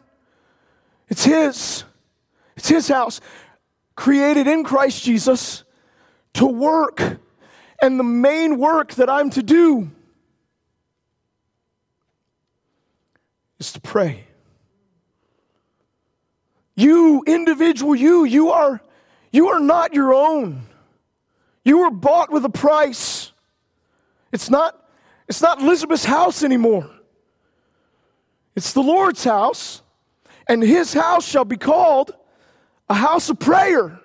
It's 1.08 1.24
His. 1.24 1.84
It's 2.56 2.68
His 2.68 2.88
house, 2.88 3.20
created 3.94 4.46
in 4.46 4.64
Christ 4.64 5.04
Jesus 5.04 5.64
to 6.34 6.46
work. 6.46 7.02
And 7.80 7.98
the 7.98 8.04
main 8.04 8.58
work 8.58 8.94
that 8.94 9.10
I'm 9.10 9.30
to 9.30 9.42
do 9.42 9.90
is 13.58 13.72
to 13.72 13.80
pray. 13.80 14.24
You, 16.74 17.22
individual 17.26 17.94
you, 17.94 18.24
you 18.24 18.50
are, 18.50 18.82
you 19.32 19.48
are 19.48 19.60
not 19.60 19.94
your 19.94 20.14
own. 20.14 20.66
You 21.64 21.78
were 21.78 21.90
bought 21.90 22.30
with 22.30 22.44
a 22.44 22.50
price. 22.50 23.32
It's 24.30 24.50
not, 24.50 24.88
it's 25.26 25.40
not 25.40 25.60
Elizabeth's 25.60 26.04
house 26.04 26.42
anymore. 26.42 26.90
It's 28.54 28.72
the 28.72 28.82
Lord's 28.82 29.24
house 29.24 29.82
and 30.48 30.62
his 30.62 30.92
house 30.92 31.26
shall 31.26 31.44
be 31.44 31.56
called 31.56 32.14
a 32.88 32.94
house 32.94 33.28
of 33.28 33.38
prayer. 33.38 34.00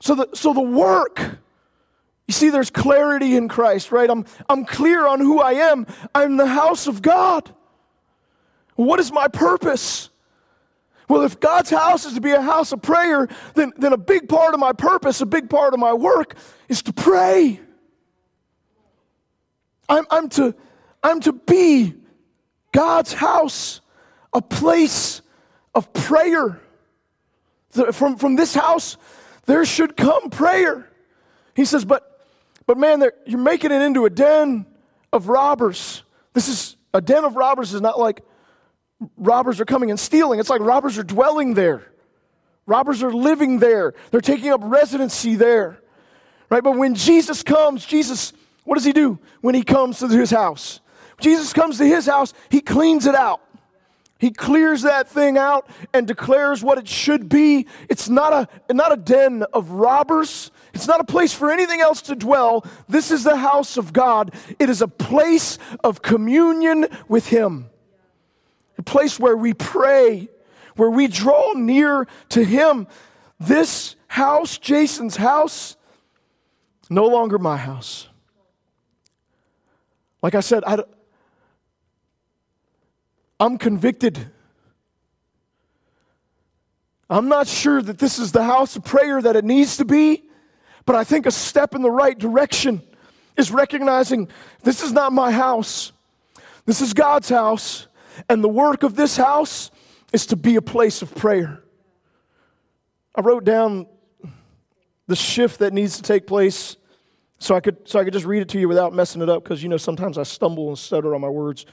So 0.00 0.14
the, 0.14 0.28
so 0.32 0.54
the 0.54 0.62
work, 0.62 1.20
you 2.26 2.32
see, 2.32 2.50
there's 2.50 2.70
clarity 2.70 3.36
in 3.36 3.48
Christ, 3.48 3.92
right? 3.92 4.08
I'm, 4.08 4.24
I'm 4.48 4.64
clear 4.64 5.06
on 5.06 5.20
who 5.20 5.40
I 5.40 5.52
am. 5.52 5.86
I'm 6.14 6.36
the 6.38 6.46
house 6.46 6.86
of 6.86 7.02
God. 7.02 7.54
What 8.76 8.98
is 8.98 9.12
my 9.12 9.28
purpose? 9.28 10.08
Well, 11.06 11.22
if 11.22 11.38
God's 11.38 11.68
house 11.68 12.06
is 12.06 12.14
to 12.14 12.20
be 12.20 12.30
a 12.30 12.40
house 12.40 12.72
of 12.72 12.80
prayer, 12.80 13.28
then, 13.54 13.72
then 13.76 13.92
a 13.92 13.98
big 13.98 14.28
part 14.28 14.54
of 14.54 14.60
my 14.60 14.72
purpose, 14.72 15.20
a 15.20 15.26
big 15.26 15.50
part 15.50 15.74
of 15.74 15.80
my 15.80 15.92
work 15.92 16.36
is 16.68 16.82
to 16.82 16.92
pray. 16.92 17.60
I'm, 19.88 20.06
I'm, 20.08 20.28
to, 20.30 20.54
I'm 21.02 21.20
to 21.22 21.32
be 21.32 21.94
God's 22.72 23.12
house 23.12 23.80
a 24.32 24.42
place 24.42 25.22
of 25.74 25.92
prayer. 25.92 26.60
From, 27.92 28.16
from 28.16 28.36
this 28.36 28.54
house, 28.54 28.96
there 29.46 29.64
should 29.64 29.96
come 29.96 30.30
prayer. 30.30 30.88
He 31.54 31.64
says, 31.64 31.84
but, 31.84 32.26
but 32.66 32.78
man, 32.78 33.02
you're 33.26 33.38
making 33.38 33.70
it 33.70 33.82
into 33.82 34.06
a 34.06 34.10
den 34.10 34.66
of 35.12 35.28
robbers. 35.28 36.02
This 36.32 36.48
is 36.48 36.76
a 36.92 37.00
den 37.00 37.24
of 37.24 37.36
robbers 37.36 37.72
is 37.72 37.80
not 37.80 37.98
like 37.98 38.22
robbers 39.16 39.60
are 39.60 39.64
coming 39.64 39.90
and 39.90 39.98
stealing. 39.98 40.40
It's 40.40 40.50
like 40.50 40.60
robbers 40.60 40.98
are 40.98 41.04
dwelling 41.04 41.54
there. 41.54 41.90
Robbers 42.66 43.02
are 43.02 43.12
living 43.12 43.58
there. 43.58 43.94
They're 44.10 44.20
taking 44.20 44.50
up 44.50 44.60
residency 44.62 45.36
there. 45.36 45.80
Right? 46.50 46.62
But 46.62 46.76
when 46.76 46.94
Jesus 46.94 47.42
comes, 47.42 47.84
Jesus, 47.86 48.32
what 48.64 48.74
does 48.74 48.84
he 48.84 48.92
do 48.92 49.18
when 49.40 49.54
he 49.54 49.62
comes 49.62 50.00
to 50.00 50.08
his 50.08 50.30
house? 50.30 50.80
Jesus 51.20 51.52
comes 51.52 51.78
to 51.78 51.84
his 51.84 52.06
house, 52.06 52.32
he 52.48 52.60
cleans 52.60 53.06
it 53.06 53.14
out. 53.14 53.40
He 54.20 54.30
clears 54.30 54.82
that 54.82 55.08
thing 55.08 55.38
out 55.38 55.66
and 55.94 56.06
declares 56.06 56.62
what 56.62 56.76
it 56.76 56.86
should 56.86 57.30
be. 57.30 57.66
It's 57.88 58.10
not 58.10 58.50
a, 58.68 58.72
not 58.74 58.92
a 58.92 58.96
den 58.98 59.44
of 59.54 59.70
robbers. 59.70 60.50
It's 60.74 60.86
not 60.86 61.00
a 61.00 61.04
place 61.04 61.32
for 61.32 61.50
anything 61.50 61.80
else 61.80 62.02
to 62.02 62.14
dwell. 62.14 62.66
This 62.86 63.10
is 63.10 63.24
the 63.24 63.36
house 63.36 63.78
of 63.78 63.94
God. 63.94 64.34
It 64.58 64.68
is 64.68 64.82
a 64.82 64.88
place 64.88 65.58
of 65.82 66.02
communion 66.02 66.86
with 67.08 67.28
Him, 67.28 67.70
a 68.76 68.82
place 68.82 69.18
where 69.18 69.38
we 69.38 69.54
pray, 69.54 70.28
where 70.76 70.90
we 70.90 71.08
draw 71.08 71.54
near 71.54 72.06
to 72.28 72.44
Him. 72.44 72.88
This 73.40 73.96
house, 74.06 74.58
Jason's 74.58 75.16
house, 75.16 75.78
no 76.90 77.06
longer 77.06 77.38
my 77.38 77.56
house. 77.56 78.06
Like 80.20 80.34
I 80.34 80.40
said, 80.40 80.62
I, 80.66 80.84
I'm 83.40 83.56
convicted. 83.56 84.30
I'm 87.08 87.28
not 87.28 87.48
sure 87.48 87.82
that 87.82 87.98
this 87.98 88.18
is 88.18 88.30
the 88.30 88.44
house 88.44 88.76
of 88.76 88.84
prayer 88.84 89.20
that 89.20 89.34
it 89.34 89.44
needs 89.44 89.78
to 89.78 89.84
be, 89.86 90.22
but 90.84 90.94
I 90.94 91.02
think 91.02 91.26
a 91.26 91.30
step 91.30 91.74
in 91.74 91.82
the 91.82 91.90
right 91.90 92.16
direction 92.16 92.82
is 93.36 93.50
recognizing 93.50 94.28
this 94.62 94.82
is 94.82 94.92
not 94.92 95.12
my 95.12 95.32
house. 95.32 95.92
This 96.66 96.82
is 96.82 96.92
God's 96.92 97.30
house, 97.30 97.88
and 98.28 98.44
the 98.44 98.48
work 98.48 98.82
of 98.82 98.94
this 98.94 99.16
house 99.16 99.70
is 100.12 100.26
to 100.26 100.36
be 100.36 100.56
a 100.56 100.62
place 100.62 101.02
of 101.02 101.14
prayer. 101.14 101.62
I 103.14 103.22
wrote 103.22 103.44
down 103.44 103.86
the 105.06 105.16
shift 105.16 105.58
that 105.60 105.72
needs 105.72 105.96
to 105.96 106.02
take 106.02 106.26
place 106.26 106.76
so 107.38 107.56
I 107.56 107.60
could, 107.60 107.88
so 107.88 107.98
I 107.98 108.04
could 108.04 108.12
just 108.12 108.26
read 108.26 108.42
it 108.42 108.48
to 108.50 108.60
you 108.60 108.68
without 108.68 108.92
messing 108.92 109.22
it 109.22 109.28
up 109.28 109.42
because 109.42 109.62
you 109.62 109.68
know 109.68 109.78
sometimes 109.78 110.18
I 110.18 110.22
stumble 110.24 110.68
and 110.68 110.78
stutter 110.78 111.14
on 111.14 111.22
my 111.22 111.28
words. 111.28 111.64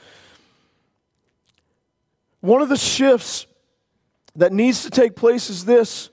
One 2.41 2.61
of 2.61 2.69
the 2.69 2.77
shifts 2.77 3.47
that 4.35 4.53
needs 4.53 4.83
to 4.83 4.89
take 4.89 5.15
place 5.15 5.49
is 5.49 5.65
this 5.65 6.09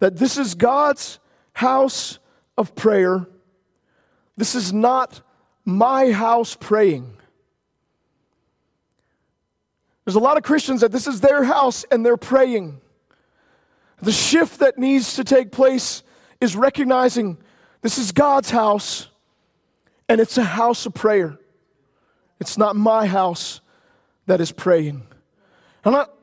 that 0.00 0.16
this 0.16 0.38
is 0.38 0.54
God's 0.54 1.18
house 1.52 2.18
of 2.56 2.74
prayer. 2.74 3.26
This 4.36 4.54
is 4.54 4.72
not 4.72 5.20
my 5.66 6.10
house 6.10 6.56
praying. 6.58 7.12
There's 10.04 10.14
a 10.14 10.20
lot 10.20 10.38
of 10.38 10.42
Christians 10.42 10.80
that 10.80 10.90
this 10.90 11.06
is 11.06 11.20
their 11.20 11.44
house 11.44 11.84
and 11.90 12.04
they're 12.04 12.16
praying. 12.16 12.80
The 14.00 14.10
shift 14.10 14.60
that 14.60 14.78
needs 14.78 15.16
to 15.16 15.24
take 15.24 15.52
place 15.52 16.02
is 16.40 16.56
recognizing 16.56 17.36
this 17.82 17.98
is 17.98 18.10
God's 18.10 18.50
house 18.50 19.08
and 20.08 20.20
it's 20.20 20.38
a 20.38 20.44
house 20.44 20.86
of 20.86 20.94
prayer. 20.94 21.38
It's 22.40 22.56
not 22.56 22.74
my 22.74 23.06
house 23.06 23.60
that 24.30 24.40
is 24.40 24.52
praying. 24.52 25.02
I'm 25.84 25.92
not, 25.92 26.14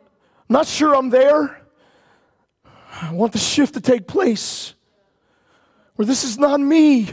not 0.48 0.66
sure 0.66 0.96
I'm 0.96 1.10
there. 1.10 1.62
I 3.02 3.12
want 3.12 3.34
the 3.34 3.38
shift 3.38 3.74
to 3.74 3.82
take 3.82 4.08
place 4.08 4.74
where 5.96 6.06
this 6.06 6.24
is 6.24 6.38
not 6.38 6.60
me, 6.62 7.12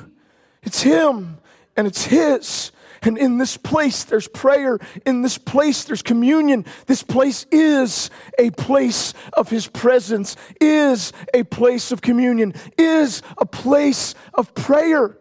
it's 0.63 0.83
Him 0.83 1.39
and 1.77 1.87
it's 1.87 2.05
His. 2.05 2.71
And 3.03 3.19
in 3.19 3.37
this 3.37 3.57
place, 3.57 4.05
there's 4.05 4.29
prayer. 4.29 4.79
In 5.05 5.21
this 5.21 5.37
place, 5.37 5.85
there's 5.85 6.01
communion. 6.01 6.65
This 6.87 7.03
place 7.03 7.45
is 7.51 8.09
a 8.39 8.51
place 8.51 9.13
of 9.35 9.51
His 9.51 9.67
presence, 9.67 10.37
is 10.61 11.13
a 11.35 11.43
place 11.43 11.93
of 11.93 12.01
communion, 12.03 12.55
is 12.79 13.21
a 13.37 13.45
place 13.45 14.15
of 14.33 14.55
prayer. 14.55 15.19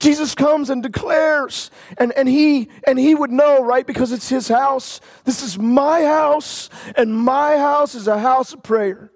Jesus 0.00 0.34
comes 0.34 0.70
and 0.70 0.82
declares, 0.82 1.70
and, 1.98 2.10
and, 2.12 2.26
he, 2.26 2.70
and 2.86 2.98
he 2.98 3.14
would 3.14 3.30
know, 3.30 3.62
right? 3.62 3.86
Because 3.86 4.12
it's 4.12 4.30
his 4.30 4.48
house. 4.48 5.02
This 5.24 5.42
is 5.42 5.58
my 5.58 6.04
house, 6.04 6.70
and 6.96 7.14
my 7.14 7.58
house 7.58 7.94
is 7.94 8.08
a 8.08 8.18
house 8.18 8.54
of 8.54 8.62
prayer. 8.62 9.12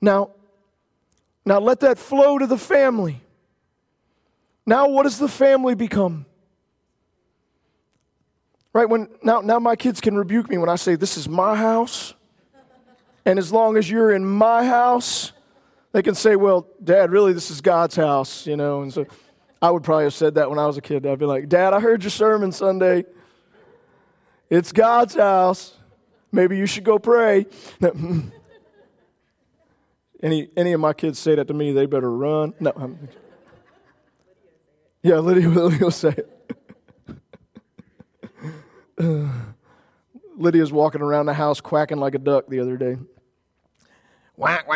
Now, 0.00 0.32
now 1.46 1.60
let 1.60 1.80
that 1.80 1.96
flow 1.96 2.38
to 2.38 2.46
the 2.46 2.58
family. 2.58 3.20
Now, 4.66 4.88
what 4.88 5.04
does 5.04 5.18
the 5.18 5.28
family 5.28 5.76
become? 5.76 6.26
Right? 8.72 8.88
When 8.88 9.08
now, 9.22 9.40
now 9.40 9.60
my 9.60 9.76
kids 9.76 10.00
can 10.00 10.16
rebuke 10.16 10.50
me 10.50 10.58
when 10.58 10.68
I 10.68 10.76
say, 10.76 10.96
This 10.96 11.16
is 11.16 11.28
my 11.28 11.56
house. 11.56 12.14
And 13.24 13.38
as 13.38 13.52
long 13.52 13.76
as 13.76 13.88
you're 13.88 14.12
in 14.12 14.24
my 14.24 14.64
house, 14.64 15.32
they 15.92 16.02
can 16.02 16.14
say, 16.14 16.36
Well, 16.36 16.66
Dad, 16.82 17.10
really, 17.10 17.32
this 17.32 17.50
is 17.50 17.60
God's 17.60 17.96
house, 17.96 18.46
you 18.46 18.56
know. 18.56 18.82
And 18.82 18.92
so 18.92 19.06
I 19.60 19.70
would 19.70 19.82
probably 19.82 20.04
have 20.04 20.14
said 20.14 20.36
that 20.36 20.48
when 20.50 20.58
I 20.58 20.66
was 20.66 20.76
a 20.76 20.80
kid. 20.80 21.04
I'd 21.06 21.18
be 21.18 21.26
like, 21.26 21.48
Dad, 21.48 21.72
I 21.72 21.80
heard 21.80 22.02
your 22.02 22.10
sermon 22.10 22.52
Sunday. 22.52 23.04
It's 24.50 24.72
God's 24.72 25.14
house. 25.14 25.74
Maybe 26.30 26.56
you 26.56 26.66
should 26.66 26.84
go 26.84 26.98
pray. 26.98 27.46
any, 30.22 30.48
any 30.56 30.72
of 30.72 30.80
my 30.80 30.92
kids 30.92 31.18
say 31.18 31.34
that 31.34 31.48
to 31.48 31.54
me, 31.54 31.72
they 31.72 31.86
better 31.86 32.10
run. 32.10 32.54
No. 32.60 32.72
I'm, 32.76 33.08
yeah, 35.02 35.18
Lydia, 35.18 35.48
will 35.50 35.90
say 35.90 36.14
it. 36.16 36.34
Lydia's 40.36 40.72
walking 40.72 41.02
around 41.02 41.26
the 41.26 41.34
house 41.34 41.60
quacking 41.60 41.98
like 41.98 42.14
a 42.14 42.18
duck 42.18 42.46
the 42.48 42.60
other 42.60 42.76
day. 42.76 42.96
Whack. 44.36 44.68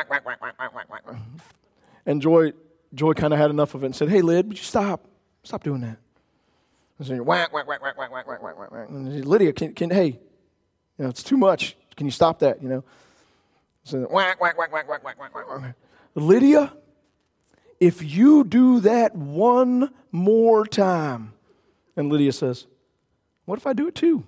And 2.06 2.20
Joy, 2.20 2.52
Joy 2.94 3.12
kind 3.14 3.32
of 3.32 3.38
had 3.38 3.50
enough 3.50 3.74
of 3.74 3.82
it 3.82 3.86
and 3.86 3.96
said, 3.96 4.08
Hey, 4.08 4.20
Lyd, 4.20 4.48
would 4.48 4.58
you 4.58 4.64
stop? 4.64 5.06
Stop 5.42 5.64
doing 5.64 5.80
that. 5.80 5.98
And 6.98 7.06
so 7.06 7.14
you 7.14 7.22
whack, 7.24 7.52
whack, 7.52 7.66
whack, 7.66 7.82
whack, 7.82 7.98
whack, 7.98 8.10
whack, 8.12 8.26
whack, 8.26 8.42
whack, 8.42 8.70
whack. 8.70 8.88
And 8.88 9.12
said, 9.12 9.26
Lydia, 9.26 9.52
can, 9.52 9.74
can, 9.74 9.90
hey, 9.90 10.06
you 10.98 11.04
know, 11.04 11.08
it's 11.08 11.22
too 11.22 11.36
much. 11.36 11.76
Can 11.96 12.06
you 12.06 12.12
stop 12.12 12.38
that, 12.40 12.62
you 12.62 12.68
know? 12.68 12.84
So 13.84 14.06
whack, 14.10 14.40
whack, 14.40 14.56
whack, 14.56 14.72
whack, 14.72 14.88
whack, 14.88 15.04
whack, 15.04 15.18
whack, 15.18 15.34
whack. 15.34 15.74
Lydia, 16.14 16.72
if 17.80 18.02
you 18.02 18.44
do 18.44 18.80
that 18.80 19.16
one 19.16 19.92
more 20.12 20.66
time, 20.66 21.32
and 21.96 22.10
Lydia 22.10 22.32
says, 22.32 22.66
What 23.46 23.58
if 23.58 23.66
I 23.66 23.72
do 23.72 23.88
it 23.88 23.94
too? 23.94 24.24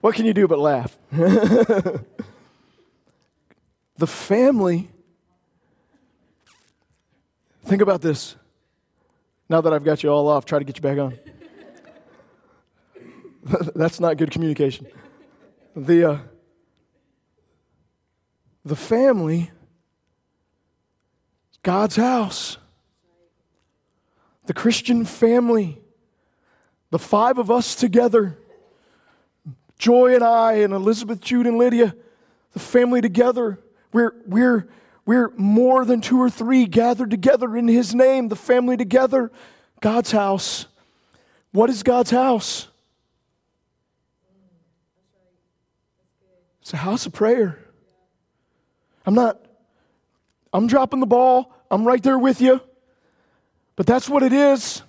what 0.00 0.14
can 0.14 0.26
you 0.26 0.34
do 0.34 0.46
but 0.46 0.58
laugh? 0.58 0.96
The 4.02 4.06
family, 4.08 4.90
think 7.64 7.82
about 7.82 8.00
this. 8.00 8.34
Now 9.48 9.60
that 9.60 9.72
I've 9.72 9.84
got 9.84 10.02
you 10.02 10.08
all 10.08 10.26
off, 10.26 10.44
try 10.44 10.58
to 10.58 10.64
get 10.64 10.76
you 10.76 10.82
back 10.82 10.98
on. 10.98 11.16
That's 13.76 14.00
not 14.00 14.16
good 14.16 14.32
communication. 14.32 14.88
The, 15.76 16.04
uh, 16.04 16.18
the 18.64 18.74
family, 18.74 19.52
God's 21.62 21.94
house, 21.94 22.58
the 24.46 24.52
Christian 24.52 25.04
family 25.04 25.80
the 26.90 26.98
five 26.98 27.38
of 27.38 27.52
us 27.52 27.76
together, 27.76 28.36
Joy 29.78 30.16
and 30.16 30.24
I, 30.24 30.54
and 30.54 30.72
Elizabeth, 30.72 31.20
Jude, 31.20 31.46
and 31.46 31.56
Lydia, 31.56 31.94
the 32.52 32.58
family 32.58 33.00
together, 33.00 33.60
we're, 33.92 34.14
we're, 34.26 34.68
we're 35.04 35.30
more 35.36 35.84
than 35.84 36.00
two 36.00 36.20
or 36.20 36.30
three 36.30 36.66
gathered 36.66 37.10
together 37.10 37.56
in 37.56 37.68
His 37.68 37.94
name, 37.94 38.28
the 38.28 38.36
family 38.36 38.76
together, 38.76 39.30
God's 39.80 40.12
house. 40.12 40.66
What 41.52 41.70
is 41.70 41.82
God's 41.82 42.10
house? 42.10 42.68
It's 46.62 46.72
a 46.72 46.76
house 46.76 47.06
of 47.06 47.12
prayer. 47.12 47.58
I'm 49.04 49.14
not, 49.14 49.44
I'm 50.52 50.66
dropping 50.68 51.00
the 51.00 51.06
ball. 51.06 51.52
I'm 51.70 51.84
right 51.84 52.02
there 52.02 52.18
with 52.18 52.40
you. 52.40 52.60
But 53.74 53.86
that's 53.86 54.08
what 54.08 54.22
it 54.22 54.32
is. 54.32 54.82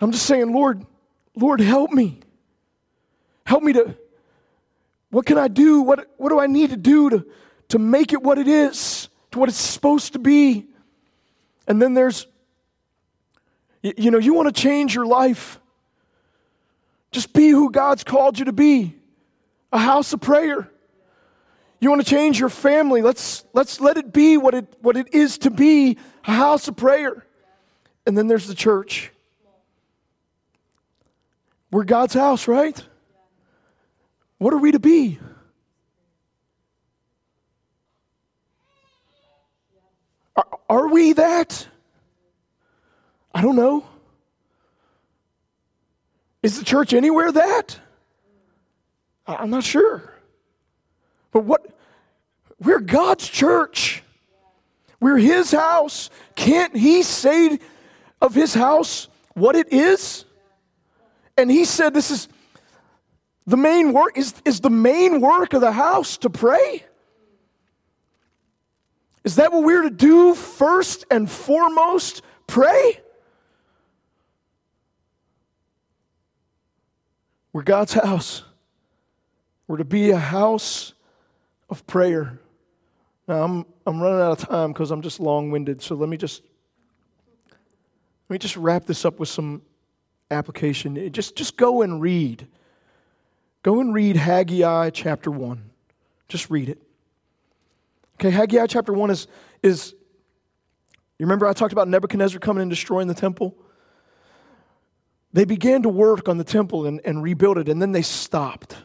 I'm 0.00 0.10
just 0.10 0.26
saying, 0.26 0.52
Lord, 0.52 0.84
Lord, 1.36 1.60
help 1.60 1.92
me. 1.92 2.18
Help 3.46 3.62
me 3.62 3.72
to, 3.74 3.96
what 5.12 5.26
can 5.26 5.36
I 5.36 5.48
do? 5.48 5.82
What, 5.82 6.10
what 6.16 6.30
do 6.30 6.40
I 6.40 6.46
need 6.46 6.70
to 6.70 6.76
do 6.76 7.10
to, 7.10 7.26
to 7.68 7.78
make 7.78 8.14
it 8.14 8.22
what 8.22 8.38
it 8.38 8.48
is, 8.48 9.10
to 9.32 9.38
what 9.38 9.50
it's 9.50 9.58
supposed 9.58 10.14
to 10.14 10.18
be? 10.18 10.66
And 11.68 11.82
then 11.82 11.92
there's, 11.92 12.26
you, 13.82 13.92
you 13.98 14.10
know, 14.10 14.16
you 14.16 14.32
want 14.32 14.54
to 14.54 14.58
change 14.58 14.94
your 14.94 15.04
life. 15.04 15.60
Just 17.10 17.34
be 17.34 17.50
who 17.50 17.70
God's 17.70 18.04
called 18.04 18.38
you 18.38 18.46
to 18.46 18.54
be 18.54 18.96
a 19.70 19.78
house 19.78 20.14
of 20.14 20.22
prayer. 20.22 20.70
You 21.78 21.90
want 21.90 22.00
to 22.00 22.08
change 22.08 22.40
your 22.40 22.48
family. 22.48 23.02
Let's, 23.02 23.44
let's 23.52 23.82
let 23.82 23.98
it 23.98 24.14
be 24.14 24.38
what 24.38 24.54
it, 24.54 24.78
what 24.80 24.96
it 24.96 25.12
is 25.12 25.36
to 25.38 25.50
be 25.50 25.98
a 26.26 26.32
house 26.32 26.68
of 26.68 26.76
prayer. 26.76 27.26
And 28.06 28.16
then 28.16 28.28
there's 28.28 28.46
the 28.46 28.54
church. 28.54 29.10
We're 31.70 31.84
God's 31.84 32.14
house, 32.14 32.48
right? 32.48 32.82
What 34.42 34.52
are 34.52 34.58
we 34.58 34.72
to 34.72 34.80
be? 34.80 35.20
Are, 40.34 40.46
are 40.68 40.88
we 40.88 41.12
that? 41.12 41.68
I 43.32 43.40
don't 43.40 43.54
know. 43.54 43.86
Is 46.42 46.58
the 46.58 46.64
church 46.64 46.92
anywhere 46.92 47.30
that? 47.30 47.78
I'm 49.28 49.50
not 49.50 49.62
sure. 49.62 50.12
But 51.30 51.44
what? 51.44 51.64
We're 52.58 52.80
God's 52.80 53.28
church. 53.28 54.02
We're 54.98 55.18
His 55.18 55.52
house. 55.52 56.10
Can't 56.34 56.76
He 56.76 57.04
say 57.04 57.60
of 58.20 58.34
His 58.34 58.54
house 58.54 59.06
what 59.34 59.54
it 59.54 59.72
is? 59.72 60.24
And 61.36 61.48
he 61.48 61.64
said, 61.64 61.94
This 61.94 62.10
is 62.10 62.28
the 63.46 63.56
main 63.56 63.92
work, 63.92 64.16
is, 64.16 64.34
is 64.44 64.60
the 64.60 64.70
main 64.70 65.20
work 65.20 65.52
of 65.52 65.60
the 65.60 65.72
house 65.72 66.16
to 66.18 66.30
pray? 66.30 66.84
Is 69.24 69.36
that 69.36 69.52
what 69.52 69.62
we're 69.62 69.82
to 69.82 69.90
do 69.90 70.34
first 70.34 71.04
and 71.10 71.30
foremost? 71.30 72.22
Pray? 72.46 73.00
We're 77.52 77.62
God's 77.62 77.92
house. 77.92 78.42
We're 79.66 79.76
to 79.76 79.84
be 79.84 80.10
a 80.10 80.18
house 80.18 80.94
of 81.70 81.86
prayer. 81.86 82.38
Now, 83.28 83.42
I'm, 83.42 83.66
I'm 83.86 84.02
running 84.02 84.20
out 84.20 84.42
of 84.42 84.48
time 84.48 84.72
because 84.72 84.90
I'm 84.90 85.02
just 85.02 85.20
long 85.20 85.50
winded, 85.50 85.82
so 85.82 85.94
let 85.94 86.08
me 86.08 86.16
just. 86.16 86.42
Let 88.28 88.34
me 88.34 88.38
just 88.38 88.56
wrap 88.56 88.86
this 88.86 89.04
up 89.04 89.20
with 89.20 89.28
some 89.28 89.60
application. 90.30 91.12
Just, 91.12 91.36
just 91.36 91.58
go 91.58 91.82
and 91.82 92.00
read. 92.00 92.46
Go 93.62 93.80
and 93.80 93.94
read 93.94 94.16
Haggai 94.16 94.90
chapter 94.90 95.30
1. 95.30 95.70
Just 96.28 96.50
read 96.50 96.68
it. 96.68 96.82
Okay, 98.14 98.30
Haggai 98.30 98.66
chapter 98.66 98.92
1 98.92 99.10
is, 99.10 99.28
is 99.62 99.94
you 101.18 101.26
remember 101.26 101.46
I 101.46 101.52
talked 101.52 101.72
about 101.72 101.88
Nebuchadnezzar 101.88 102.40
coming 102.40 102.62
and 102.62 102.70
destroying 102.70 103.06
the 103.06 103.14
temple? 103.14 103.56
They 105.32 105.44
began 105.44 105.82
to 105.82 105.88
work 105.88 106.28
on 106.28 106.38
the 106.38 106.44
temple 106.44 106.86
and, 106.86 107.00
and 107.04 107.22
rebuild 107.22 107.58
it, 107.58 107.68
and 107.68 107.80
then 107.80 107.92
they 107.92 108.02
stopped. 108.02 108.76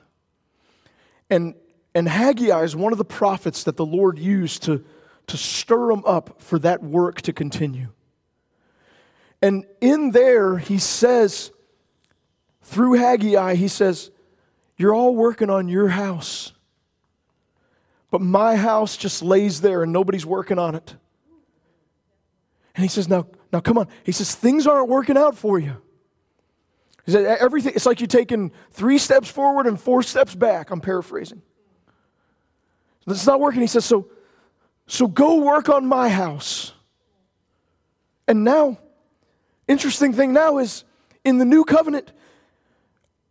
And, 1.30 1.55
and 1.95 2.07
Haggai 2.07 2.61
is 2.63 2.75
one 2.75 2.91
of 2.91 2.99
the 2.99 3.05
prophets 3.05 3.63
that 3.63 3.75
the 3.75 3.86
Lord 3.86 4.19
used 4.19 4.63
to, 4.63 4.86
to 5.25 5.38
stir 5.38 5.88
them 5.88 6.03
up 6.05 6.41
for 6.41 6.59
that 6.59 6.84
work 6.84 7.21
to 7.23 7.34
continue. 7.34 7.88
And 9.41 9.65
in 9.82 10.11
there, 10.11 10.57
he 10.57 10.78
says, 10.78 11.51
through 12.61 12.93
Haggai, 12.93 13.55
he 13.55 13.67
says, 13.67 14.11
You're 14.78 14.93
all 14.93 15.15
working 15.15 15.49
on 15.49 15.67
your 15.67 15.89
house. 15.89 16.53
But 18.11 18.21
my 18.21 18.55
house 18.55 18.95
just 18.95 19.21
lays 19.21 19.61
there 19.61 19.84
and 19.84 19.91
nobody's 19.91 20.25
working 20.25 20.59
on 20.59 20.75
it. 20.75 20.95
And 22.75 22.84
he 22.84 22.88
says, 22.88 23.09
Now, 23.09 23.28
now 23.51 23.59
come 23.59 23.78
on. 23.78 23.88
He 24.03 24.11
says, 24.11 24.34
Things 24.34 24.67
aren't 24.67 24.88
working 24.88 25.17
out 25.17 25.36
for 25.36 25.59
you. 25.59 25.78
He 27.05 27.11
said, 27.11 27.25
Everything, 27.25 27.73
it's 27.75 27.86
like 27.86 27.99
you're 27.99 28.07
taking 28.07 28.51
three 28.71 28.99
steps 28.99 29.30
forward 29.30 29.65
and 29.65 29.80
four 29.80 30.03
steps 30.03 30.36
back. 30.36 30.69
I'm 30.69 30.80
paraphrasing. 30.80 31.41
Is 33.07 33.25
not 33.25 33.39
working. 33.39 33.61
He 33.61 33.67
says, 33.67 33.86
So, 33.86 34.09
so 34.86 35.07
go 35.07 35.41
work 35.43 35.69
on 35.69 35.88
my 35.88 36.07
house. 36.09 36.73
And 38.28 38.43
now, 38.43 38.78
interesting 39.67 40.13
thing 40.13 40.34
now 40.34 40.59
is 40.59 40.84
in 41.23 41.38
the 41.38 41.45
new 41.45 41.63
covenant, 41.63 42.11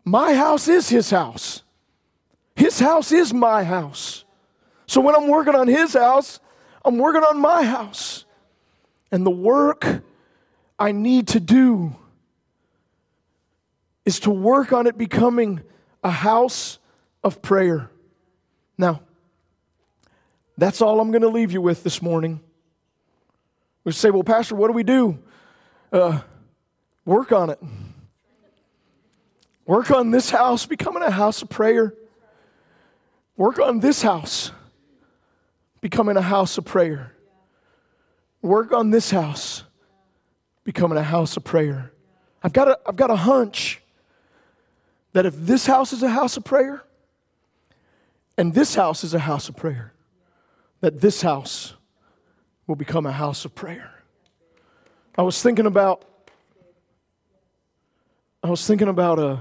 my 0.06 0.34
house 0.34 0.68
is 0.68 0.88
his 0.88 1.10
house. 1.10 1.62
His 2.54 2.78
house 2.78 3.10
is 3.12 3.34
my 3.34 3.64
house. 3.64 4.24
So 4.86 5.00
when 5.00 5.16
I'm 5.16 5.26
working 5.26 5.56
on 5.56 5.66
his 5.66 5.94
house, 5.94 6.38
I'm 6.84 6.96
working 6.96 7.22
on 7.22 7.40
my 7.40 7.64
house. 7.64 8.24
And 9.10 9.26
the 9.26 9.30
work 9.30 9.84
I 10.78 10.92
need 10.92 11.28
to 11.28 11.40
do 11.40 11.96
is 14.04 14.20
to 14.20 14.30
work 14.30 14.72
on 14.72 14.86
it 14.86 14.96
becoming 14.96 15.60
a 16.04 16.10
house 16.10 16.78
of 17.24 17.42
prayer. 17.42 17.90
Now, 18.78 19.02
that's 20.56 20.80
all 20.80 21.00
I'm 21.00 21.10
going 21.10 21.22
to 21.22 21.28
leave 21.28 21.50
you 21.50 21.60
with 21.60 21.82
this 21.82 22.00
morning. 22.00 22.40
We 23.82 23.90
say, 23.90 24.10
well, 24.10 24.22
Pastor, 24.22 24.54
what 24.54 24.68
do 24.68 24.72
we 24.72 24.84
do? 24.84 25.18
Uh, 25.92 26.20
work 27.04 27.32
on 27.32 27.50
it. 27.50 27.58
Work 29.66 29.90
on 29.90 30.12
this 30.12 30.30
house 30.30 30.64
becoming 30.64 31.02
a 31.02 31.10
house 31.10 31.42
of 31.42 31.48
prayer. 31.48 31.92
Work 33.36 33.58
on 33.58 33.80
this 33.80 34.00
house 34.02 34.52
becoming 35.80 36.16
a 36.16 36.22
house 36.22 36.56
of 36.56 36.64
prayer. 36.64 37.12
Work 38.42 38.72
on 38.72 38.90
this 38.90 39.10
house 39.10 39.64
becoming 40.62 40.96
a 40.96 41.02
house 41.02 41.36
of 41.36 41.44
prayer. 41.44 41.92
I've 42.42 42.52
got 42.52 42.68
a, 42.68 42.78
I've 42.86 42.96
got 42.96 43.10
a 43.10 43.16
hunch 43.16 43.82
that 45.12 45.26
if 45.26 45.34
this 45.36 45.66
house 45.66 45.92
is 45.92 46.02
a 46.02 46.10
house 46.10 46.36
of 46.36 46.44
prayer 46.44 46.84
and 48.38 48.54
this 48.54 48.74
house 48.76 49.02
is 49.02 49.14
a 49.14 49.18
house 49.18 49.48
of 49.48 49.56
prayer, 49.56 49.92
that 50.80 51.00
this 51.00 51.22
house 51.22 51.74
will 52.66 52.76
become 52.76 53.06
a 53.06 53.12
house 53.12 53.44
of 53.44 53.54
prayer. 53.54 53.90
I 55.18 55.22
was 55.22 55.42
thinking 55.42 55.66
about 55.66 56.04
I 58.42 58.50
was 58.50 58.64
thinking 58.64 58.86
about 58.86 59.18
uh, 59.18 59.38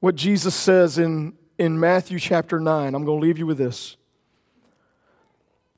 what 0.00 0.14
Jesus 0.14 0.54
says 0.54 0.98
in, 0.98 1.34
in 1.58 1.78
Matthew 1.78 2.18
chapter 2.18 2.60
9. 2.60 2.94
I'm 2.94 3.04
going 3.04 3.20
to 3.20 3.26
leave 3.26 3.38
you 3.38 3.46
with 3.46 3.58
this. 3.58 3.96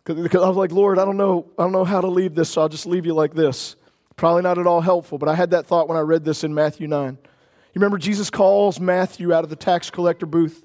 Because 0.05 0.43
I 0.43 0.49
was 0.49 0.57
like, 0.57 0.73
Lord, 0.73 0.99
I 0.99 1.05
don't 1.05 1.17
know, 1.17 1.47
I 1.59 1.63
don't 1.63 1.73
know 1.73 1.85
how 1.85 2.01
to 2.01 2.09
leave 2.09 2.35
this, 2.35 2.51
so 2.51 2.63
I'll 2.63 2.69
just 2.69 2.87
leave 2.87 3.07
you 3.07 3.15
like 3.15 3.35
this. 3.35 3.77
Probably 4.17 4.43
not 4.43 4.59
at 4.59 4.67
all 4.67 4.81
helpful, 4.81 5.19
but 5.19 5.29
I 5.29 5.35
had 5.35 5.51
that 5.51 5.67
thought 5.67 5.89
when 5.89 5.97
I 5.97 6.01
read 6.01 6.25
this 6.25 6.43
in 6.45 6.55
Matthew 6.55 6.89
9. 6.89 7.19
You 7.23 7.79
remember 7.79 7.99
Jesus 7.99 8.31
calls 8.31 8.81
Matthew 8.81 9.33
out 9.33 9.45
of 9.45 9.51
the 9.51 9.57
tax 9.57 9.91
collector 9.91 10.27
booth. 10.27 10.65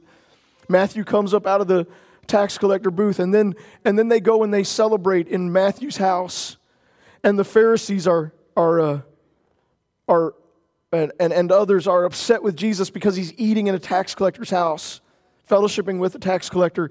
Matthew 0.67 1.03
comes 1.03 1.33
up 1.33 1.45
out 1.45 1.61
of 1.61 1.67
the 1.67 1.85
tax 2.25 2.57
collector 2.57 2.89
booth, 2.89 3.19
and 3.19 3.31
then 3.33 3.53
and 3.83 3.99
then 3.99 4.07
they 4.07 4.19
go 4.19 4.43
and 4.43 4.51
they 4.51 4.63
celebrate 4.63 5.27
in 5.27 5.51
Matthew's 5.51 5.97
house. 5.97 6.57
And 7.23 7.37
the 7.37 7.43
Pharisees 7.43 8.07
are 8.07 8.33
are 8.57 8.81
uh, 8.81 9.01
are 10.07 10.33
and, 10.95 11.11
and, 11.19 11.33
and 11.33 11.51
others 11.51 11.87
are 11.87 12.05
upset 12.05 12.41
with 12.41 12.55
Jesus 12.55 12.89
because 12.89 13.15
he's 13.15 13.33
eating 13.37 13.67
in 13.67 13.75
a 13.75 13.79
tax 13.79 14.15
collector's 14.15 14.49
house, 14.49 15.01
fellowshipping 15.49 15.99
with 15.99 16.15
a 16.15 16.19
tax 16.19 16.49
collector. 16.49 16.89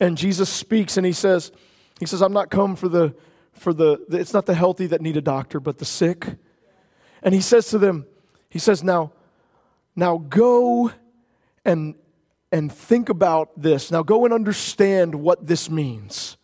And 0.00 0.16
Jesus 0.16 0.48
speaks 0.48 0.96
and 0.96 1.06
he 1.06 1.12
says, 1.12 1.52
he 1.98 2.06
says, 2.06 2.22
I'm 2.22 2.32
not 2.32 2.50
come 2.50 2.76
for 2.76 2.88
the, 2.88 3.14
for 3.52 3.72
the, 3.72 4.04
the, 4.08 4.18
it's 4.18 4.34
not 4.34 4.46
the 4.46 4.54
healthy 4.54 4.86
that 4.88 5.00
need 5.00 5.16
a 5.16 5.22
doctor, 5.22 5.60
but 5.60 5.78
the 5.78 5.84
sick. 5.84 6.26
And 7.22 7.34
he 7.34 7.40
says 7.40 7.68
to 7.70 7.78
them, 7.78 8.06
he 8.50 8.58
says, 8.58 8.84
now, 8.84 9.12
now 9.94 10.18
go 10.18 10.92
and, 11.64 11.94
and 12.52 12.70
think 12.70 13.08
about 13.08 13.50
this. 13.60 13.90
Now 13.90 14.02
go 14.02 14.24
and 14.24 14.34
understand 14.34 15.14
what 15.14 15.46
this 15.46 15.70
means. 15.70 16.36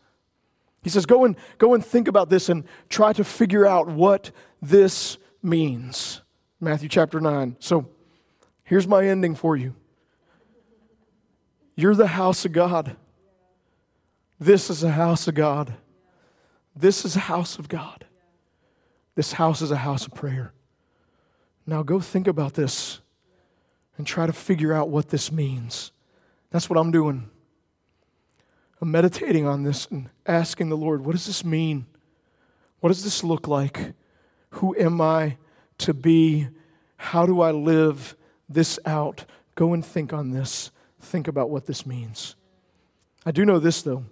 He 0.83 0.91
says, 0.91 1.07
go 1.07 1.25
and, 1.25 1.37
go 1.59 1.75
and 1.75 1.85
think 1.85 2.09
about 2.09 2.29
this 2.29 2.49
and 2.49 2.65
try 2.89 3.13
to 3.13 3.23
figure 3.23 3.67
out 3.67 3.87
what 3.87 4.33
this 4.61 5.19
means. 5.43 6.22
Matthew 6.63 6.89
chapter 6.89 7.19
9. 7.21 7.57
So 7.59 7.89
here's 8.63 8.87
my 8.87 9.05
ending 9.05 9.35
for 9.35 9.57
you. 9.57 9.75
You're 11.75 11.97
the 11.97 12.07
house 12.07 12.45
of 12.45 12.53
God. 12.53 12.97
This 14.39 14.71
is 14.71 14.85
a 14.85 14.93
house 14.93 15.27
of 15.27 15.35
God. 15.35 15.75
This 16.77 17.05
is 17.05 17.17
a 17.17 17.21
house 17.21 17.59
of 17.59 17.69
God. 17.69 18.05
This 19.17 19.33
house 19.33 19.61
is 19.61 19.73
a 19.73 19.77
house 19.77 20.07
of 20.07 20.15
prayer. 20.15 20.53
Now 21.67 21.83
go 21.83 21.99
think 21.99 22.29
about 22.29 22.55
this 22.55 23.01
and 23.99 24.07
try 24.07 24.27
to 24.27 24.33
figure 24.33 24.73
out 24.73 24.89
what 24.89 25.09
this 25.09 25.33
means. 25.33 25.91
That's 26.51 26.71
what 26.71 26.79
I'm 26.79 26.93
doing. 26.93 27.29
I'm 28.81 28.93
meditating 28.93 29.49
on 29.49 29.65
this 29.65 29.89
and 29.91 30.11
asking 30.27 30.69
the 30.69 30.77
Lord, 30.77 31.05
what 31.05 31.13
does 31.13 31.27
this 31.27 31.45
mean? 31.45 31.87
What 32.79 32.91
does 32.91 33.03
this 33.03 33.25
look 33.25 33.49
like? 33.49 33.95
Who 34.51 34.77
am 34.77 35.01
I 35.01 35.39
to 35.79 35.95
be? 35.95 36.49
How 36.97 37.27
do 37.27 37.41
I 37.41 37.51
live 37.51 38.17
this 38.49 38.79
out? 38.85 39.25
Go 39.55 39.75
and 39.75 39.85
think 39.85 40.13
on 40.13 40.31
this. 40.31 40.71
Think 41.01 41.29
about 41.29 41.51
what 41.51 41.67
this 41.67 41.85
means. 41.85 42.37
I 43.27 43.31
do 43.31 43.45
know 43.45 43.59
this, 43.59 43.83
though. 43.83 44.05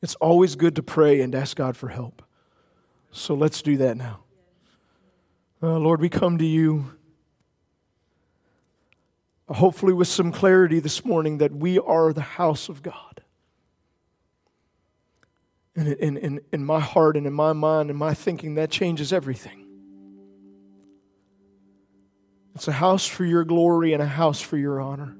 It's 0.00 0.14
always 0.16 0.54
good 0.56 0.76
to 0.76 0.82
pray 0.82 1.20
and 1.20 1.34
ask 1.34 1.56
God 1.56 1.76
for 1.76 1.88
help. 1.88 2.22
So 3.10 3.34
let's 3.34 3.62
do 3.62 3.76
that 3.78 3.96
now. 3.96 4.20
Uh, 5.62 5.78
Lord, 5.78 6.00
we 6.00 6.08
come 6.08 6.38
to 6.38 6.46
you 6.46 6.98
hopefully 9.48 9.92
with 9.92 10.08
some 10.08 10.30
clarity 10.30 10.78
this 10.78 11.04
morning 11.04 11.38
that 11.38 11.52
we 11.52 11.78
are 11.78 12.12
the 12.12 12.20
house 12.20 12.68
of 12.68 12.82
God. 12.82 13.22
And 15.74 15.88
in, 15.88 16.16
in, 16.16 16.40
in 16.52 16.64
my 16.64 16.80
heart 16.80 17.16
and 17.16 17.26
in 17.26 17.32
my 17.32 17.52
mind 17.52 17.88
and 17.88 17.98
my 17.98 18.12
thinking, 18.12 18.56
that 18.56 18.70
changes 18.70 19.12
everything. 19.12 19.64
It's 22.58 22.66
a 22.66 22.72
house 22.72 23.06
for 23.06 23.24
your 23.24 23.44
glory 23.44 23.92
and 23.92 24.02
a 24.02 24.06
house 24.06 24.40
for 24.40 24.56
your 24.56 24.80
honor. 24.80 25.16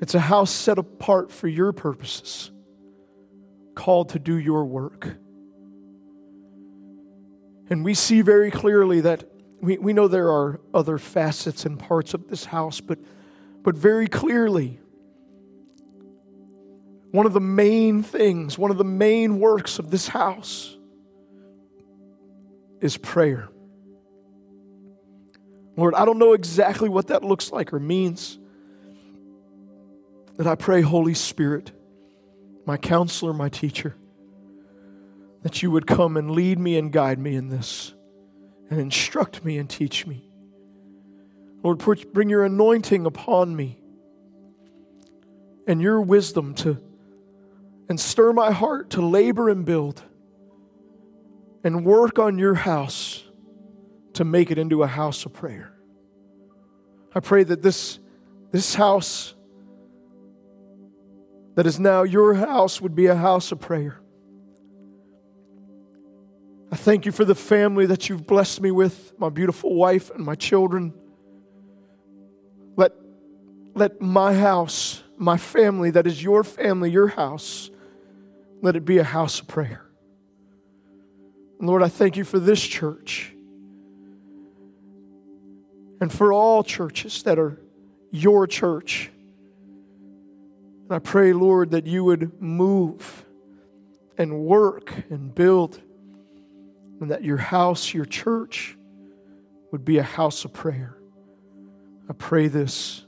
It's 0.00 0.16
a 0.16 0.18
house 0.18 0.50
set 0.50 0.76
apart 0.76 1.30
for 1.30 1.46
your 1.46 1.72
purposes 1.72 2.50
called 3.76 4.08
to 4.08 4.18
do 4.18 4.36
your 4.36 4.64
work. 4.64 5.06
And 7.70 7.84
we 7.84 7.94
see 7.94 8.22
very 8.22 8.50
clearly 8.50 9.02
that 9.02 9.30
we, 9.60 9.78
we 9.78 9.92
know 9.92 10.08
there 10.08 10.32
are 10.32 10.60
other 10.74 10.98
facets 10.98 11.64
and 11.64 11.78
parts 11.78 12.12
of 12.12 12.26
this 12.26 12.46
house, 12.46 12.80
but, 12.80 12.98
but 13.62 13.76
very 13.76 14.08
clearly, 14.08 14.80
one 17.12 17.24
of 17.24 17.34
the 17.34 17.40
main 17.40 18.02
things, 18.02 18.58
one 18.58 18.72
of 18.72 18.78
the 18.78 18.84
main 18.84 19.38
works 19.38 19.78
of 19.78 19.92
this 19.92 20.08
house 20.08 20.76
is 22.80 22.96
prayer. 22.96 23.48
Lord, 25.78 25.94
I 25.94 26.04
don't 26.04 26.18
know 26.18 26.32
exactly 26.32 26.88
what 26.88 27.06
that 27.06 27.22
looks 27.22 27.52
like 27.52 27.72
or 27.72 27.78
means. 27.78 28.36
That 30.36 30.48
I 30.48 30.56
pray, 30.56 30.80
Holy 30.80 31.14
Spirit, 31.14 31.70
my 32.66 32.76
counselor, 32.76 33.32
my 33.32 33.48
teacher, 33.48 33.94
that 35.42 35.62
you 35.62 35.70
would 35.70 35.86
come 35.86 36.16
and 36.16 36.32
lead 36.32 36.58
me 36.58 36.76
and 36.76 36.92
guide 36.92 37.20
me 37.20 37.36
in 37.36 37.48
this 37.48 37.94
and 38.68 38.80
instruct 38.80 39.44
me 39.44 39.56
and 39.56 39.70
teach 39.70 40.04
me. 40.04 40.28
Lord, 41.62 41.78
bring 42.12 42.28
your 42.28 42.44
anointing 42.44 43.06
upon 43.06 43.54
me 43.54 43.78
and 45.68 45.80
your 45.80 46.00
wisdom 46.00 46.54
to 46.54 46.78
and 47.88 48.00
stir 48.00 48.32
my 48.32 48.50
heart 48.50 48.90
to 48.90 49.00
labor 49.00 49.48
and 49.48 49.64
build 49.64 50.02
and 51.62 51.84
work 51.84 52.18
on 52.18 52.36
your 52.36 52.54
house 52.54 53.27
to 54.18 54.24
make 54.24 54.50
it 54.50 54.58
into 54.58 54.82
a 54.82 54.86
house 54.88 55.24
of 55.26 55.32
prayer. 55.32 55.72
I 57.14 57.20
pray 57.20 57.44
that 57.44 57.62
this, 57.62 58.00
this 58.50 58.74
house 58.74 59.32
that 61.54 61.68
is 61.68 61.78
now 61.78 62.02
your 62.02 62.34
house 62.34 62.80
would 62.80 62.96
be 62.96 63.06
a 63.06 63.14
house 63.14 63.52
of 63.52 63.60
prayer. 63.60 64.00
I 66.72 66.74
thank 66.74 67.06
you 67.06 67.12
for 67.12 67.24
the 67.24 67.36
family 67.36 67.86
that 67.86 68.08
you've 68.08 68.26
blessed 68.26 68.60
me 68.60 68.72
with, 68.72 69.12
my 69.18 69.28
beautiful 69.28 69.72
wife 69.72 70.10
and 70.10 70.24
my 70.24 70.34
children. 70.34 70.92
Let, 72.74 72.90
let 73.74 74.00
my 74.00 74.34
house, 74.34 75.00
my 75.16 75.36
family, 75.36 75.92
that 75.92 76.08
is 76.08 76.20
your 76.20 76.42
family, 76.42 76.90
your 76.90 77.06
house, 77.06 77.70
let 78.62 78.74
it 78.74 78.84
be 78.84 78.98
a 78.98 79.04
house 79.04 79.38
of 79.38 79.46
prayer. 79.46 79.86
And 81.60 81.68
Lord, 81.68 81.84
I 81.84 81.88
thank 81.88 82.16
you 82.16 82.24
for 82.24 82.40
this 82.40 82.60
church 82.60 83.32
and 86.00 86.12
for 86.12 86.32
all 86.32 86.62
churches 86.62 87.22
that 87.24 87.38
are 87.38 87.58
your 88.10 88.46
church. 88.46 89.10
And 90.84 90.92
I 90.92 90.98
pray, 90.98 91.32
Lord, 91.32 91.72
that 91.72 91.86
you 91.86 92.04
would 92.04 92.40
move 92.40 93.24
and 94.16 94.40
work 94.40 94.92
and 95.10 95.34
build, 95.34 95.80
and 97.00 97.10
that 97.10 97.22
your 97.22 97.36
house, 97.36 97.92
your 97.92 98.04
church, 98.04 98.76
would 99.70 99.84
be 99.84 99.98
a 99.98 100.02
house 100.02 100.44
of 100.44 100.52
prayer. 100.52 100.96
I 102.08 102.14
pray 102.14 102.48
this 102.48 103.04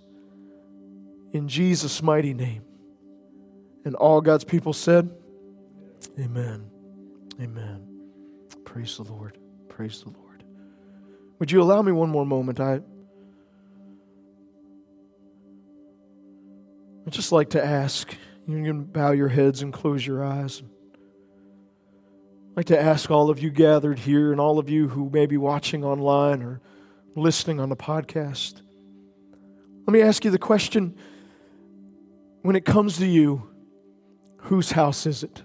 in 1.32 1.48
Jesus' 1.48 2.02
mighty 2.02 2.34
name. 2.34 2.62
And 3.84 3.94
all 3.94 4.20
God's 4.20 4.44
people 4.44 4.72
said, 4.72 5.10
Amen. 6.18 6.70
Amen. 7.40 7.86
Praise 8.64 8.96
the 8.98 9.04
Lord. 9.04 9.38
Praise 9.68 10.02
the 10.02 10.10
Lord. 10.10 10.29
Would 11.40 11.50
you 11.50 11.60
allow 11.62 11.82
me 11.82 11.90
one 11.90 12.10
more 12.10 12.26
moment? 12.26 12.60
I 12.60 12.80
I'd 17.06 17.12
just 17.14 17.32
like 17.32 17.50
to 17.50 17.64
ask, 17.64 18.14
you 18.46 18.62
can 18.62 18.84
bow 18.84 19.10
your 19.12 19.28
heads 19.28 19.62
and 19.62 19.72
close 19.72 20.06
your 20.06 20.22
eyes. 20.22 20.62
I'd 22.50 22.56
like 22.56 22.66
to 22.66 22.80
ask 22.80 23.10
all 23.10 23.30
of 23.30 23.42
you 23.42 23.50
gathered 23.50 23.98
here 23.98 24.32
and 24.32 24.40
all 24.40 24.58
of 24.58 24.68
you 24.68 24.86
who 24.86 25.08
may 25.10 25.26
be 25.26 25.38
watching 25.38 25.82
online 25.82 26.42
or 26.42 26.60
listening 27.16 27.58
on 27.58 27.68
the 27.68 27.76
podcast. 27.76 28.60
Let 29.86 29.92
me 29.92 30.02
ask 30.02 30.24
you 30.24 30.30
the 30.30 30.38
question 30.38 30.94
when 32.42 32.54
it 32.54 32.64
comes 32.64 32.98
to 32.98 33.06
you, 33.06 33.48
whose 34.42 34.70
house 34.70 35.06
is 35.06 35.24
it? 35.24 35.42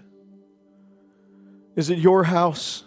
Is 1.74 1.90
it 1.90 1.98
your 1.98 2.24
house? 2.24 2.84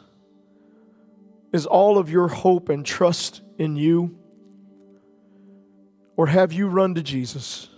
Is 1.52 1.66
all 1.66 1.98
of 1.98 2.10
your 2.10 2.28
hope 2.28 2.70
and 2.70 2.86
trust 2.86 3.42
in 3.58 3.76
you? 3.76 4.18
Or 6.16 6.28
have 6.28 6.54
you 6.54 6.68
run 6.68 6.96
to 6.96 7.02
Jesus 7.02 7.70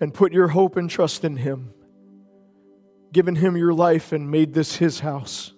and 0.00 0.12
put 0.12 0.32
your 0.32 0.48
hope 0.48 0.76
and 0.76 0.88
trust 0.88 1.24
in 1.24 1.36
Him, 1.36 1.72
given 3.12 3.36
Him 3.36 3.56
your 3.56 3.72
life 3.72 4.12
and 4.12 4.30
made 4.30 4.54
this 4.54 4.76
His 4.76 5.00
house? 5.00 5.52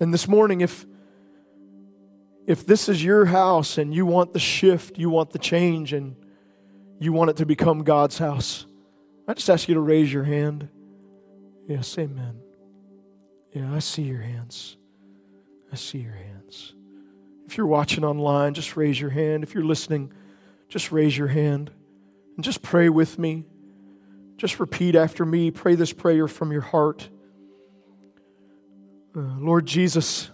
And 0.00 0.12
this 0.12 0.26
morning, 0.26 0.60
if 0.60 0.86
if 2.46 2.66
this 2.66 2.88
is 2.88 3.04
your 3.04 3.26
house 3.26 3.78
and 3.78 3.94
you 3.94 4.04
want 4.04 4.32
the 4.32 4.40
shift, 4.40 4.98
you 4.98 5.08
want 5.08 5.30
the 5.30 5.38
change, 5.38 5.92
and 5.92 6.16
you 6.98 7.12
want 7.12 7.30
it 7.30 7.36
to 7.36 7.46
become 7.46 7.84
God's 7.84 8.18
house, 8.18 8.66
I 9.28 9.34
just 9.34 9.48
ask 9.48 9.68
you 9.68 9.74
to 9.74 9.80
raise 9.80 10.12
your 10.12 10.24
hand. 10.24 10.68
Yes, 11.68 11.96
amen. 11.96 12.40
Yeah, 13.52 13.72
I 13.72 13.78
see 13.78 14.02
your 14.02 14.22
hands. 14.22 14.76
I 15.72 15.76
see 15.76 15.98
your 15.98 16.12
hands. 16.12 16.74
If 17.46 17.56
you're 17.56 17.66
watching 17.66 18.04
online, 18.04 18.54
just 18.54 18.76
raise 18.76 19.00
your 19.00 19.10
hand. 19.10 19.42
If 19.42 19.54
you're 19.54 19.64
listening, 19.64 20.12
just 20.68 20.92
raise 20.92 21.16
your 21.16 21.28
hand 21.28 21.70
and 22.36 22.44
just 22.44 22.62
pray 22.62 22.88
with 22.88 23.18
me. 23.18 23.44
Just 24.36 24.58
repeat 24.60 24.94
after 24.94 25.24
me. 25.24 25.50
Pray 25.50 25.74
this 25.74 25.92
prayer 25.92 26.26
from 26.28 26.52
your 26.52 26.62
heart. 26.62 27.08
Uh, 29.16 29.20
Lord 29.38 29.66
Jesus, 29.66 30.30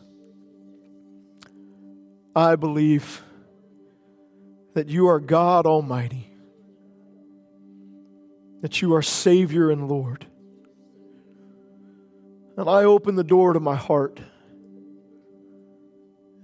I 2.34 2.56
believe 2.56 3.22
that 4.74 4.88
you 4.88 5.08
are 5.08 5.18
God 5.18 5.64
Almighty, 5.64 6.30
that 8.60 8.82
you 8.82 8.94
are 8.94 9.02
Savior 9.02 9.70
and 9.70 9.88
Lord. 9.88 10.26
And 12.58 12.68
I 12.68 12.84
open 12.84 13.16
the 13.16 13.24
door 13.24 13.54
to 13.54 13.60
my 13.60 13.74
heart 13.74 14.20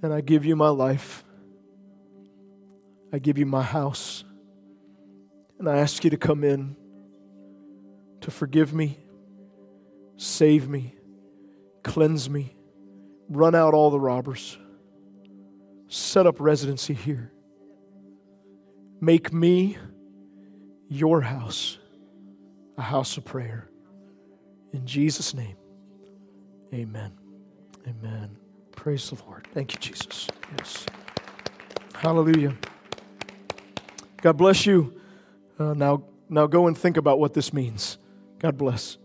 and 0.03 0.13
I 0.13 0.21
give 0.21 0.45
you 0.45 0.57
my 0.57 0.69
life. 0.69 1.25
I 3.13 3.19
give 3.19 3.39
you 3.39 3.47
my 3.47 3.63
house. 3.63 4.25
And 5.59 5.69
I 5.69 5.79
ask 5.79 6.03
you 6.03 6.11
to 6.11 6.17
come 6.17 6.43
in 6.43 6.77
to 8.23 8.31
forgive 8.31 8.73
me, 8.73 8.99
save 10.17 10.69
me, 10.69 10.95
cleanse 11.83 12.31
me, 12.31 12.57
run 13.29 13.55
out 13.55 13.75
all 13.75 13.91
the 13.91 14.01
robbers, 14.01 14.59
set 15.89 16.27
up 16.27 16.41
residency 16.41 16.95
here. 16.95 17.33
Make 19.01 19.33
me 19.33 19.77
your 20.89 21.21
house, 21.21 21.79
a 22.79 22.83
house 22.83 23.17
of 23.17 23.25
prayer. 23.25 23.69
In 24.73 24.87
Jesus' 24.87 25.35
name, 25.35 25.57
amen. 26.73 27.13
Amen. 27.87 28.42
Praise 28.83 29.11
the 29.11 29.25
Lord. 29.27 29.47
Thank 29.55 29.75
you, 29.75 29.79
Jesus. 29.79 30.27
Yes. 30.59 30.87
Hallelujah. 31.95 32.53
God 34.21 34.37
bless 34.37 34.67
you. 34.67 35.01
Uh, 35.57 35.73
now, 35.75 36.03
now 36.29 36.49
go 36.49 36.67
and 36.67 36.77
think 36.77 36.97
about 36.97 37.21
what 37.21 37.33
this 37.33 37.53
means. 37.53 37.97
God 38.41 38.59
bless. 38.59 38.99